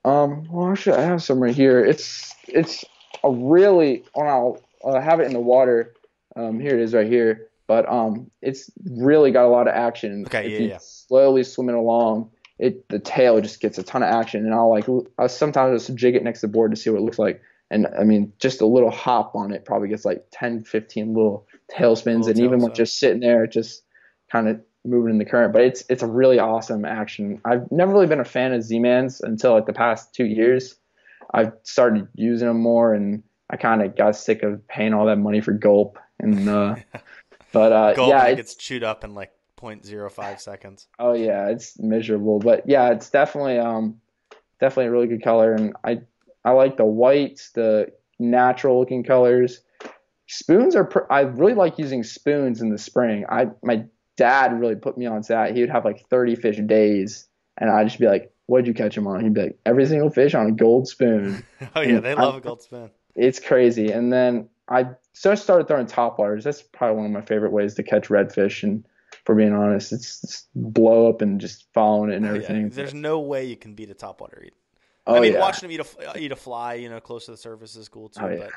Um, 0.06 0.48
well, 0.50 0.72
actually, 0.72 0.98
I 0.98 1.02
have 1.02 1.22
some 1.22 1.42
right 1.42 1.54
here. 1.54 1.84
It's 1.84 2.34
it's 2.48 2.86
a 3.24 3.32
really, 3.32 4.06
and 4.16 4.30
I'll 4.30 4.62
uh, 4.84 5.02
have 5.02 5.20
it 5.20 5.26
in 5.26 5.34
the 5.34 5.40
water. 5.40 5.94
Um, 6.36 6.60
here 6.60 6.76
it 6.76 6.82
is 6.82 6.94
right 6.94 7.08
here. 7.08 7.50
But 7.68 7.88
um, 7.90 8.32
it's 8.42 8.72
really 8.86 9.32
got 9.32 9.46
a 9.46 9.50
lot 9.50 9.68
of 9.68 9.74
action. 9.74 10.24
Okay, 10.28 10.46
if 10.46 10.52
yeah, 10.54 10.60
you 10.60 10.68
yeah. 10.70 10.78
slowly 10.80 11.44
swimming 11.44 11.76
along, 11.76 12.32
it 12.60 12.88
the 12.90 13.00
tail 13.00 13.40
just 13.42 13.60
gets 13.60 13.78
a 13.78 13.84
ton 13.84 14.04
of 14.04 14.10
action, 14.10 14.46
and 14.46 14.54
I'll 14.54 14.70
like 14.70 14.88
I'll 15.18 15.30
sometimes 15.30 15.86
just 15.86 15.98
jig 15.98 16.16
it 16.16 16.24
next 16.24 16.42
to 16.42 16.48
the 16.48 16.54
board 16.54 16.72
to 16.72 16.78
see 16.78 16.90
what 16.90 17.00
it 17.00 17.04
looks 17.04 17.20
like. 17.20 17.42
And 17.70 17.88
I 18.00 18.04
mean, 18.04 18.32
just 18.40 18.62
a 18.62 18.66
little 18.66 18.92
hop 18.92 19.36
on 19.36 19.52
it 19.52 19.66
probably 19.66 19.90
gets 19.90 20.06
like 20.06 20.26
10, 20.32 20.64
15 20.64 21.14
little 21.14 21.46
tail 21.70 21.96
spins, 21.96 22.28
and 22.28 22.40
even 22.40 22.60
with 22.60 22.74
just 22.74 22.98
sitting 22.98 23.20
there, 23.20 23.46
just 23.46 23.84
kind 24.32 24.48
of 24.48 24.62
moving 24.86 25.12
in 25.12 25.18
the 25.18 25.26
current. 25.26 25.54
But 25.54 25.64
it's 25.64 25.84
it's 25.90 26.02
a 26.02 26.08
really 26.08 26.40
awesome 26.40 26.86
action. 26.86 27.42
I've 27.46 27.70
never 27.72 27.92
really 27.92 28.08
been 28.08 28.20
a 28.20 28.26
fan 28.26 28.54
of 28.54 28.64
Z-Mans 28.64 29.22
until 29.22 29.54
like 29.54 29.66
the 29.66 29.74
past 29.74 30.16
two 30.16 30.26
years. 30.26 30.76
I've 31.34 31.52
started 31.64 32.08
using 32.16 32.48
them 32.48 32.62
more, 32.62 32.94
and 32.94 33.22
I 33.50 33.58
kind 33.58 33.82
of 33.82 33.96
got 33.96 34.16
sick 34.16 34.44
of 34.44 34.66
paying 34.68 34.94
all 34.94 35.06
that 35.08 35.18
money 35.18 35.42
for 35.42 35.52
Gulp. 35.52 36.00
And 36.20 36.48
uh, 36.48 36.76
but 37.52 37.72
uh, 37.72 37.94
Gulp 37.94 38.10
yeah, 38.10 38.26
it 38.28 38.38
gets 38.38 38.56
chewed 38.56 38.84
up 38.84 39.04
in 39.04 39.14
like 39.14 39.32
0.05 39.58 40.40
seconds. 40.40 40.88
oh 41.00 41.14
yeah, 41.14 41.48
it's 41.50 41.78
miserable. 41.80 42.40
But 42.40 42.64
yeah, 42.68 42.92
it's 42.92 43.10
definitely 43.10 43.58
um 43.60 44.00
definitely 44.60 44.88
a 44.88 44.92
really 44.92 45.08
good 45.08 45.24
color, 45.24 45.54
and 45.54 45.74
I 45.84 46.02
I 46.46 46.52
like 46.52 46.78
the 46.78 46.86
whites, 46.86 47.52
the 47.52 47.92
natural 48.20 48.80
looking 48.80 49.04
colors. 49.04 49.62
Spoons 50.28 50.76
are 50.76 50.84
pr- 50.86 51.12
I 51.12 51.22
really 51.22 51.54
like 51.54 51.80
using 51.80 52.04
spoons 52.04 52.62
in 52.62 52.70
the 52.70 52.78
spring. 52.78 53.26
I 53.30 53.48
my 53.64 53.86
dad 54.18 54.60
really 54.60 54.76
put 54.76 54.98
me 54.98 55.06
on 55.06 55.22
that. 55.30 55.54
He 55.56 55.62
would 55.62 55.70
have 55.70 55.86
like 55.86 56.06
30 56.10 56.36
fish 56.36 56.58
days, 56.66 57.28
and 57.58 57.70
I'd 57.70 57.88
just 57.88 58.00
be 58.00 58.08
like, 58.08 58.34
"What'd 58.48 58.68
you 58.68 58.74
catch 58.74 58.98
him 58.98 59.08
on?" 59.08 59.24
He'd 59.24 59.34
be 59.34 59.42
like, 59.44 59.60
"Every 59.66 59.86
single 59.86 60.10
fish 60.10 60.34
on 60.36 60.48
a 60.48 60.52
gold 60.52 60.88
spoon." 60.88 61.44
Oh 61.76 61.82
yeah, 61.82 62.00
they 62.00 62.14
love 62.14 62.36
a 62.36 62.42
gold 62.42 62.62
spoon. 62.62 62.92
it's 63.16 63.40
crazy. 63.40 63.92
And 63.92 64.12
then 64.14 64.50
I 64.70 64.88
so 65.14 65.32
I 65.32 65.36
started 65.36 65.68
throwing 65.68 65.88
top 65.88 66.20
waters. 66.20 66.44
That's 66.44 66.62
probably 66.62 66.98
one 66.98 67.06
of 67.08 67.12
my 67.12 67.22
favorite 67.22 67.52
ways 67.52 67.74
to 67.76 67.84
catch 67.84 68.10
redfish. 68.10 68.64
And 68.64 68.86
for 69.28 69.36
being 69.36 69.54
honest, 69.54 69.92
it's 69.92 70.22
just 70.22 70.48
blow 70.56 71.10
up 71.10 71.22
and 71.22 71.40
just 71.42 71.68
following 71.74 72.12
it 72.12 72.16
and 72.16 72.26
Oh, 72.26 72.34
Yeah, 72.34 72.48
everything. 72.48 72.70
There's 72.70 72.94
no 72.94 73.20
way 73.20 73.46
you 73.46 73.58
can 73.58 73.74
beat 73.76 73.90
a 73.90 73.96
topwater 73.96 74.44
eat. 74.46 74.54
oh 75.08 75.16
I 75.16 75.22
mean, 75.22 75.34
yeah, 75.34 75.38
watching 75.38 75.70
them 75.70 75.72
eat 75.80 75.82
a 75.82 76.20
eat 76.20 76.32
a 76.32 76.36
fly, 76.36 76.76
you 76.76 76.90
know, 76.90 77.00
close 77.00 77.26
to 77.26 77.32
the 77.32 77.38
surface 77.38 77.76
is 77.76 77.90
cool 77.90 78.10
too. 78.10 78.22
Oh, 78.26 78.30
yeah. 78.30 78.40
But 78.40 78.54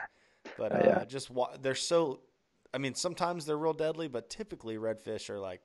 but 0.56 0.72
Oh, 0.72 0.78
uh, 0.82 0.88
yeah. 0.88 1.04
just 1.06 1.30
wa- 1.30 1.56
they're 1.60 1.74
so. 1.74 2.20
I 2.74 2.78
mean, 2.78 2.94
sometimes 2.94 3.46
they're 3.46 3.58
real 3.58 3.72
deadly, 3.72 4.08
but 4.08 4.30
typically 4.30 4.76
redfish 4.76 5.30
are 5.30 5.40
like 5.40 5.60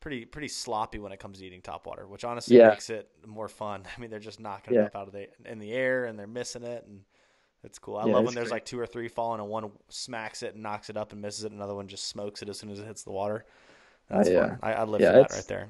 pretty 0.00 0.24
pretty 0.24 0.48
sloppy 0.48 0.98
when 0.98 1.12
it 1.12 1.18
comes 1.20 1.38
to 1.38 1.46
eating 1.46 1.62
topwater, 1.62 2.08
which 2.08 2.24
honestly 2.24 2.56
Yeah. 2.56 2.60
makes 2.60 2.90
it 2.90 3.08
more 3.26 3.48
fun. 3.48 3.84
I 3.96 4.00
mean, 4.00 4.10
they're 4.10 4.18
just 4.18 4.40
knocking 4.40 4.74
it 4.74 4.80
up 4.80 4.96
out 4.96 5.06
of 5.08 5.12
the 5.12 5.28
in 5.44 5.58
the 5.58 5.72
air 5.72 6.06
and 6.06 6.18
they're 6.18 6.26
missing 6.26 6.62
it, 6.64 6.84
and 6.86 7.02
it's 7.64 7.78
cool. 7.78 7.96
I 7.96 8.04
Yeah, 8.04 8.06
love 8.06 8.24
it's 8.24 8.26
when 8.26 8.34
there's 8.34 8.50
great. 8.50 8.52
like 8.52 8.64
two 8.64 8.80
or 8.80 8.86
three 8.86 9.08
falling, 9.08 9.40
and 9.40 9.48
one 9.50 9.70
smacks 9.88 10.42
it 10.42 10.54
and 10.54 10.62
knocks 10.62 10.90
it 10.90 10.96
up 10.96 11.12
and 11.12 11.22
misses 11.22 11.44
it, 11.44 11.52
and 11.52 11.60
another 11.60 11.74
one 11.76 11.88
just 11.88 12.08
smokes 12.08 12.42
it 12.42 12.48
as 12.48 12.58
soon 12.58 12.70
as 12.70 12.80
it 12.80 12.86
hits 12.86 13.04
the 13.04 13.12
water. 13.12 13.44
That's 14.10 14.28
Oh, 14.28 14.32
yeah. 14.32 14.48
fun. 14.48 14.58
I, 14.62 14.72
I 14.72 14.84
live 14.84 15.00
Yeah, 15.00 15.12
for 15.12 15.18
that 15.18 15.32
right 15.32 15.46
there. 15.48 15.68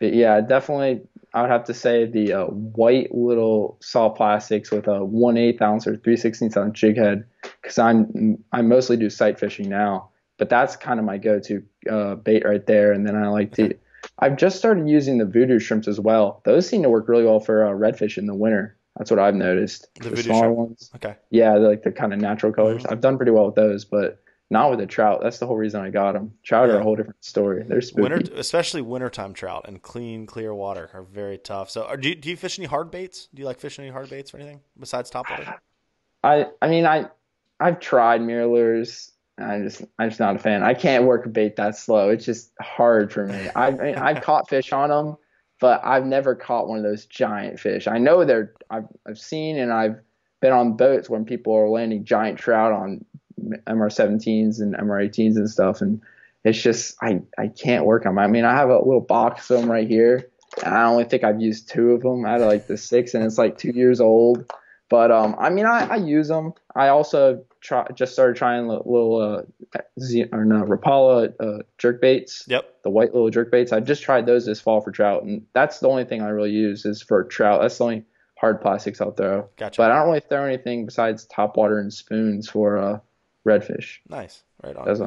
Yeah, 0.00 0.40
definitely. 0.40 1.02
I 1.34 1.42
would 1.42 1.50
have 1.50 1.64
to 1.64 1.74
say 1.74 2.06
the 2.06 2.32
uh, 2.32 2.44
white 2.46 3.14
little 3.14 3.76
saw 3.80 4.08
plastics 4.08 4.70
with 4.70 4.86
a 4.86 5.04
one 5.04 5.36
eighth 5.36 5.60
ounce 5.60 5.86
or 5.86 5.96
three 5.96 6.16
sixteenths 6.16 6.56
ounce 6.56 6.78
jig 6.78 6.96
head, 6.96 7.24
because 7.42 7.78
I'm 7.78 8.38
I 8.52 8.62
mostly 8.62 8.96
do 8.96 9.10
sight 9.10 9.38
fishing 9.38 9.68
now. 9.68 10.08
But 10.38 10.48
that's 10.48 10.76
kind 10.76 11.00
of 11.00 11.04
my 11.04 11.18
go-to 11.18 11.62
uh, 11.90 12.14
bait 12.14 12.44
right 12.44 12.64
there. 12.64 12.92
And 12.92 13.06
then 13.06 13.16
I 13.16 13.28
like 13.28 13.52
to. 13.56 13.74
I've 14.20 14.36
just 14.36 14.56
started 14.56 14.88
using 14.88 15.18
the 15.18 15.24
Vudu 15.24 15.60
shrimps 15.60 15.88
as 15.88 15.98
well. 15.98 16.40
Those 16.44 16.68
seem 16.68 16.82
to 16.84 16.88
work 16.90 17.08
really 17.08 17.24
well 17.24 17.40
for 17.40 17.66
uh, 17.66 17.70
redfish 17.72 18.16
in 18.18 18.26
the 18.26 18.34
winter. 18.34 18.76
That's 18.96 19.10
what 19.10 19.18
I've 19.20 19.34
noticed. 19.34 19.88
The 20.00 20.10
Vudu 20.10 20.22
smaller 20.24 20.44
shrimp? 20.46 20.56
ones. 20.56 20.90
Okay. 20.94 21.16
Yeah, 21.30 21.54
like 21.54 21.82
the 21.82 21.90
kind 21.90 22.12
of 22.14 22.20
natural 22.20 22.52
colors. 22.52 22.84
Mhm. 22.84 22.92
I've 22.92 23.00
done 23.00 23.16
pretty 23.16 23.32
well 23.32 23.46
with 23.46 23.56
those, 23.56 23.84
but 23.84 24.22
not 24.50 24.70
with 24.70 24.78
the 24.78 24.86
trout. 24.86 25.20
That's 25.22 25.38
the 25.38 25.46
whole 25.46 25.56
reason 25.56 25.80
I 25.80 25.90
got 25.90 26.12
them. 26.12 26.32
Trout 26.42 26.70
are 26.70 26.78
a 26.78 26.82
whole 26.82 26.96
different 26.96 27.22
story. 27.22 27.64
They're 27.66 27.82
spooky. 27.82 28.02
Winter, 28.02 28.32
especially 28.34 28.80
wintertime 28.80 29.34
trout 29.34 29.66
and 29.68 29.82
clean, 29.82 30.26
clear 30.26 30.54
water 30.54 30.90
are 30.94 31.02
very 31.02 31.38
tough. 31.38 31.70
So, 31.70 31.84
are, 31.84 31.96
do 31.96 32.08
you, 32.08 32.14
do 32.14 32.30
you 32.30 32.36
fish 32.36 32.58
any 32.58 32.66
hard 32.66 32.90
baits? 32.90 33.28
Do 33.34 33.40
you 33.40 33.46
like 33.46 33.60
fishing 33.60 33.84
any 33.84 33.92
hard 33.92 34.08
baits 34.08 34.32
or 34.32 34.38
anything 34.38 34.60
besides 34.78 35.10
topwater? 35.10 35.58
I 36.24 36.46
I 36.62 36.68
mean 36.68 36.86
I 36.86 37.08
I've 37.60 37.80
tried 37.80 38.22
mirrors. 38.22 39.12
I'm 39.38 39.64
just 39.64 39.82
I'm 39.98 40.08
just 40.08 40.20
not 40.20 40.36
a 40.36 40.38
fan. 40.38 40.62
I 40.62 40.74
can't 40.74 41.04
work 41.04 41.26
a 41.26 41.28
bait 41.28 41.56
that 41.56 41.76
slow. 41.76 42.10
It's 42.10 42.24
just 42.24 42.52
hard 42.60 43.12
for 43.12 43.26
me. 43.26 43.48
I, 43.54 43.66
I 43.66 43.70
mean, 43.70 43.94
I've 43.96 44.22
caught 44.22 44.48
fish 44.48 44.72
on 44.72 44.88
them, 44.90 45.16
but 45.60 45.80
I've 45.84 46.06
never 46.06 46.34
caught 46.34 46.68
one 46.68 46.78
of 46.78 46.84
those 46.84 47.06
giant 47.06 47.60
fish. 47.60 47.86
I 47.86 47.98
know 47.98 48.24
they're 48.24 48.54
I've 48.70 48.88
I've 49.06 49.18
seen 49.18 49.58
and 49.58 49.72
I've 49.72 50.00
been 50.40 50.52
on 50.52 50.76
boats 50.76 51.10
when 51.10 51.24
people 51.24 51.54
are 51.54 51.68
landing 51.68 52.04
giant 52.04 52.38
trout 52.38 52.72
on 52.72 53.04
MR17s 53.66 54.60
and 54.60 54.74
MR18s 54.74 55.36
and 55.36 55.48
stuff, 55.48 55.80
and 55.80 56.00
it's 56.44 56.60
just 56.60 56.96
I 57.02 57.20
I 57.36 57.48
can't 57.48 57.84
work 57.84 58.06
on 58.06 58.14
them. 58.14 58.18
I 58.24 58.26
mean 58.26 58.44
I 58.44 58.54
have 58.54 58.70
a 58.70 58.78
little 58.78 59.00
box 59.00 59.50
of 59.50 59.60
them 59.60 59.70
right 59.70 59.88
here, 59.88 60.28
and 60.64 60.74
I 60.74 60.84
only 60.84 61.04
think 61.04 61.24
I've 61.24 61.40
used 61.40 61.68
two 61.68 61.92
of 61.92 62.02
them 62.02 62.24
out 62.24 62.40
of 62.40 62.46
like 62.46 62.66
the 62.66 62.76
six, 62.76 63.14
and 63.14 63.24
it's 63.24 63.38
like 63.38 63.58
two 63.58 63.72
years 63.72 64.00
old. 64.00 64.50
But 64.90 65.10
um, 65.10 65.36
I 65.38 65.50
mean, 65.50 65.66
I, 65.66 65.86
I 65.86 65.96
use 65.96 66.28
them. 66.28 66.54
I 66.74 66.88
also 66.88 67.44
try 67.60 67.86
just 67.94 68.14
started 68.14 68.36
trying 68.36 68.68
li- 68.68 68.76
little 68.86 69.20
uh, 69.20 69.80
Z, 70.00 70.26
or 70.32 70.46
no 70.46 70.62
Rapala 70.64 71.34
uh, 71.38 71.62
jerk 71.76 72.00
baits, 72.00 72.44
Yep. 72.48 72.64
the 72.84 72.88
white 72.90 73.12
little 73.12 73.28
jerk 73.28 73.50
baits. 73.50 73.70
I 73.70 73.80
just 73.80 74.02
tried 74.02 74.24
those 74.24 74.46
this 74.46 74.62
fall 74.62 74.80
for 74.80 74.90
trout, 74.90 75.24
and 75.24 75.44
that's 75.52 75.80
the 75.80 75.88
only 75.88 76.04
thing 76.04 76.22
I 76.22 76.28
really 76.30 76.52
use 76.52 76.86
is 76.86 77.02
for 77.02 77.22
trout. 77.24 77.60
That's 77.60 77.76
the 77.76 77.84
only 77.84 78.04
hard 78.38 78.62
plastics 78.62 78.98
I'll 79.02 79.10
throw. 79.10 79.50
Gotcha. 79.58 79.76
But 79.78 79.90
I 79.90 79.96
don't 79.98 80.06
really 80.08 80.20
throw 80.20 80.44
anything 80.46 80.86
besides 80.86 81.26
top 81.26 81.58
water 81.58 81.78
and 81.80 81.92
spoons 81.92 82.48
for 82.48 82.78
uh, 82.78 82.98
redfish. 83.48 83.98
nice. 84.08 84.42
Right 84.62 84.76
on. 84.76 84.86
That's. 84.86 85.00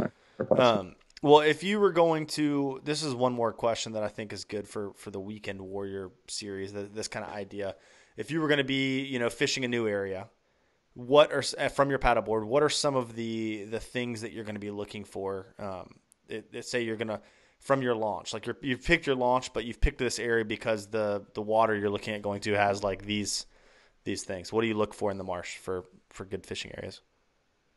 Um, 0.60 0.96
well, 1.22 1.42
if 1.42 1.64
you 1.64 1.80
were 1.80 1.92
going 1.92 2.26
to, 2.28 2.82
this 2.84 3.04
is 3.04 3.14
one 3.14 3.34
more 3.34 3.54
question 3.54 3.94
that 3.94 4.04
I 4.04 4.08
think 4.08 4.34
is 4.34 4.44
good 4.44 4.68
for 4.68 4.94
for 4.96 5.12
the 5.12 5.20
Weekend 5.20 5.62
Warrior 5.62 6.10
series. 6.28 6.72
th- 6.74 6.92
This 6.94 7.08
kind 7.08 7.26
of 7.26 7.32
idea. 7.32 7.76
If 8.18 8.32
you 8.32 8.42
were 8.42 8.48
going 8.48 8.58
to 8.58 8.64
be, 8.64 9.02
you 9.04 9.20
know, 9.20 9.30
fishing 9.30 9.64
a 9.64 9.68
new 9.68 9.88
area, 9.88 10.28
what 10.94 11.32
are 11.32 11.44
from 11.70 11.90
your 11.90 12.00
paddleboard? 12.00 12.46
What 12.46 12.64
are 12.64 12.70
some 12.70 12.96
of 12.96 13.16
the 13.16 13.66
the 13.66 13.80
things 13.80 14.22
that 14.22 14.32
you're 14.32 14.44
going 14.44 14.56
to 14.56 14.60
be 14.60 14.72
looking 14.72 15.04
for? 15.04 15.54
Um, 15.60 15.96
it, 16.28 16.50
it, 16.54 16.66
say 16.66 16.82
you're 16.82 16.98
going 16.98 17.10
to 17.10 17.22
from 17.60 17.84
your 17.84 17.94
launch, 17.94 18.34
like 18.34 18.48
you're, 18.48 18.58
you've 18.64 18.84
picked 18.84 19.06
your 19.06 19.16
launch, 19.16 19.54
but 19.54 19.66
you've 19.66 19.80
picked 19.80 20.00
this 20.00 20.18
area 20.18 20.44
because 20.44 20.88
the 20.88 21.24
the 21.36 21.42
water 21.42 21.76
you're 21.76 21.92
looking 21.92 22.16
at 22.16 22.22
going 22.24 22.42
to 22.42 22.54
has 22.54 22.84
like 22.84 23.06
these 23.06 23.46
these 24.04 24.24
things. 24.24 24.52
What 24.52 24.62
do 24.62 24.68
you 24.68 24.74
look 24.74 24.96
for 24.96 25.12
in 25.12 25.18
the 25.18 25.24
marsh 25.24 25.58
for 25.58 25.86
for 26.10 26.26
good 26.26 26.46
fishing 26.46 26.72
areas 26.78 27.02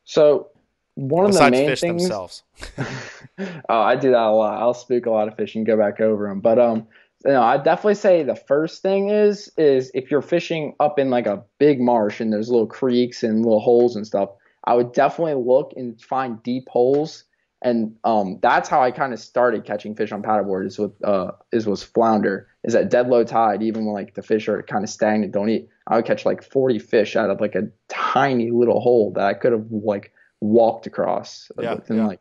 so 0.05 0.51
one 0.95 1.27
of 1.27 1.35
the 1.35 1.51
main 1.51 1.69
fish 1.69 1.81
things. 1.81 2.03
themselves? 2.03 2.43
oh, 3.69 3.81
I 3.81 3.97
do 3.97 4.11
that 4.11 4.19
a 4.19 4.31
lot. 4.31 4.61
I'll 4.61 4.75
spook 4.75 5.07
a 5.07 5.11
lot 5.11 5.29
of 5.29 5.37
fish 5.37 5.55
and 5.55 5.67
go 5.67 5.77
back 5.77 6.01
over 6.01 6.29
them. 6.29 6.41
But 6.41 6.59
um, 6.59 6.87
you 7.25 7.33
know, 7.33 7.43
I 7.43 7.57
definitely 7.57 7.97
say 7.97 8.23
the 8.23 8.37
first 8.37 8.83
thing 8.83 9.11
is 9.11 9.51
is 9.57 9.91
if 9.95 10.11
you're 10.11 10.23
fishing 10.23 10.75
up 10.81 10.99
in 10.99 11.11
like 11.11 11.27
a 11.27 11.43
big 11.59 11.81
marsh 11.81 12.21
and 12.21 12.33
there's 12.33 12.51
little 12.51 12.67
creeks 12.67 13.23
and 13.23 13.43
little 13.43 13.61
holes 13.61 13.97
and 13.97 14.07
stuff, 14.07 14.31
I 14.65 14.75
would 14.75 14.93
definitely 14.93 15.35
look 15.35 15.73
and 15.77 16.01
find 16.01 16.43
deep 16.43 16.69
holes. 16.69 17.25
And 17.63 17.97
um, 18.05 18.41
that's 18.43 18.69
how 18.69 18.83
I 18.83 18.91
kind 18.91 19.15
of 19.15 19.19
started 19.19 19.65
catching 19.65 19.97
fish 19.97 20.13
on 20.13 20.23
paddleboard 20.23 20.67
is 20.67 20.79
with 20.79 20.93
uh 21.03 21.33
is 21.51 21.67
was 21.67 21.83
flounder 21.83 22.47
is 22.63 22.75
at 22.75 22.91
dead 22.91 23.09
low 23.09 23.25
tide 23.25 23.63
even 23.63 23.87
when 23.87 23.95
like 23.95 24.15
the 24.15 24.23
fish 24.23 24.49
are 24.49 24.63
kind 24.63 24.85
of 24.85 24.91
stagnant 24.91 25.33
don't 25.33 25.49
eat 25.49 25.69
I 25.87 25.97
would 25.97 26.05
catch 26.05 26.27
like 26.27 26.43
40 26.43 26.79
fish 26.79 27.17
out 27.17 27.31
of 27.31 27.41
like 27.41 27.55
a 27.55 27.69
tiny 27.89 28.51
little 28.51 28.81
hole 28.81 29.13
that 29.15 29.25
I 29.25 29.33
could 29.33 29.53
have 29.53 29.67
like 29.71 30.13
walked 30.45 30.87
across 30.87 31.51
Yeah, 31.61 31.75
within 31.75 31.97
yeah. 31.99 32.07
like 32.07 32.21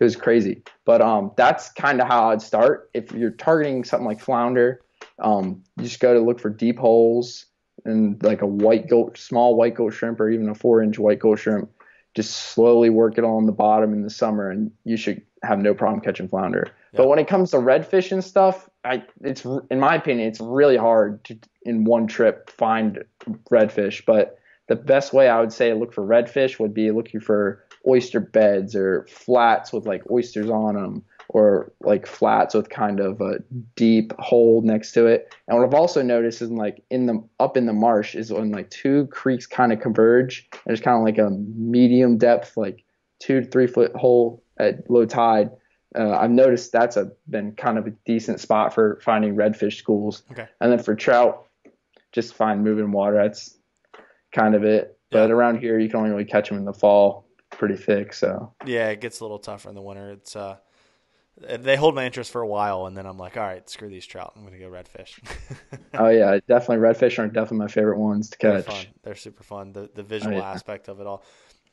it 0.00 0.04
was 0.04 0.16
crazy. 0.16 0.62
But 0.84 1.02
um, 1.02 1.32
that's 1.36 1.70
kind 1.72 2.00
of 2.00 2.08
how 2.08 2.30
I'd 2.30 2.42
start. 2.42 2.90
If 2.94 3.12
you're 3.12 3.30
targeting 3.30 3.84
something 3.84 4.06
like 4.06 4.20
flounder, 4.20 4.80
um, 5.18 5.62
you 5.76 5.84
just 5.84 6.00
go 6.00 6.14
to 6.14 6.20
look 6.20 6.40
for 6.40 6.50
deep 6.50 6.78
holes 6.78 7.46
and 7.84 8.22
like 8.22 8.42
a 8.42 8.46
white 8.46 8.88
Gulp, 8.88 9.18
small 9.18 9.56
white 9.56 9.74
Gulp 9.74 9.92
shrimp, 9.92 10.20
or 10.20 10.30
even 10.30 10.48
a 10.48 10.54
four-inch 10.54 10.98
white 10.98 11.18
Gulp 11.18 11.38
shrimp. 11.38 11.70
Just 12.14 12.32
slowly 12.32 12.90
work 12.90 13.18
it 13.18 13.24
on 13.24 13.46
the 13.46 13.52
bottom 13.52 13.92
in 13.92 14.02
the 14.02 14.10
summer, 14.10 14.48
and 14.48 14.70
you 14.84 14.96
should 14.96 15.20
have 15.42 15.58
no 15.58 15.74
problem 15.74 16.00
catching 16.00 16.28
flounder. 16.28 16.68
Yeah. 16.92 16.98
But 16.98 17.08
when 17.08 17.18
it 17.18 17.26
comes 17.26 17.50
to 17.50 17.56
redfish 17.58 18.12
and 18.12 18.22
stuff, 18.22 18.70
I 18.84 19.02
it's 19.20 19.44
in 19.44 19.80
my 19.80 19.96
opinion, 19.96 20.28
it's 20.28 20.40
really 20.40 20.76
hard 20.76 21.24
to 21.24 21.38
in 21.64 21.84
one 21.84 22.06
trip 22.06 22.50
find 22.50 23.04
redfish. 23.50 24.04
But 24.06 24.38
the 24.68 24.76
best 24.76 25.12
way 25.12 25.28
I 25.28 25.40
would 25.40 25.52
say 25.52 25.74
look 25.74 25.92
for 25.92 26.06
redfish 26.06 26.58
would 26.58 26.72
be 26.72 26.90
looking 26.92 27.20
for 27.20 27.63
oyster 27.86 28.20
beds 28.20 28.74
or 28.74 29.06
flats 29.08 29.72
with 29.72 29.86
like 29.86 30.02
oysters 30.10 30.50
on 30.50 30.74
them 30.74 31.04
or 31.28 31.72
like 31.80 32.06
flats 32.06 32.54
with 32.54 32.68
kind 32.68 33.00
of 33.00 33.20
a 33.20 33.38
deep 33.76 34.12
hole 34.18 34.62
next 34.62 34.92
to 34.92 35.06
it. 35.06 35.34
And 35.48 35.56
what 35.56 35.66
I've 35.66 35.74
also 35.74 36.02
noticed 36.02 36.42
is 36.42 36.50
like 36.50 36.82
in 36.90 37.06
the 37.06 37.26
up 37.40 37.56
in 37.56 37.66
the 37.66 37.72
marsh 37.72 38.14
is 38.14 38.32
when 38.32 38.50
like 38.52 38.70
two 38.70 39.06
creeks 39.08 39.46
kind 39.46 39.72
of 39.72 39.80
converge. 39.80 40.48
There's 40.66 40.80
kind 40.80 40.96
of 40.96 41.04
like 41.04 41.18
a 41.18 41.30
medium 41.30 42.18
depth, 42.18 42.56
like 42.56 42.84
two 43.20 43.40
to 43.40 43.46
three 43.46 43.66
foot 43.66 43.94
hole 43.96 44.42
at 44.58 44.88
low 44.90 45.06
tide. 45.06 45.50
Uh, 45.96 46.10
I've 46.10 46.30
noticed 46.30 46.72
that's 46.72 46.96
a 46.96 47.12
been 47.28 47.52
kind 47.52 47.78
of 47.78 47.86
a 47.86 47.90
decent 48.04 48.40
spot 48.40 48.74
for 48.74 49.00
finding 49.02 49.36
redfish 49.36 49.76
schools. 49.76 50.22
Okay. 50.32 50.48
And 50.60 50.72
then 50.72 50.80
for 50.80 50.94
trout, 50.94 51.46
just 52.12 52.34
find 52.34 52.64
moving 52.64 52.90
water. 52.92 53.16
That's 53.22 53.56
kind 54.32 54.54
of 54.54 54.64
it. 54.64 54.98
But 55.10 55.30
around 55.30 55.58
here, 55.58 55.78
you 55.78 55.88
can 55.88 55.98
only 55.98 56.10
really 56.10 56.24
catch 56.24 56.48
them 56.48 56.58
in 56.58 56.64
the 56.64 56.72
fall, 56.72 57.24
pretty 57.54 57.76
thick. 57.76 58.12
So 58.12 58.52
Yeah, 58.66 58.88
it 58.90 59.00
gets 59.00 59.20
a 59.20 59.24
little 59.24 59.38
tougher 59.38 59.68
in 59.68 59.74
the 59.74 59.82
winter. 59.82 60.10
It's 60.10 60.36
uh, 60.36 60.56
they 61.36 61.76
hold 61.76 61.94
my 61.94 62.06
interest 62.06 62.30
for 62.30 62.42
a 62.42 62.46
while, 62.46 62.86
and 62.86 62.96
then 62.96 63.06
I'm 63.06 63.18
like, 63.18 63.36
all 63.36 63.42
right, 63.42 63.68
screw 63.68 63.88
these 63.88 64.06
trout. 64.06 64.32
I'm 64.36 64.44
gonna 64.44 64.58
go 64.58 64.68
redfish. 64.68 65.18
oh 65.94 66.08
yeah, 66.08 66.38
definitely 66.46 66.84
redfish 66.84 67.18
are 67.18 67.26
definitely 67.26 67.58
my 67.58 67.68
favorite 67.68 67.98
ones 67.98 68.30
to 68.30 68.38
catch. 68.38 68.66
They're, 68.66 68.84
They're 69.02 69.14
super 69.14 69.42
fun. 69.42 69.72
The 69.72 69.90
the 69.94 70.02
visual 70.02 70.36
oh, 70.36 70.40
yeah. 70.40 70.50
aspect 70.50 70.88
of 70.88 71.00
it 71.00 71.06
all. 71.06 71.24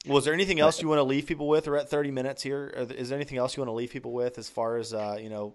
Was 0.08 0.26
there 0.26 0.34
anything 0.34 0.60
else 0.60 0.82
you 0.82 0.88
want 0.88 0.98
to 0.98 1.04
leave 1.04 1.28
people 1.28 1.48
with? 1.48 1.67
We're 1.67 1.78
at 1.78 1.88
30 1.88 2.10
minutes 2.10 2.41
here. 2.41 2.74
Is 2.98 3.10
there 3.10 3.15
anything 3.15 3.38
else 3.38 3.56
you 3.56 3.62
want 3.62 3.67
to 3.67 3.74
leave 3.74 3.91
people 3.91 4.13
with 4.13 4.39
as 4.39 4.50
far 4.50 4.78
as 4.78 4.96
uh, 4.96 5.20
you 5.22 5.30
know, 5.30 5.54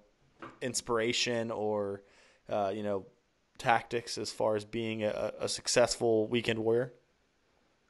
inspiration 0.63 1.51
or 1.51 2.03
uh, 2.49 2.71
you 2.73 2.85
know, 2.85 3.07
tactics 3.59 4.19
as 4.19 4.31
far 4.31 4.55
as 4.55 4.65
being 4.65 5.03
a, 5.03 5.33
a 5.41 5.49
successful 5.49 6.29
weekend 6.29 6.61
warrior? 6.61 6.93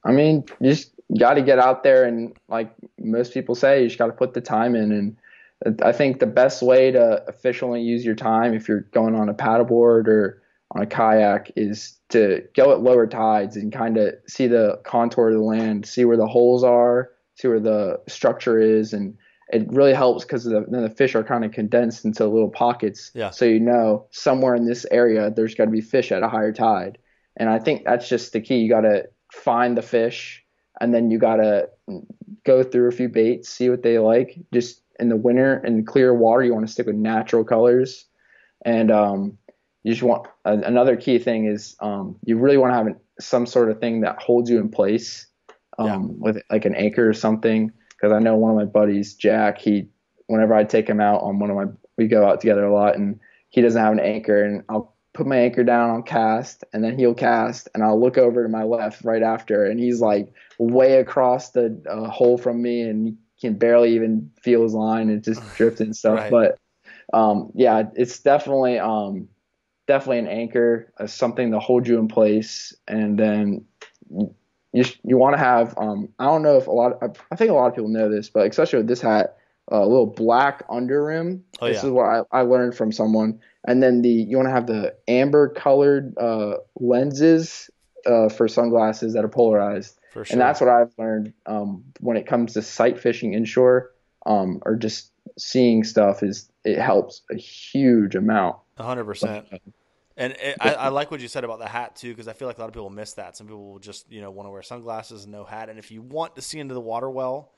I 0.03 0.13
mean, 0.13 0.45
just 0.63 0.93
got 1.19 1.35
to 1.35 1.43
get 1.43 1.59
out 1.59 1.83
there 1.83 2.05
and, 2.05 2.37
like 2.49 2.73
most 2.99 3.35
people 3.35 3.55
say, 3.55 3.83
you 3.83 3.89
just 3.89 3.99
got 3.99 4.07
to 4.07 4.13
put 4.13 4.35
the 4.35 4.41
time 4.41 4.75
in. 4.75 4.93
And 4.93 5.81
I 5.83 5.93
think 5.93 6.21
the 6.21 6.27
best 6.27 6.63
way 6.63 6.91
to 6.91 7.23
efficiently 7.29 7.83
use 7.83 8.05
your 8.05 8.15
time, 8.15 8.55
if 8.55 8.69
you're 8.69 8.89
going 8.93 9.15
on 9.15 9.29
a 9.29 9.35
paddleboard 9.35 10.09
or 10.09 10.43
on 10.73 10.83
a 10.83 10.87
kayak, 10.87 11.53
is 11.57 11.97
to 12.09 12.43
go 12.57 12.73
at 12.73 12.81
lower 12.81 13.07
tides 13.07 13.57
and 13.57 13.73
kind 13.73 13.97
of 13.97 14.15
see 14.27 14.47
the 14.47 14.81
contour 14.85 15.29
of 15.29 15.35
the 15.35 15.43
land, 15.43 15.87
see 15.87 16.05
where 16.05 16.17
the 16.17 16.27
holes 16.27 16.65
are, 16.65 17.13
see 17.37 17.49
where 17.49 17.61
the 17.61 18.01
structure 18.09 18.59
is, 18.59 18.93
and 18.93 19.17
it 19.53 19.71
really 19.73 19.95
helps 19.95 20.25
because 20.25 20.45
the, 20.45 20.65
then 20.69 20.83
the 20.83 20.91
fish 20.91 21.15
are 21.15 21.23
kind 21.23 21.45
of 21.45 21.53
condensed 21.53 22.05
into 22.05 22.27
little 22.27 22.51
pockets. 22.51 23.13
Yeah. 23.15 23.31
So 23.31 23.45
you 23.45 23.61
know 23.61 24.07
somewhere 24.11 24.57
in 24.57 24.67
this 24.67 24.85
area 24.91 25.31
there's 25.31 25.55
got 25.55 25.67
to 25.67 25.71
be 25.71 25.81
fish 25.81 26.11
at 26.11 26.23
a 26.23 26.29
higher 26.29 26.53
tide, 26.53 26.99
and 27.37 27.49
I 27.49 27.59
think 27.59 27.85
that's 27.85 28.09
just 28.09 28.33
the 28.33 28.41
key. 28.41 28.59
You 28.59 28.69
got 28.69 28.81
to 28.81 29.09
find 29.33 29.77
the 29.77 29.83
fish, 29.83 30.45
and 30.81 30.95
then 30.95 31.11
you 31.11 31.19
got 31.19 31.37
to 31.37 31.69
go 32.45 32.63
through 32.63 32.89
a 32.89 32.93
few 32.93 33.09
baits, 33.09 33.49
see 33.49 33.71
what 33.71 33.83
they 33.83 33.99
like. 33.99 34.39
Just 34.53 34.83
in 34.99 35.09
the 35.09 35.17
winter 35.17 35.63
in 35.65 35.85
clear 35.85 36.15
water, 36.15 36.43
you 36.43 36.55
want 36.55 36.67
to 36.67 36.73
stick 36.73 36.87
with 36.87 36.97
natural 36.97 37.45
colors, 37.45 38.07
and 38.65 38.91
um, 38.91 39.39
you 39.83 39.93
just 39.93 40.03
want 40.03 40.27
uh, 40.45 40.57
another 40.65 40.97
key 40.97 41.19
thing 41.19 41.47
is 41.47 41.77
um, 41.81 42.17
you 42.25 42.37
really 42.37 42.57
want 42.57 42.73
to 42.73 42.77
have 42.77 42.87
an, 42.87 42.97
some 43.21 43.47
sort 43.47 43.71
of 43.71 43.81
thing 43.81 44.01
that 44.01 44.21
holds 44.21 44.51
you 44.51 44.59
in 44.59 44.69
place 44.69 45.27
um, 45.79 45.87
yeah. 45.87 45.99
with 46.01 46.43
like 46.51 46.65
an 46.65 46.75
anchor 46.75 47.09
or 47.09 47.15
something 47.15 47.71
because 47.91 48.13
I 48.13 48.19
know 48.19 48.37
one 48.37 48.51
of 48.51 48.57
my 48.57 48.65
buddies, 48.65 49.15
Jack, 49.15 49.59
he 49.59 49.89
whenever 50.27 50.55
I 50.55 50.65
take 50.65 50.89
him 50.89 51.01
out 51.01 51.23
on 51.23 51.39
one 51.39 51.51
of 51.51 51.57
my 51.57 51.67
we 51.97 52.09
go 52.09 52.27
out 52.27 52.41
together 52.41 52.65
a 52.65 52.75
lot 52.75 52.97
and 52.97 53.21
he 53.49 53.61
doesn't 53.61 53.81
have 53.81 53.93
an 53.93 54.01
anchor 54.01 54.45
and 54.45 54.65
I'll 54.69 54.96
put 55.17 55.27
my 55.27 55.39
anchor 55.39 55.65
down, 55.65 55.91
I'll 55.91 56.03
cast, 56.03 56.63
and 56.73 56.85
then 56.85 56.99
he'll 56.99 57.15
cast, 57.15 57.69
and 57.75 57.83
I'll 57.83 57.99
look 57.99 58.19
over 58.19 58.43
to 58.43 58.49
my 58.49 58.65
left 58.65 59.03
right 59.03 59.23
after, 59.23 59.65
and 59.65 59.81
he's 59.81 60.01
like 60.01 60.33
way 60.59 61.01
across 61.01 61.51
the 61.51 61.81
uh, 61.91 62.11
hole 62.11 62.37
from 62.37 62.61
me, 62.61 62.83
and 62.83 63.07
you 63.07 63.17
can 63.41 63.55
barely 63.55 63.95
even 63.95 64.31
feel 64.43 64.63
his 64.63 64.75
line, 64.75 65.09
and 65.09 65.25
just 65.25 65.41
drifting 65.57 65.95
stuff. 65.95 66.19
right. 66.19 66.31
But 66.31 66.59
um, 67.17 67.51
yeah, 67.55 67.85
it's 67.95 68.21
definitely 68.21 68.79
um, 68.79 69.29
definitely 69.87 70.19
an 70.19 70.29
anchor, 70.29 70.93
uh, 71.01 71.07
something 71.07 71.51
to 71.53 71.59
hold 71.59 71.89
you 71.89 71.99
in 71.99 72.09
place, 72.09 72.75
and 72.87 73.19
then 73.19 73.65
you 74.73 74.85
you 75.03 75.17
want 75.17 75.35
to 75.35 75.39
have 75.39 75.77
um, 75.79 76.11
I 76.19 76.27
don't 76.27 76.43
know 76.43 76.59
if 76.59 76.67
a 76.67 76.73
lot 76.73 77.03
of, 77.03 77.17
I 77.31 77.37
think 77.37 77.51
a 77.51 77.55
lot 77.55 77.69
of 77.69 77.75
people 77.75 77.89
know 77.89 78.11
this, 78.11 78.29
but 78.29 78.47
especially 78.47 78.81
with 78.81 78.89
this 78.89 79.01
hat, 79.01 79.39
a 79.69 79.81
little 79.81 80.07
black 80.07 80.65
under 80.69 81.05
rim. 81.05 81.45
Oh, 81.61 81.67
this 81.67 81.83
yeah. 81.83 81.87
is 81.87 81.91
what 81.91 82.05
I, 82.05 82.39
I 82.39 82.41
learned 82.43 82.77
from 82.77 82.93
someone. 82.93 83.41
And 83.67 83.83
then 83.83 84.03
the 84.03 84.11
you 84.11 84.37
want 84.37 84.49
to 84.49 84.53
have 84.53 84.67
the 84.67 84.95
amber 85.09 85.49
colored 85.49 86.17
uh, 86.19 86.59
lenses 86.79 87.71
uh, 88.07 88.29
for 88.29 88.49
sunglasses 88.49 89.15
that 89.15 89.25
are 89.25 89.29
polarized. 89.29 89.99
Sure. 90.13 90.25
And 90.31 90.41
that's 90.41 90.61
what 90.61 90.71
I've 90.71 90.93
learned 90.97 91.35
um, 91.45 91.85
when 92.01 92.17
it 92.17 92.27
comes 92.27 92.55
to 92.55 92.63
sight 92.63 92.99
fishing 92.99 93.35
inshore 93.35 93.93
um, 94.25 94.63
or 94.65 94.77
just 94.77 95.13
seeing 95.37 95.85
stuff 95.85 96.23
is 96.23 96.51
it 96.65 96.79
helps 96.79 97.23
a 97.31 97.37
huge 97.37 98.15
amount. 98.15 98.57
hundred 98.79 99.05
percent. 99.05 99.47
And 100.17 100.33
it, 100.33 100.57
I, 100.61 100.73
I, 100.73 100.89
like 100.89 101.11
what 101.11 101.21
you 101.21 101.29
said 101.29 101.45
about 101.45 101.59
the 101.59 101.69
hat 101.69 101.97
too, 101.97 102.09
because 102.09 102.27
I 102.27 102.33
feel 102.33 102.49
like 102.49 102.57
a 102.57 102.61
lot 102.61 102.69
of 102.69 102.73
people 102.73 102.89
miss 102.89 103.13
that. 103.15 103.37
Some 103.37 103.47
people 103.47 103.73
will 103.73 103.79
just 103.79 104.11
you 104.11 104.23
know 104.23 104.31
want 104.31 104.47
to 104.47 104.51
wear 104.51 104.63
sunglasses 104.63 105.25
and 105.25 105.33
no 105.33 105.45
hat. 105.45 105.69
And 105.69 105.79
if 105.79 105.91
you 105.91 106.01
want 106.01 106.37
to 106.37 106.43
see 106.43 106.59
into 106.59 106.73
the 106.73 106.81
water 106.81 107.11
well, 107.11 107.53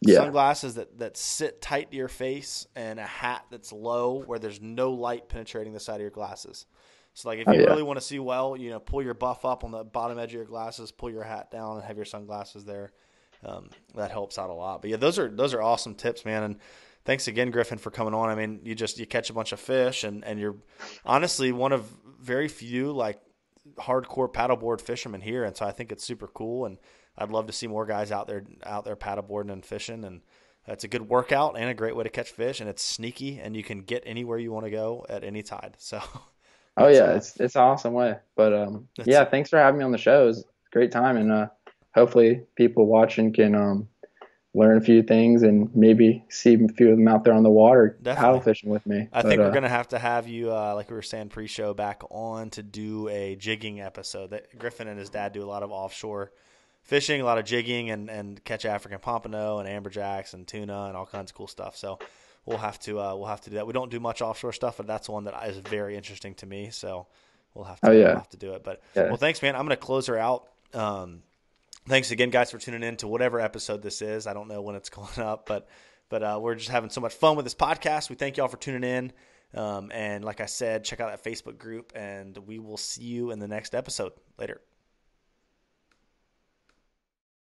yeah. 0.00 0.16
sunglasses 0.16 0.74
that, 0.74 0.98
that 0.98 1.16
sit 1.16 1.60
tight 1.60 1.90
to 1.90 1.96
your 1.96 2.08
face 2.08 2.66
and 2.76 2.98
a 2.98 3.04
hat 3.04 3.44
that's 3.50 3.72
low 3.72 4.22
where 4.22 4.38
there's 4.38 4.60
no 4.60 4.92
light 4.92 5.28
penetrating 5.28 5.72
the 5.72 5.80
side 5.80 5.96
of 5.96 6.00
your 6.02 6.10
glasses. 6.10 6.66
So 7.14 7.30
like 7.30 7.38
if 7.38 7.48
oh, 7.48 7.52
you 7.52 7.60
oh, 7.60 7.62
yeah. 7.62 7.68
really 7.70 7.82
want 7.82 7.98
to 7.98 8.04
see 8.04 8.18
well, 8.18 8.56
you 8.56 8.68
know, 8.70 8.78
pull 8.78 9.02
your 9.02 9.14
buff 9.14 9.44
up 9.44 9.64
on 9.64 9.70
the 9.70 9.84
bottom 9.84 10.18
edge 10.18 10.30
of 10.30 10.34
your 10.34 10.44
glasses, 10.44 10.92
pull 10.92 11.10
your 11.10 11.22
hat 11.24 11.50
down, 11.50 11.76
and 11.76 11.84
have 11.84 11.96
your 11.96 12.04
sunglasses 12.04 12.64
there. 12.64 12.92
Um, 13.44 13.70
that 13.94 14.10
helps 14.10 14.38
out 14.38 14.50
a 14.50 14.52
lot. 14.52 14.82
But 14.82 14.90
yeah, 14.90 14.96
those 14.96 15.18
are 15.18 15.30
those 15.30 15.54
are 15.54 15.62
awesome 15.62 15.94
tips, 15.94 16.24
man. 16.24 16.42
And 16.42 16.56
thanks 17.04 17.28
again, 17.28 17.50
Griffin, 17.50 17.78
for 17.78 17.90
coming 17.90 18.12
on. 18.12 18.28
I 18.28 18.34
mean, 18.34 18.60
you 18.64 18.74
just 18.74 18.98
you 18.98 19.06
catch 19.06 19.30
a 19.30 19.32
bunch 19.32 19.52
of 19.52 19.60
fish, 19.60 20.04
and 20.04 20.24
and 20.24 20.38
you're 20.38 20.56
honestly 21.04 21.52
one 21.52 21.72
of 21.72 21.90
very 22.20 22.48
few 22.48 22.92
like 22.92 23.20
hardcore 23.76 24.32
paddleboard 24.32 24.80
fishermen 24.80 25.20
here, 25.20 25.44
and 25.44 25.56
so 25.56 25.66
I 25.66 25.72
think 25.72 25.92
it's 25.92 26.04
super 26.04 26.26
cool. 26.26 26.66
And 26.66 26.78
I'd 27.18 27.30
love 27.30 27.46
to 27.46 27.52
see 27.52 27.66
more 27.66 27.86
guys 27.86 28.12
out 28.12 28.26
there 28.26 28.44
out 28.64 28.84
there 28.84 28.96
paddleboarding 28.96 29.52
and 29.52 29.64
fishing, 29.64 30.04
and 30.04 30.22
it's 30.66 30.84
a 30.84 30.88
good 30.88 31.08
workout 31.08 31.56
and 31.58 31.68
a 31.70 31.74
great 31.74 31.96
way 31.96 32.04
to 32.04 32.10
catch 32.10 32.30
fish, 32.30 32.60
and 32.60 32.68
it's 32.68 32.82
sneaky, 32.82 33.38
and 33.38 33.56
you 33.56 33.62
can 33.62 33.82
get 33.82 34.02
anywhere 34.06 34.38
you 34.38 34.52
want 34.52 34.66
to 34.66 34.70
go 34.70 35.06
at 35.08 35.24
any 35.24 35.42
tide. 35.42 35.76
So. 35.86 36.00
Oh 36.78 36.88
yeah, 36.88 37.04
uh, 37.04 37.16
it's 37.16 37.40
it's 37.40 37.56
an 37.56 37.62
awesome 37.62 37.94
way. 37.94 38.16
But 38.34 38.52
um, 38.52 38.88
yeah, 39.04 39.24
thanks 39.24 39.48
for 39.48 39.58
having 39.58 39.78
me 39.78 39.84
on 39.84 39.92
the 39.92 39.98
show. 39.98 40.24
It 40.24 40.26
was 40.26 40.40
a 40.40 40.44
great 40.72 40.92
time, 40.92 41.16
and 41.16 41.32
uh, 41.32 41.46
hopefully 41.94 42.42
people 42.54 42.84
watching 42.84 43.32
can 43.32 43.54
um, 43.54 43.88
learn 44.56 44.78
a 44.78 44.80
few 44.80 45.02
things 45.02 45.42
and 45.42 45.74
maybe 45.76 46.24
see 46.30 46.54
a 46.54 46.68
few 46.68 46.90
of 46.90 46.96
them 46.96 47.06
out 47.06 47.24
there 47.24 47.34
on 47.34 47.42
the 47.42 47.50
water 47.50 47.98
Definitely. 48.02 48.14
paddle 48.14 48.40
fishing 48.40 48.70
with 48.70 48.86
me. 48.86 49.08
I 49.12 49.20
but, 49.20 49.28
think 49.28 49.40
we're 49.40 49.48
uh, 49.48 49.54
gonna 49.54 49.68
have 49.68 49.88
to 49.88 49.98
have 49.98 50.26
you, 50.26 50.50
uh, 50.50 50.74
like 50.74 50.88
we 50.88 50.96
were 50.96 51.02
saying 51.02 51.28
pre-show, 51.28 51.74
back 51.74 52.02
on 52.10 52.48
to 52.50 52.62
do 52.62 53.08
a 53.08 53.36
jigging 53.36 53.82
episode. 53.82 54.30
That 54.30 54.58
Griffin 54.58 54.88
and 54.88 54.98
his 54.98 55.10
dad 55.10 55.32
do 55.32 55.42
a 55.42 55.46
lot 55.46 55.62
of 55.62 55.70
offshore 55.70 56.32
fishing, 56.82 57.20
a 57.20 57.24
lot 57.24 57.36
of 57.36 57.44
jigging, 57.44 57.90
and, 57.90 58.08
and 58.08 58.42
catch 58.44 58.64
African 58.64 58.98
pompano 58.98 59.58
and 59.58 59.68
amberjacks 59.68 60.32
and 60.32 60.46
tuna 60.46 60.86
and 60.86 60.96
all 60.96 61.06
kinds 61.06 61.30
of 61.30 61.36
cool 61.36 61.48
stuff. 61.48 61.76
So 61.76 61.98
we'll 62.46 62.58
have 62.58 62.80
to 62.80 62.98
uh, 62.98 63.14
we'll 63.14 63.26
have 63.28 63.42
to 63.42 63.50
do 63.50 63.56
that. 63.56 63.66
We 63.66 63.74
don't 63.74 63.90
do 63.90 64.00
much 64.00 64.22
offshore 64.22 64.54
stuff, 64.54 64.78
but 64.78 64.86
that's 64.86 65.06
one 65.06 65.24
that 65.24 65.48
is 65.48 65.58
very 65.58 65.96
interesting 65.96 66.34
to 66.36 66.46
me. 66.46 66.70
So 66.70 67.08
we'll 67.52 67.66
have 67.66 67.80
to, 67.80 67.90
oh, 67.90 67.92
yeah. 67.92 68.04
we'll 68.06 68.14
have 68.14 68.30
to 68.30 68.38
do 68.38 68.52
it. 68.52 68.64
But 68.64 68.80
yeah. 68.94 69.08
well, 69.08 69.18
thanks, 69.18 69.42
man. 69.42 69.54
I'm 69.54 69.66
gonna 69.66 69.76
close 69.76 70.06
her 70.06 70.16
out. 70.16 70.48
Um, 70.72 71.22
thanks 71.86 72.10
again, 72.10 72.30
guys, 72.30 72.50
for 72.50 72.58
tuning 72.58 72.82
in 72.82 72.96
to 72.98 73.08
whatever 73.08 73.40
episode 73.40 73.82
this 73.82 74.02
is. 74.02 74.26
I 74.26 74.34
don't 74.34 74.48
know 74.48 74.62
when 74.62 74.76
it's 74.76 74.90
going 74.90 75.18
up, 75.18 75.46
but 75.46 75.68
but 76.08 76.22
uh, 76.22 76.38
we're 76.40 76.54
just 76.54 76.70
having 76.70 76.90
so 76.90 77.00
much 77.00 77.14
fun 77.14 77.36
with 77.36 77.44
this 77.44 77.54
podcast. 77.54 78.10
We 78.10 78.16
thank 78.16 78.36
y'all 78.36 78.48
for 78.48 78.56
tuning 78.58 78.84
in. 78.84 79.12
Um, 79.54 79.90
and 79.92 80.24
like 80.24 80.40
I 80.40 80.46
said, 80.46 80.84
check 80.84 81.00
out 81.00 81.10
that 81.10 81.24
Facebook 81.24 81.58
group, 81.58 81.92
and 81.96 82.36
we 82.38 82.58
will 82.58 82.76
see 82.76 83.04
you 83.04 83.30
in 83.30 83.38
the 83.38 83.48
next 83.48 83.74
episode. 83.74 84.12
Later. 84.38 84.60